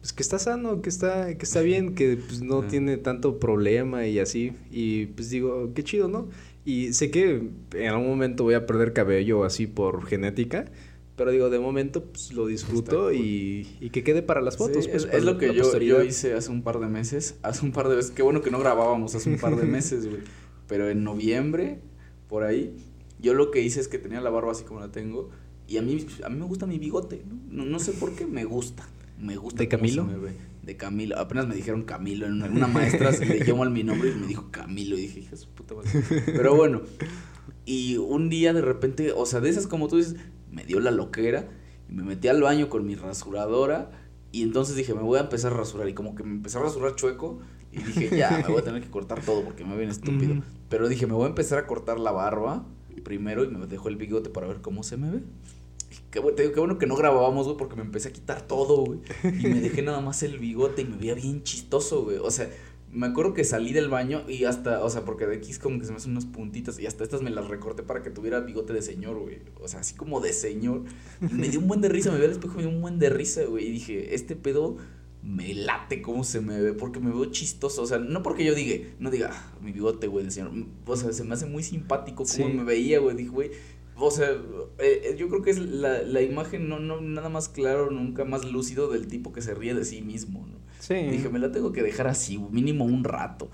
[0.00, 4.06] pues que está sano, que está, que está bien, que pues no tiene tanto problema
[4.06, 4.52] y así.
[4.70, 6.28] Y pues digo, qué chido, ¿no?
[6.64, 10.66] Y sé que en algún momento voy a perder cabello así por genética,
[11.22, 13.14] pero digo, de momento pues lo disfruto cool.
[13.14, 14.86] y, y que quede para las fotos.
[14.86, 17.70] Sí, pues, es, lo que yo, yo hice hace un par de meses, hace un
[17.70, 20.22] par de veces, qué bueno que no grabábamos hace un par de meses, güey,
[20.66, 21.78] pero en noviembre,
[22.26, 22.74] por ahí,
[23.20, 25.30] yo lo que hice es que tenía la barba así como la tengo,
[25.68, 27.38] y a mí, a mí me gusta mi bigote, ¿no?
[27.48, 29.58] No, no sé por qué, me gusta, me gusta.
[29.58, 30.04] ¿De Camilo?
[30.04, 30.32] se me ve.
[30.64, 33.84] De Camilo, apenas me dijeron Camilo, en una, una maestra se le llamó al mi
[33.84, 35.90] nombre y me dijo Camilo, y dije, hija su puta madre.
[36.26, 36.82] Pero bueno,
[37.64, 40.16] y un día de repente, o sea, de esas como tú dices,
[40.52, 41.48] me dio la loquera
[41.88, 43.90] y me metí al baño con mi rasuradora
[44.30, 46.62] y entonces dije, me voy a empezar a rasurar y como que me empecé a
[46.62, 47.40] rasurar chueco
[47.72, 50.36] y dije, ya, me voy a tener que cortar todo porque me ven estúpido.
[50.68, 52.64] Pero dije, me voy a empezar a cortar la barba
[53.02, 55.22] primero y me dejo el bigote para ver cómo se me ve.
[55.90, 58.12] Y Qué, bueno, te digo, qué bueno que no grabábamos, güey, porque me empecé a
[58.12, 59.00] quitar todo, güey.
[59.24, 62.18] Y me dejé nada más el bigote y me veía bien chistoso, güey.
[62.18, 62.48] O sea,
[62.92, 65.78] me acuerdo que salí del baño y hasta, o sea, porque de aquí es como
[65.78, 68.40] que se me hacen unas puntitas y hasta estas me las recorté para que tuviera
[68.40, 69.38] bigote de señor, güey.
[69.60, 70.82] O sea, así como de señor.
[71.22, 72.98] Y me dio un buen de risa, me vi al espejo me dio un buen
[72.98, 73.66] de risa, güey.
[73.66, 74.76] Y dije, este pedo
[75.22, 77.82] me late cómo se me ve, porque me veo chistoso.
[77.82, 80.50] O sea, no porque yo diga, no diga, "Ah, mi bigote, güey, de señor.
[80.84, 82.52] O sea, se me hace muy simpático cómo Sí.
[82.52, 83.16] me veía, güey.
[83.16, 83.50] Dije, güey.
[83.96, 87.48] O sea, eh, eh, yo creo que es la, la imagen no, no nada más
[87.48, 90.61] claro, nunca más lúcido del tipo que se ríe de sí mismo, ¿no?
[90.82, 90.94] Sí.
[90.94, 93.48] Dije, me la tengo que dejar así, mínimo un rato.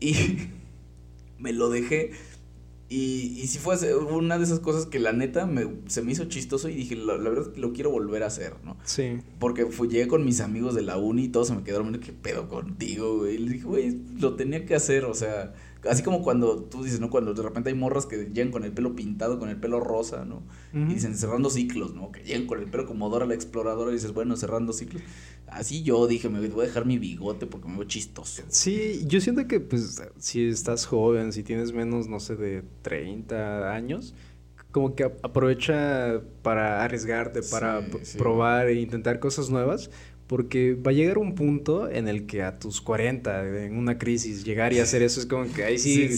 [0.00, 0.14] Y
[1.38, 2.10] me lo dejé.
[2.88, 6.24] Y, y si fue una de esas cosas que la neta me, se me hizo
[6.24, 8.76] chistoso y dije, la, verdad lo quiero volver a hacer, ¿no?
[8.82, 9.20] Sí.
[9.38, 12.12] Porque fui, llegué con mis amigos de la uni y todos se me quedaron, ¿qué
[12.12, 13.36] pedo contigo, güey?
[13.36, 15.54] Y le dije, güey, lo tenía que hacer, o sea,
[15.88, 17.10] Así como cuando tú dices, ¿no?
[17.10, 20.24] Cuando de repente hay morras que llegan con el pelo pintado, con el pelo rosa,
[20.24, 20.42] ¿no?
[20.72, 22.10] Y dicen cerrando ciclos, ¿no?
[22.10, 25.02] Que llegan con el pelo como Dora la exploradora y dices, bueno, cerrando ciclos.
[25.46, 28.42] Así yo dije, me voy a dejar mi bigote porque me veo chistoso.
[28.48, 33.72] Sí, yo siento que, pues, si estás joven, si tienes menos, no sé, de 30
[33.72, 34.14] años,
[34.74, 37.86] como que aprovecha para arriesgarte, para
[38.18, 39.88] probar e intentar cosas nuevas,
[40.26, 44.44] porque va a llegar un punto en el que a tus 40, en una crisis,
[44.44, 46.08] llegar y hacer eso es como que ahí sí,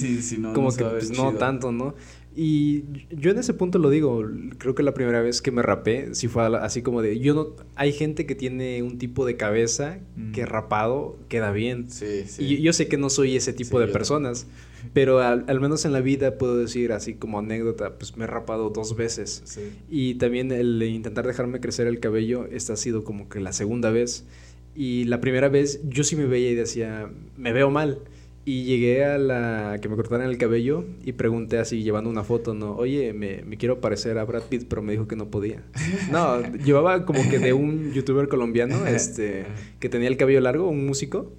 [0.55, 1.95] como que pues, no tanto, ¿no?
[2.39, 4.23] Y yo en ese punto lo digo,
[4.59, 7.47] creo que la primera vez que me rapé, sí fue así como de, yo no,
[7.77, 10.01] hay gente que tiene un tipo de cabeza
[10.35, 11.91] que rapado queda bien.
[11.91, 12.45] Sí, sí.
[12.45, 14.47] Y yo sé que no soy ese tipo de personas,
[14.93, 18.69] pero al, menos en la vida puedo decir así como anécdota, pues me he rapado
[18.69, 19.41] dos veces.
[19.47, 19.73] Sí.
[19.91, 23.91] Y también el intentar dejarme crecer el cabello, esta ha sido como que la segunda
[23.91, 24.27] vez.
[24.75, 28.01] Y la primera vez yo sí me veía y decía, me veo mal.
[28.49, 32.55] Y llegué a la que me cortaran el cabello y pregunté así, llevando una foto,
[32.55, 32.77] ¿no?
[32.77, 35.65] Oye, me, me quiero parecer a Brad Pitt, pero me dijo que no podía.
[36.13, 39.47] No, llevaba como que de un youtuber colombiano, este,
[39.81, 41.33] que tenía el cabello largo, un músico.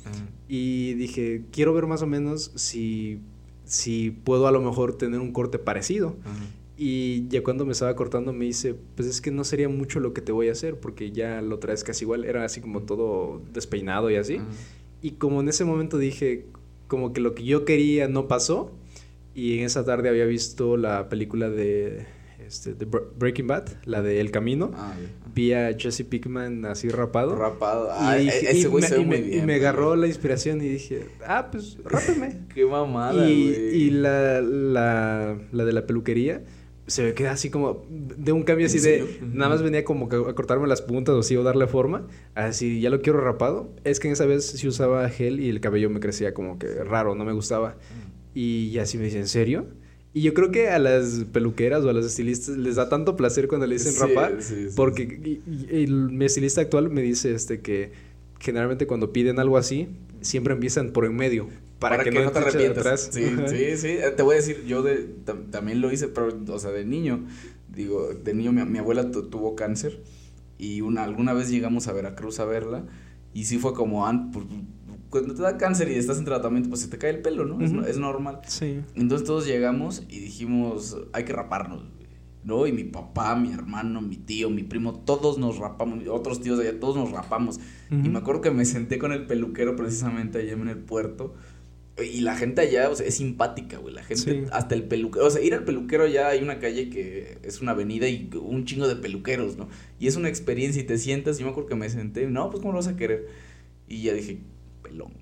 [0.50, 3.22] Y dije, quiero ver más o menos si,
[3.64, 6.18] si puedo a lo mejor tener un corte parecido.
[6.76, 10.12] Y ya cuando me estaba cortando me dice, pues es que no sería mucho lo
[10.14, 13.42] que te voy a hacer, porque ya lo traes casi igual, era así como todo
[13.54, 14.42] despeinado y así.
[15.02, 16.48] Y como en ese momento dije,
[16.88, 18.72] como que lo que yo quería no pasó.
[19.34, 22.08] Y en esa tarde había visto la película de,
[22.46, 24.72] este, de Breaking Bad, la de El Camino.
[24.74, 24.96] Ah,
[25.36, 27.36] Vi a Jesse Pickman así rapado.
[27.36, 27.90] Rapado.
[28.20, 29.44] y, ese güey se muy bien.
[29.44, 32.40] Y me agarró la inspiración y dije, ah, pues rápeme.
[32.56, 36.42] Qué mamada, y, y la, la, la de la peluquería
[36.88, 40.34] se me queda así como de un cambio así de nada más venía como a
[40.36, 43.70] cortarme las puntas o así o darle forma así ya lo quiero rapado.
[43.84, 46.68] Es que en esa vez sí usaba gel y el cabello me crecía como que
[46.84, 47.76] raro no me gustaba.
[48.34, 49.68] Y ya así me dice en serio
[50.14, 53.48] y yo creo que a las peluqueras o a los estilistas les da tanto placer
[53.48, 54.38] cuando le dicen rapar
[54.76, 57.92] porque mi estilista actual me dice este que
[58.40, 59.90] generalmente cuando piden algo así
[60.22, 61.48] siempre empiezan por en medio
[61.80, 63.10] para, que, no te arrepientas.
[63.12, 63.98] Sí, sí, sí.
[64.16, 64.98] Te voy a decir, yo de,
[65.52, 67.26] también lo hice, pero, o sea, de niño.
[67.68, 70.02] Digo, de niño mi, abuela tuvo cáncer
[70.58, 72.86] y una, alguna vez llegamos a Veracruz a verla
[73.34, 74.46] y sí fue como, pues,
[75.10, 77.86] cuando te da cáncer y estás en tratamiento, pues se te cae el pelo, ¿no?
[77.86, 78.42] es, normal.
[78.48, 78.82] Sí.
[78.96, 81.84] Entonces todos llegamos y dijimos, hay que raparnos.
[82.44, 82.66] ¿no?
[82.66, 86.70] Y mi papá, mi hermano, mi tío, mi primo, todos nos rapamos, otros tíos de
[86.70, 87.60] allá, todos nos rapamos.
[87.92, 91.36] Y me acuerdo que me senté con el peluquero precisamente allá en el puerto
[92.04, 93.94] y la gente allá, o sea, es simpática, güey.
[93.94, 95.26] La gente, hasta el peluquero.
[95.26, 98.66] O sea, ir al peluquero allá hay una calle que es una avenida y un
[98.66, 99.68] chingo de peluqueros, ¿no?
[100.00, 101.40] Y es una experiencia y te sientas.
[101.40, 103.28] Yo me acuerdo que me senté, no, pues, ¿cómo lo vas a querer?
[103.88, 104.40] Y ya dije,
[104.84, 105.14] pelón.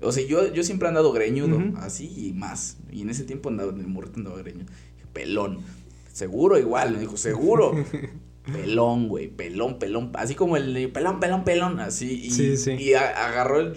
[0.00, 2.78] O sea, yo, yo siempre he andado greñudo, así y más.
[2.90, 4.64] Y en ese tiempo andaba, en el morrito andaba greño.
[4.64, 5.60] Dije, pelón.
[6.12, 7.72] Seguro igual, me dijo, seguro.
[8.52, 12.26] pelón, güey, pelón, pelón, así como el pelón, pelón, pelón, así.
[12.26, 12.72] Y, sí, sí.
[12.72, 13.72] y agarró el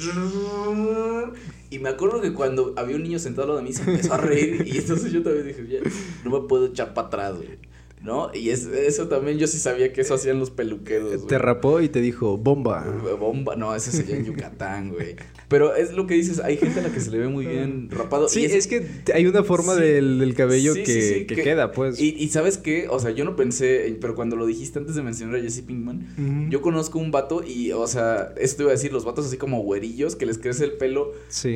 [1.69, 4.13] y me acuerdo que cuando había un niño sentado al lado de mí se empezó
[4.13, 5.79] a reír y entonces yo también dije, ya,
[6.23, 7.59] no me puedo echar para atrás, güey.
[8.01, 8.31] ¿No?
[8.33, 11.27] Y es, eso también yo sí sabía que eso hacían los peluqueros.
[11.27, 12.85] Te rapó y te dijo, bomba.
[13.19, 15.17] Bomba, no, ese sería en Yucatán, güey.
[15.49, 17.89] Pero es lo que dices, hay gente a la que se le ve muy bien
[17.89, 18.29] rapado.
[18.29, 21.99] Sí, es, que hay una forma del, cabello que, queda, pues.
[21.99, 22.87] Y, y, ¿sabes qué?
[22.87, 26.49] O sea, yo no pensé, pero cuando lo dijiste antes de mencionar a Jesse Pinkman,
[26.49, 29.37] yo conozco un vato y, o sea, eso te iba a decir, los vatos así
[29.37, 31.13] como güerillos, que les crece el pelo,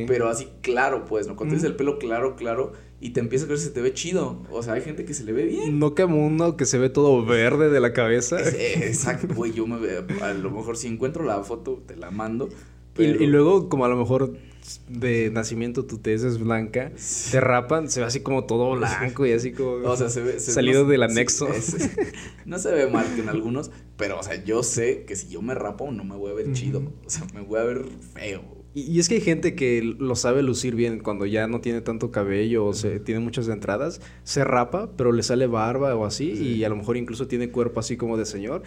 [0.08, 1.36] pero así claro, pues, ¿no?
[1.36, 3.94] Cuando tienes el pelo claro, claro y te empieza a creer si se te ve
[3.94, 4.42] chido.
[4.50, 5.78] O sea, hay gente que se le ve bien.
[5.78, 8.38] No como uno que se ve todo verde de la cabeza.
[8.40, 9.52] exacto, güey.
[9.52, 12.48] Yo me veo, a lo mejor si encuentro la foto, te la mando.
[12.98, 14.38] Y, luego, como a lo mejor
[14.88, 16.92] de nacimiento tu tez es blanca,
[17.32, 20.40] te rapan, se ve así como todo blanco y así como o sea, se ve,
[20.40, 21.48] salido del anexo.
[22.46, 25.42] no se ve mal que en algunos, pero o sea, yo sé que si yo
[25.42, 28.64] me rapo no me voy a ver chido, o sea, me voy a ver feo.
[28.76, 32.10] Y, es que hay gente que lo sabe lucir bien cuando ya no tiene tanto
[32.10, 36.64] cabello o se tiene muchas entradas, se rapa, pero le sale barba o así, y
[36.64, 38.64] a lo mejor incluso tiene cuerpo así como de señor.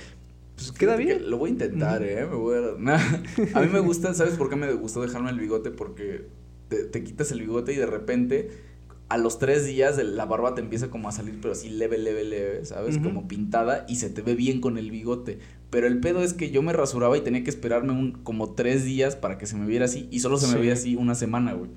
[0.57, 1.31] Pues queda bien.
[1.31, 2.27] Lo voy a intentar, ¿eh?
[2.27, 2.97] Me voy a...
[3.55, 5.70] a mí me gusta, ¿sabes por qué me gustó dejarme el bigote?
[5.70, 6.27] Porque
[6.69, 8.51] te, te quitas el bigote y de repente
[9.09, 12.24] a los tres días la barba te empieza como a salir, pero así leve, leve,
[12.24, 12.99] leve, ¿sabes?
[12.99, 15.39] Como pintada y se te ve bien con el bigote.
[15.70, 18.85] Pero el pedo es que yo me rasuraba y tenía que esperarme un, como tres
[18.85, 21.53] días para que se me viera así y solo se me veía así una semana,
[21.53, 21.70] güey.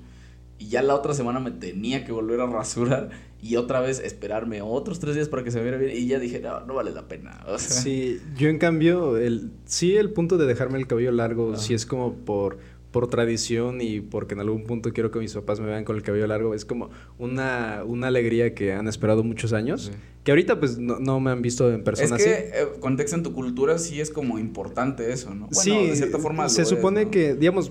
[0.58, 3.10] y ya la otra semana me tenía que volver a rasurar
[3.42, 6.40] y otra vez esperarme otros tres días para que se viera bien y ya dije,
[6.40, 7.44] no, no vale la pena.
[7.58, 11.86] Sí, yo en cambio, el, sí el punto de dejarme el cabello largo, si es
[11.86, 12.58] como por
[12.90, 16.02] por tradición y porque en algún punto quiero que mis papás me vean con el
[16.02, 19.92] cabello largo, es como una, una alegría que han esperado muchos años,
[20.24, 23.32] que ahorita pues no, me han visto en persona es que, eh, contexto en tu
[23.32, 25.48] cultura sí es como importante eso, ¿no?
[25.52, 27.70] sí, de cierta forma se supone que, digamos,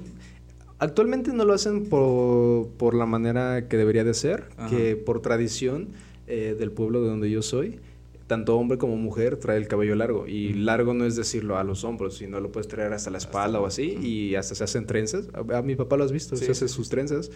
[0.80, 5.89] actualmente no lo hacen por, por la manera que debería de ser, que por tradición
[6.27, 7.80] eh, del pueblo de donde yo soy,
[8.27, 10.27] tanto hombre como mujer trae el cabello largo.
[10.27, 13.60] Y largo no es decirlo a los hombros, sino lo puedes traer hasta la espalda
[13.60, 13.97] o así.
[14.01, 15.27] Y hasta se hacen trenzas.
[15.34, 17.31] A, mi papá lo has visto, se hace sus trenzas.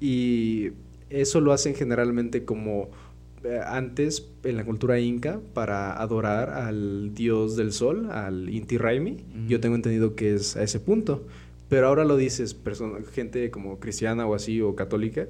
[0.00, 0.70] Y
[1.10, 2.90] eso lo hacen generalmente como
[3.42, 9.16] eh, antes en la cultura inca para adorar al dios del sol, al Inti Raimi.
[9.48, 11.26] Yo tengo entendido que es a ese punto.
[11.70, 12.54] Pero ahora lo dices,
[13.12, 15.28] gente como cristiana o así o católica,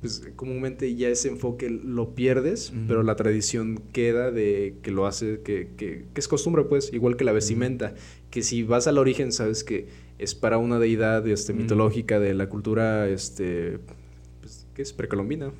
[0.00, 5.40] pues comúnmente ya ese enfoque lo pierdes, pero la tradición queda de que lo hace,
[5.42, 7.94] que, que, es costumbre, pues, igual que la vestimenta,
[8.30, 9.88] que si vas al origen sabes que
[10.18, 13.78] es para una deidad este, mitológica de la cultura, este,
[14.40, 14.92] pues, ¿qué es?
[14.92, 15.52] Precolombina.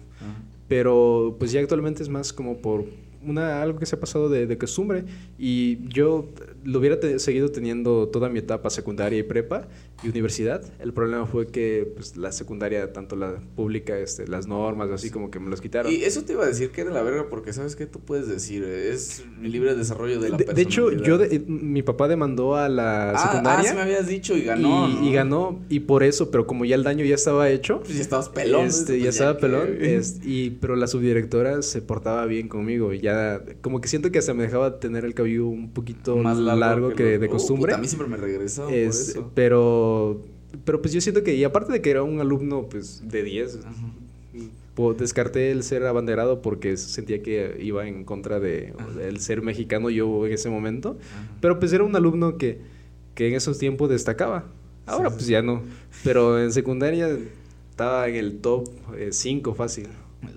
[0.69, 2.85] Pero pues ya actualmente es más como por
[3.23, 5.05] una, algo que se ha pasado de, de costumbre.
[5.39, 6.29] Y yo
[6.65, 9.69] lo hubiera seguido teniendo toda mi etapa secundaria y prepa
[10.03, 10.63] y universidad.
[10.79, 15.31] El problema fue que pues, la secundaria, tanto la pública, este, las normas, así como
[15.31, 15.93] que me los quitaron.
[15.93, 18.29] Y eso te iba a decir que era la verga, porque sabes que tú puedes
[18.29, 22.69] decir, es mi libre desarrollo de la De, de hecho, yo mi papá demandó a
[22.69, 23.61] la ah, secundaria.
[23.61, 24.89] Ah, sí me habías dicho y ganó.
[25.03, 27.81] Y, ganó, y por eso, pero como ya el daño ya estaba hecho.
[27.81, 28.67] Pues ya estabas pelón.
[28.67, 29.69] Este, ya, pues estaba pelón.
[30.23, 32.93] y, pero la subdirectora se portaba bien conmigo.
[32.93, 36.39] Y ya, como que siento que hasta me dejaba tener el cabello un poquito más
[36.39, 37.75] largo, que, de costumbre.
[37.75, 38.65] a mí siempre me regresó.
[38.65, 39.31] por eso.
[39.35, 39.90] Pero
[40.65, 43.61] pero, pues yo siento que, y aparte de que era un alumno pues de 10,
[44.97, 48.73] descarté el ser abanderado porque sentía que iba en contra de
[49.03, 50.97] el ser mexicano yo en ese momento.
[51.41, 52.61] Pero pues era un alumno que,
[53.15, 54.47] que en esos tiempos destacaba.
[54.87, 55.63] Ahora pues ya no.
[56.03, 57.19] Pero en secundaria
[57.71, 58.69] estaba en el top
[59.11, 59.89] 5 eh, fácil.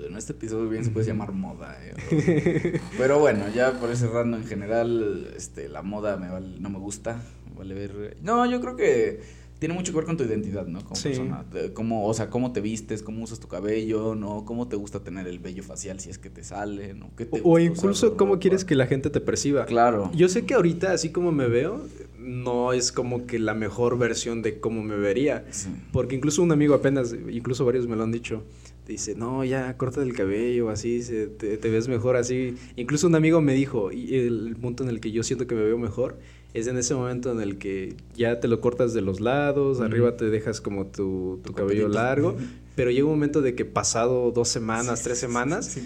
[0.06, 1.78] En este episodio bien se puede llamar moda.
[1.82, 6.28] Eh, Pero bueno, ya por ese cerrando en general, este, la moda me
[6.60, 7.22] no me gusta.
[7.58, 8.18] Vale ver.
[8.22, 9.22] No, yo creo que
[9.64, 10.84] tiene mucho que ver con tu identidad, ¿no?
[10.84, 11.46] Como persona.
[11.74, 14.44] Cómo, o sea, cómo te vistes, cómo usas tu cabello, ¿no?
[14.44, 17.12] Cómo te gusta tener el vello facial si es que te sale, ¿no?
[17.46, 19.64] o incluso cómo quieres que la gente te perciba.
[19.64, 20.12] Claro.
[20.14, 21.80] Yo sé que ahorita, así como me veo,
[22.20, 25.46] no es como que la mejor versión de cómo me vería.
[25.94, 28.44] Porque incluso un amigo apenas, incluso varios me lo han dicho,
[28.86, 32.56] dice, no, ya corta el cabello, así, se, te, te, ves mejor así.
[32.76, 35.64] Incluso un amigo me dijo, y el punto en el que yo siento que me
[35.64, 36.18] veo mejor
[36.54, 40.16] es en ese momento en el que ya te lo cortas de los lados, arriba
[40.16, 42.36] te dejas como tu, tu, cabello largo,
[42.76, 45.78] pero llega un momento de que pasado dos semanas, tres semanas,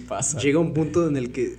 [0.42, 1.56] llega un punto en el que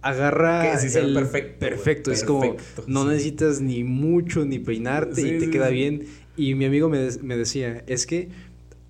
[0.00, 2.12] agarra el perfecto, perfecto.
[2.12, 2.56] es como
[2.86, 6.06] no necesitas ni mucho ni peinarte y te queda bien.
[6.36, 8.28] Y mi amigo me, me decía, es que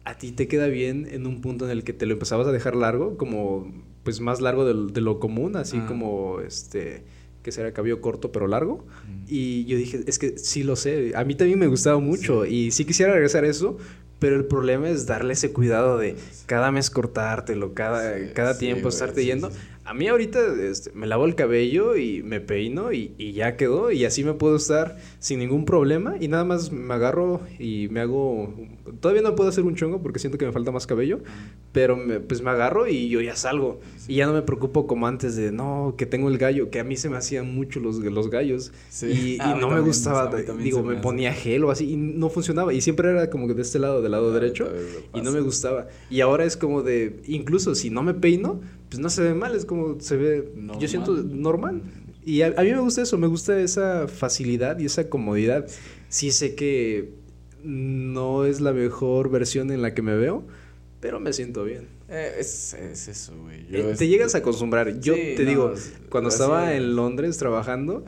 [0.04, 2.52] a ti te queda bien en un punto en el que te lo empezabas a
[2.52, 3.72] dejar largo, como
[4.04, 7.04] pues más largo de, de lo común, así como este
[7.48, 8.84] que será cabello corto pero largo.
[9.26, 12.70] Y yo dije, es que sí lo sé, a mí también me gustaba mucho y
[12.72, 13.78] sí quisiera regresar a eso,
[14.18, 19.24] pero el problema es darle ese cuidado de cada mes cortártelo, cada, cada tiempo estarte
[19.24, 19.50] yendo.
[19.88, 20.38] A mí ahorita
[20.68, 24.34] este, me lavo el cabello y me peino y, y, ya quedó y así me
[24.34, 28.52] puedo estar sin ningún problema y nada más me agarro y me hago...
[29.00, 31.20] Todavía no puedo hacer un chongo porque siento que me falta más cabello,
[31.72, 35.06] pero me, pues me agarro y yo ya salgo y ya no me preocupo como
[35.06, 37.96] antes de, no, que tengo el gallo, que a mí se me hacían mucho los,
[37.96, 40.30] los gallos y, no me gustaba,
[40.62, 43.62] digo, me, ponía gel o así y no funcionaba y siempre era como que de
[43.62, 44.70] este lado, del lado derecho
[45.14, 45.86] y no me gustaba.
[46.10, 49.54] Y ahora es como de, incluso si no me peino, pues no se ve mal,
[49.54, 51.82] es como se ve, yo siento normal.
[52.24, 55.66] Y a, mí me gusta eso, me gusta esa facilidad y esa comodidad.
[56.08, 57.10] Sí sé que
[57.64, 60.44] no es la mejor versión en la que me veo,
[61.00, 61.88] pero me siento bien.
[62.08, 63.66] Eh, es, es, eso, güey.
[63.70, 65.00] Eh, te llegas a acostumbrar.
[65.00, 65.74] Yo te digo,
[66.10, 68.04] cuando estaba en Londres trabajando,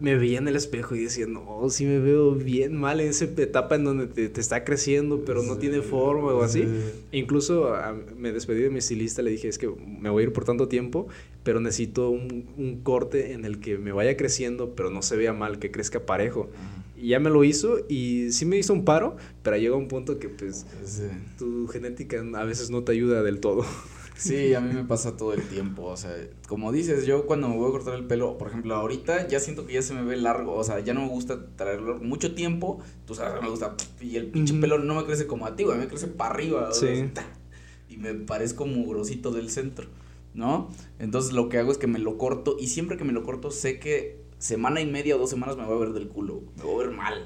[0.00, 3.24] me veía en el espejo y decía, no, sí me veo bien mal en esa
[3.24, 6.64] etapa en donde te, está creciendo, pero no tiene forma o así.
[7.12, 7.72] Incluso
[8.16, 10.68] me despedí de mi estilista, le dije, es que me voy a ir por tanto
[10.68, 11.06] tiempo,
[11.44, 15.32] pero necesito un, un corte en el que me vaya creciendo, pero no se vea
[15.32, 16.50] mal, que crezca parejo.
[16.96, 20.18] Y ya me lo hizo y sí me hizo un paro, pero llegó un punto
[20.18, 20.66] que pues
[21.38, 23.64] tu genética a veces no te ayuda del todo.
[24.16, 26.14] Sí, a mí me pasa todo el tiempo, o sea,
[26.48, 29.66] como dices, yo cuando me voy a cortar el pelo, por ejemplo, ahorita ya siento
[29.66, 32.80] que ya se me ve largo, o sea, ya no me gusta traerlo mucho tiempo,
[33.06, 35.88] tú sabes, me gusta, y el pinche pelo no me crece como a ti, me
[35.88, 37.10] crece para arriba, sí.
[37.88, 39.88] y me parezco mugrosito del centro,
[40.32, 40.70] ¿no?
[41.00, 43.50] Entonces lo que hago es que me lo corto y siempre que me lo corto
[43.50, 46.62] sé que semana y media o dos semanas me voy a ver del culo, me
[46.62, 47.24] voy a ver mal.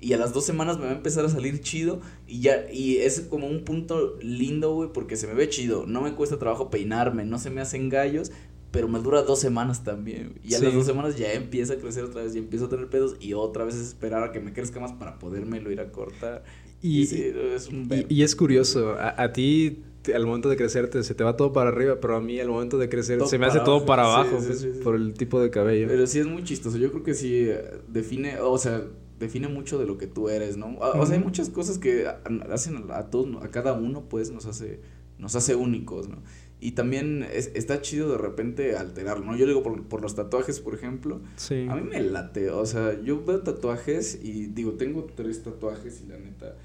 [0.00, 2.98] Y a las dos semanas me va a empezar a salir chido y ya, y
[2.98, 6.70] es como un punto lindo, güey, porque se me ve chido, no me cuesta trabajo
[6.70, 8.30] peinarme, no se me hacen gallos,
[8.70, 10.34] pero me dura dos semanas también.
[10.44, 12.88] Y a las dos semanas ya empieza a crecer otra vez y empiezo a tener
[12.88, 15.90] pedos y otra vez es esperar a que me crezca más para podérmelo ir a
[15.90, 16.44] cortar.
[16.80, 17.68] Y, es,
[18.08, 19.82] y, es curioso, a, ti
[20.14, 22.78] al momento de crecerte se te va todo para arriba, pero a mí al momento
[22.78, 25.88] de crecer se me hace todo para abajo pues, por el tipo de cabello.
[25.88, 28.84] Pero sí es muy chistoso, yo creo que sí eh, define, o sea,
[29.18, 30.76] define mucho de lo que tú eres, ¿no?
[30.78, 32.06] O, sea, hay muchas cosas que
[32.50, 34.80] hacen a, todos, a cada uno, pues, nos hace,
[35.18, 36.18] nos hace únicos, ¿no?
[36.60, 39.36] Y también está chido de repente alterarlo, ¿no?
[39.36, 41.20] Yo digo por, por los tatuajes, por ejemplo.
[41.36, 41.66] Sí.
[41.68, 46.08] A mí me late, o sea, yo veo tatuajes y digo, tengo tres tatuajes y
[46.08, 46.56] la neta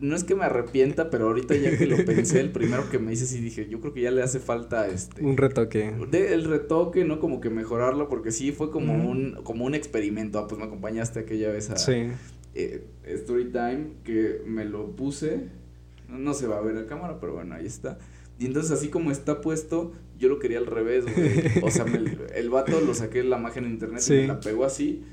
[0.00, 3.12] no es que me arrepienta, pero ahorita ya que lo pensé, el primero que me
[3.12, 5.94] hice sí dije, yo creo que ya le hace falta este un retoque.
[6.12, 10.38] el retoque, no como que mejorarlo porque sí fue como un como un experimento.
[10.38, 12.08] Ah, pues me acompañaste aquella vez a sí.
[12.54, 12.84] eh,
[13.16, 15.48] Storytime que me lo puse.
[16.08, 17.98] No, se va a ver a cámara, pero bueno, ahí está.
[18.38, 21.62] Y entonces así como está puesto, yo lo quería al revés, güey.
[21.62, 21.84] O sea,
[22.34, 25.04] el vato lo saqué la imagen en internet y me la pegó así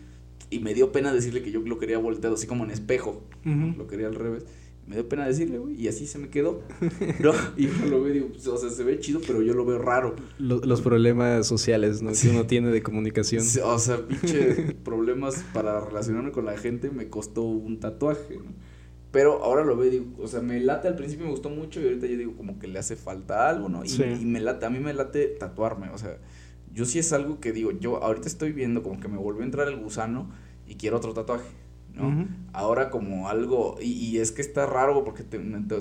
[0.49, 3.23] y me dio pena decirle que yo lo quería volteado, así como en espejo.
[3.43, 4.45] Lo quería al revés.
[4.87, 6.61] Me dio pena decirle, güey, y así se me quedó.
[7.19, 9.65] No, y yo lo veo digo, pues, o sea, se ve chido, pero yo lo
[9.65, 10.15] veo raro.
[10.39, 12.11] Los, problemas sociales, ¿no?
[12.13, 13.43] Que uno tiene de comunicación.
[13.63, 18.53] O sea, pinche problemas para relacionarme con la gente me costó un tatuaje, ¿no?
[19.11, 21.85] Pero ahora lo veo, digo, o sea, me late al principio me gustó mucho y
[21.85, 23.83] ahorita yo digo como que le hace falta algo, ¿no?
[23.83, 26.17] Y, y me late, a mí me late tatuarme, o sea,
[26.73, 29.45] yo sí es algo que digo, yo ahorita estoy viendo como que me vuelve a
[29.45, 30.29] entrar el gusano
[30.67, 31.49] y quiero otro tatuaje,
[31.93, 32.27] ¿no?
[32.53, 35.23] Ahora como algo, y, es que está raro porque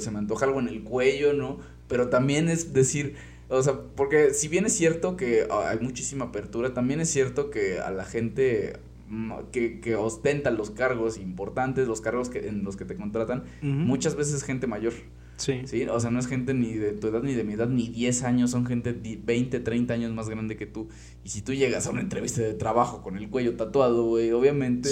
[0.01, 1.59] se me antoja algo en el cuello, ¿no?
[1.89, 3.17] Pero también es decir,
[3.49, 7.79] o sea, porque si bien es cierto que hay muchísima apertura, también es cierto que
[7.79, 12.77] a la gente mm, que, que ostenta los cargos importantes, los cargos que, en los
[12.77, 14.95] que te contratan, muchas veces es gente mayor.
[15.37, 15.63] Sí.
[15.67, 17.89] Sí, o sea, no es gente ni de tu edad ni de mi edad, ni
[17.89, 20.89] 10 años, son gente 20, 30 años más grande que tú.
[21.27, 24.91] Y si tú llegas a una entrevista de trabajo con el cuello tatuado, güey, obviamente,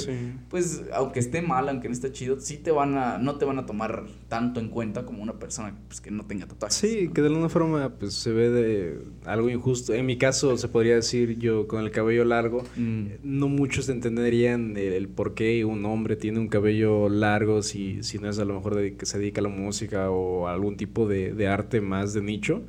[0.51, 3.61] pues aunque esté mal, aunque no esté chido, sí te van a, no te van
[3.61, 6.77] a tomar tanto en cuenta como una persona pues, que no tenga tatuajes.
[6.77, 9.95] Sí, que de alguna forma pues se ve de algo injusto.
[9.95, 13.05] En mi caso se podría decir yo con el cabello largo, mm.
[13.23, 18.29] no muchos entenderían el, por qué un hombre tiene un cabello largo si, si no
[18.29, 21.47] es a lo mejor de que se dedica a la música o algún tipo de,
[21.47, 22.65] arte más de nicho.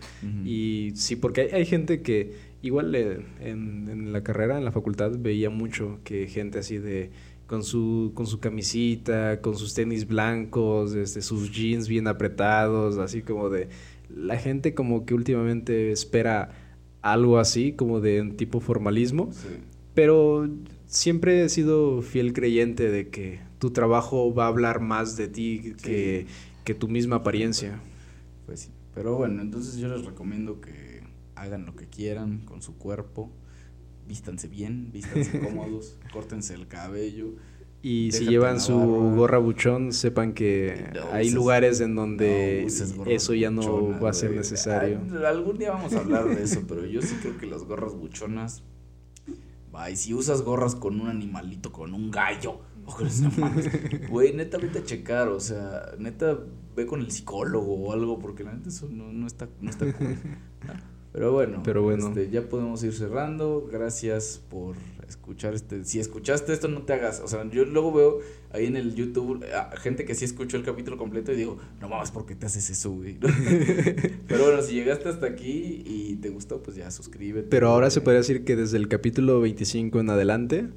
[0.46, 6.00] Y sí, porque hay, gente que igual en, la carrera, en la facultad, veía mucho
[6.04, 7.12] que gente así de
[7.48, 13.22] con su, con su camisita, con sus tenis blancos, este, sus jeans bien apretados, así
[13.22, 13.70] como de...
[14.10, 16.52] La gente como que últimamente espera
[17.02, 19.30] algo así, como de un tipo formalismo,
[19.94, 20.50] pero
[20.88, 25.74] siempre he sido fiel creyente de que tu trabajo va a hablar más de ti
[25.84, 26.26] que,
[26.64, 27.80] que tu misma apariencia.
[28.46, 28.70] Pues sí.
[28.96, 30.85] Pero bueno, entonces yo les recomiendo que
[31.36, 33.32] hagan lo que quieran con su cuerpo,
[34.07, 37.36] vístanse bien, vístanse cómodos, córtense el cabello.
[37.82, 43.99] Y si llevan su gorra buchón, sepan que hay lugares en donde eso ya no
[43.99, 45.02] va a ser necesario.
[45.28, 48.64] Algún día vamos a hablar de eso, pero yo sí creo que las gorras buchonas.
[49.74, 52.62] Va, y si usas gorras con un animalito, con un gallo,
[54.10, 56.38] Güey, neta, vete a checar, o sea, neta,
[56.76, 59.91] ve con el psicólogo o algo, porque la neta eso no, no está, no está
[59.94, 60.18] cool.
[61.16, 62.10] Pero bueno, Pero bueno.
[62.10, 63.70] Este, ya podemos ir cerrando.
[63.72, 64.76] Gracias por
[65.08, 65.86] escuchar este.
[65.86, 67.22] Si escuchaste esto, no te hagas.
[67.22, 68.20] O sea, yo luego veo
[68.52, 69.46] ahí en el YouTube
[69.78, 72.70] gente que sí escuchó el capítulo completo y digo, no mames, ¿por qué te haces
[72.70, 73.18] eso, güey?
[74.28, 77.48] Pero bueno, si llegaste hasta aquí y te gustó, pues ya suscríbete.
[77.48, 80.68] Pero ahora se podría decir que desde el capítulo 25 en adelante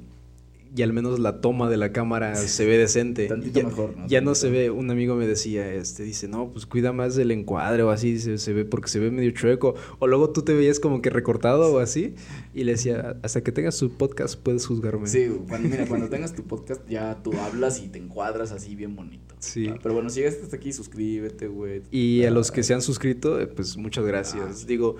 [0.75, 3.27] y al menos la toma de la cámara se ve decente.
[3.27, 4.07] Tantito mejor, ¿no?
[4.07, 7.31] Ya no se ve, un amigo me decía, este, dice, no, pues cuida más del
[7.31, 9.75] encuadre o así, se, se, ve porque se ve medio chueco.
[9.97, 12.13] O luego tú te veías como que recortado o así,
[12.53, 15.07] y le decía, hasta que tengas tu podcast puedes juzgarme.
[15.07, 18.95] Sí, cuando, mira, cuando tengas tu podcast ya tú hablas y te encuadras así bien
[18.95, 19.35] bonito.
[19.39, 19.71] Sí.
[19.81, 21.81] pero bueno, si llegaste hasta aquí, suscríbete, güey.
[21.91, 24.61] Y a los que se han suscrito, eh, pues muchas gracias.
[24.63, 24.97] Ah, Digo,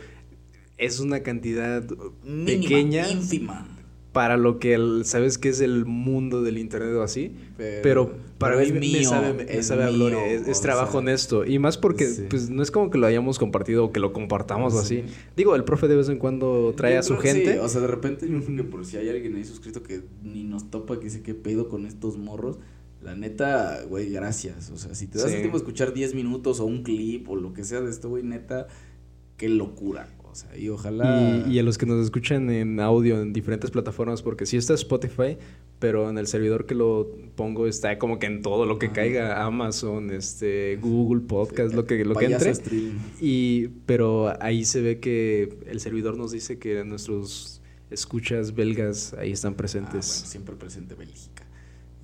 [0.78, 1.86] es una cantidad
[2.46, 3.10] pequeña.
[3.10, 3.79] ínfima
[4.12, 8.72] para lo que sabes que es el mundo del internet o así, pero, para mí
[8.72, 12.98] me sabe, a gloria, es, trabajo honesto y más porque pues no es como que
[12.98, 15.04] lo hayamos compartido o que lo compartamos o así.
[15.36, 17.60] Digo, el profe de vez en cuando trae a su gente.
[17.60, 20.44] o sea, de repente yo creo que por si hay alguien ahí suscrito que ni
[20.44, 22.58] nos topa que dice qué pedo con estos morros,
[23.04, 24.72] la neta, güey, gracias.
[24.72, 27.36] O sea, si te das el tiempo de escuchar 10 minutos o un clip o
[27.36, 28.68] lo que sea de esto, güey, neta,
[29.38, 30.10] qué locura.
[30.32, 31.44] O sea, y ojalá.
[31.48, 35.38] Y, a los que nos escuchan en audio en diferentes plataformas, porque sí está Spotify,
[35.80, 39.44] pero en el servidor que lo pongo está como que en todo lo que caiga,
[39.44, 42.54] Amazon, este, Google Podcast, lo que, lo que entre.
[43.20, 49.32] Y, pero ahí se ve que el servidor nos dice que nuestros escuchas belgas ahí
[49.32, 50.24] están presentes.
[50.24, 51.44] Ah, siempre presente Bélgica.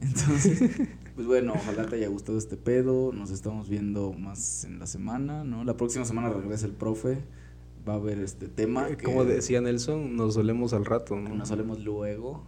[0.02, 0.60] Entonces,
[1.16, 3.12] pues bueno, ojalá te haya gustado este pedo.
[3.14, 5.64] Nos estamos viendo más en la semana, ¿no?
[5.64, 7.20] La próxima semana regresa el profe.
[7.88, 8.90] Va a haber este tema.
[8.90, 11.36] Eh, como decía Nelson, nos solemos al rato, ¿no?
[11.36, 12.44] Nos solemos luego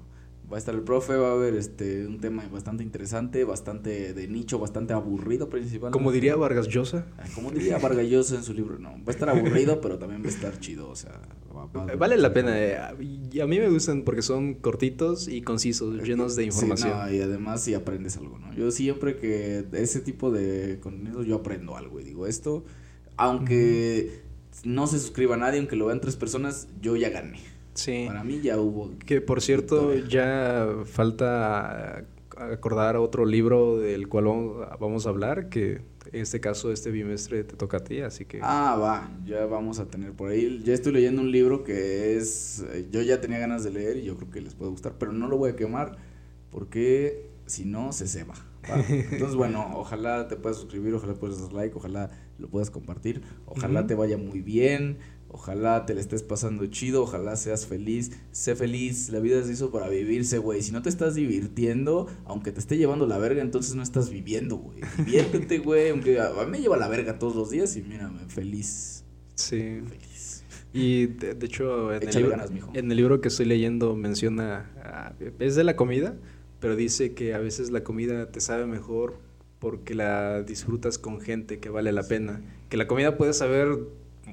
[0.51, 4.27] va a estar el profe, va a haber este un tema bastante interesante, bastante de
[4.27, 5.97] nicho, bastante aburrido principalmente.
[5.97, 7.05] Como diría Vargas Llosa.
[7.35, 10.27] Como diría Vargas Llosa en su libro, no, va a estar aburrido, pero también va
[10.27, 11.19] a estar chido, o sea,
[11.97, 12.57] vale la pena.
[12.57, 12.93] Eh, a
[13.47, 17.14] mí me gustan porque son cortitos y concisos, llenos de información.
[17.14, 18.53] y además si aprendes algo, ¿no?
[18.53, 22.64] Yo siempre que ese tipo de contenido yo aprendo algo y digo esto,
[23.18, 24.26] aunque
[24.63, 27.39] no se suscriba a nadie, aunque lo vean tres personas, yo ya gané.
[27.73, 28.05] Sí.
[28.07, 28.91] Para mí ya hubo.
[29.05, 32.05] Que por cierto, ya falta
[32.35, 34.25] acordar otro libro del cual
[34.79, 35.81] vamos a hablar, que
[36.11, 38.39] en este caso este bimestre te toca a ti, así que...
[38.41, 40.61] Ah, va, ya vamos a tener por ahí.
[40.63, 42.63] Ya estoy leyendo un libro que es...
[42.91, 45.27] Yo ya tenía ganas de leer y yo creo que les puede gustar, pero no
[45.27, 45.97] lo voy a quemar
[46.51, 48.35] porque si no se ceba.
[48.89, 52.09] Entonces, bueno, ojalá te puedas suscribir, ojalá puedas dar like, ojalá
[52.39, 54.97] lo puedas compartir, ojalá te vaya muy bien.
[55.30, 58.11] Ojalá te le estés pasando chido, ojalá seas feliz.
[58.31, 60.61] Sé feliz, la vida se hizo para vivirse, güey.
[60.61, 64.55] Si no te estás divirtiendo, aunque te esté llevando la verga, entonces no estás viviendo,
[64.55, 64.80] güey.
[64.97, 65.89] Diviértete, güey.
[65.89, 69.03] Aunque a, mí me lleva la verga todos los días y mírame, feliz.
[69.35, 69.81] Sí.
[69.85, 70.45] Feliz.
[70.73, 72.72] Y de, hecho, en el, ganas, mijo.
[72.73, 74.72] en el libro que estoy leyendo menciona.
[74.81, 76.15] Ah, es de la comida,
[76.59, 79.19] pero dice que a veces la comida te sabe mejor
[79.59, 82.41] porque la disfrutas con gente que vale la pena.
[82.69, 83.77] Que la comida puede saber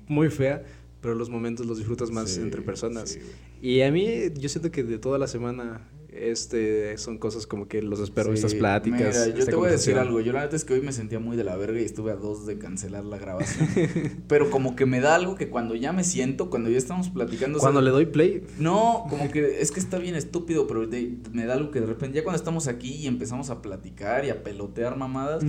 [0.07, 0.65] muy fea,
[1.01, 3.19] pero los momentos los disfrutas más entre personas.
[3.63, 7.83] y a mí, yo siento que de toda la semana este son cosas como que
[7.83, 9.27] los espero estas pláticas.
[9.27, 10.21] Mira, yo te voy a decir algo.
[10.21, 12.17] Yo la neta es que hoy me sentía muy de la verga y estuve a
[12.17, 13.69] dos de cancelar la grabación.
[14.29, 17.59] Pero como que me da algo que cuando ya me siento, cuando ya estamos platicando.
[17.59, 18.47] Cuando le doy play.
[18.59, 20.89] No, como que es que está bien estúpido, pero
[21.33, 24.31] me da algo que de repente, ya cuando estamos aquí y empezamos a platicar y
[24.31, 25.45] a pelotear mamadas,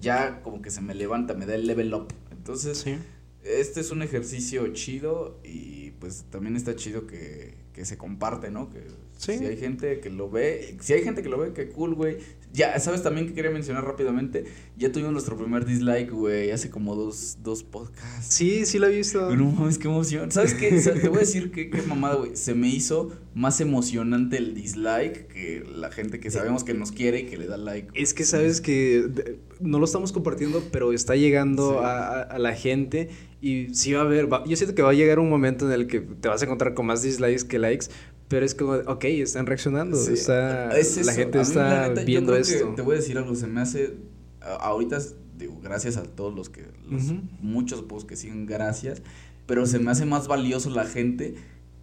[0.00, 2.08] ya como que se me levanta, me da el level up.
[2.30, 2.78] Entonces.
[2.78, 2.96] Sí
[3.44, 8.70] este es un ejercicio chido y pues también está chido que, que se comparte, ¿no?
[8.70, 8.86] Que
[9.22, 12.18] si hay gente que lo ve, si hay gente que lo ve, qué cool, güey.
[12.52, 14.44] Ya, ¿sabes también que quería mencionar rápidamente?
[14.76, 18.34] Ya tuvimos nuestro primer dislike, güey, hace como dos, dos podcasts.
[18.34, 19.34] Sí, sí lo he visto.
[19.34, 20.30] No mames, qué emoción.
[20.30, 20.70] ¿Sabes qué?
[21.00, 22.36] Te voy a decir que qué mamada, güey.
[22.36, 27.20] Se me hizo más emocionante el dislike que la gente que sabemos que nos quiere
[27.20, 27.88] y que le da like.
[27.94, 33.08] Es que sabes que no lo estamos compartiendo, pero está llegando a, a, la gente
[33.40, 35.88] y sí va a haber, yo siento que va a llegar un momento en el
[35.88, 37.86] que te vas a encontrar con más dislikes que likes,
[38.32, 42.72] pero es como, ok, están reaccionando, está, la gente está viendo esto.
[42.74, 43.98] te voy a decir algo, se me hace,
[44.40, 45.00] ahorita,
[45.36, 49.02] digo, gracias a todos los que, los muchos posts que siguen, gracias,
[49.44, 51.34] pero se me hace más valioso la gente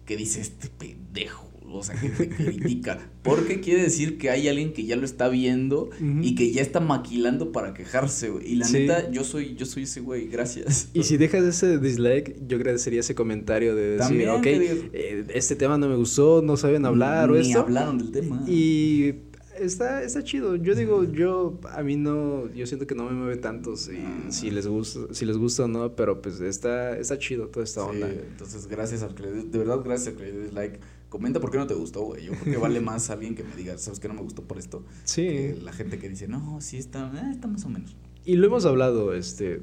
[0.06, 1.48] que dice, este pendejo,
[1.78, 3.10] o sea, que te critica.
[3.22, 6.80] Porque quiere decir que hay alguien que ya lo está viendo y que ya está
[6.80, 8.52] maquilando para quejarse, güey.
[8.52, 10.88] Y la neta, yo soy, yo soy ese güey, gracias.
[10.94, 15.78] Y si dejas ese dislike, yo agradecería ese comentario de decir, ok, eh, este tema
[15.78, 17.48] no me gustó, no saben hablar o esto.
[17.48, 18.44] Ni hablaron del tema.
[18.46, 19.14] Y
[19.60, 20.56] está, está chido.
[20.56, 24.30] Yo digo, yo, a mí no, yo siento que no me mueve tanto si, ah.
[24.30, 27.84] si les gusta, si les gusta o no, pero pues está, está chido toda esta
[27.84, 28.08] onda.
[28.08, 30.80] Entonces, gracias al que le de verdad, gracias al que le dislike
[31.10, 32.24] comenta por qué no te gustó, güey.
[32.24, 34.58] Yo creo que vale más alguien que me diga, ¿sabes qué no me gustó por
[34.58, 34.82] esto?
[35.04, 35.52] Sí.
[35.62, 37.94] la gente que dice, no, sí está, eh, está más o menos.
[38.24, 39.60] Y lo hemos hablado, este,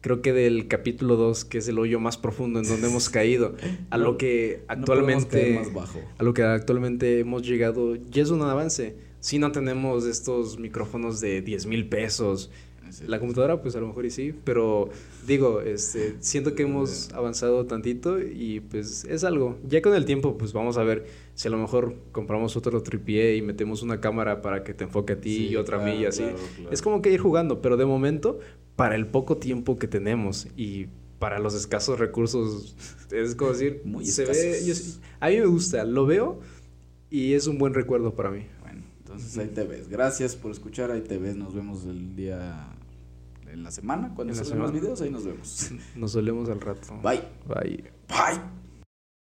[0.00, 3.54] creo que del capítulo 2, que es el hoyo más profundo en donde hemos caído,
[3.90, 6.00] a lo que actualmente, más bajo.
[6.18, 8.96] a lo que actualmente hemos llegado, ya es un avance.
[9.20, 12.50] Si no tenemos estos micrófonos de 10 mil pesos,
[13.06, 14.88] la computadora, pues a lo mejor y sí, pero
[15.26, 19.58] digo, este, siento que hemos avanzado tantito y pues es algo.
[19.68, 23.36] Ya con el tiempo, pues vamos a ver si a lo mejor compramos otro tripié
[23.36, 26.06] y metemos una cámara para que te enfoque a ti y otra a mí y
[26.06, 26.24] así.
[26.70, 28.38] Es como que ir jugando, pero de momento,
[28.76, 30.86] para el poco tiempo que tenemos y
[31.18, 32.76] para los escasos recursos,
[33.10, 34.60] es como decir, Muy se ve,
[35.20, 36.40] a mí me gusta, lo veo
[37.10, 38.46] y es un buen recuerdo para mí.
[38.62, 39.88] Bueno, entonces ahí te ves.
[39.88, 41.36] Gracias por escuchar, ahí te ves.
[41.36, 42.75] Nos vemos el día
[43.48, 45.70] en la semana, cuando se más videos, ahí nos vemos.
[45.96, 47.00] Nos vemos al rato.
[47.02, 47.22] Bye.
[47.46, 47.84] Bye.
[48.08, 48.55] Bye.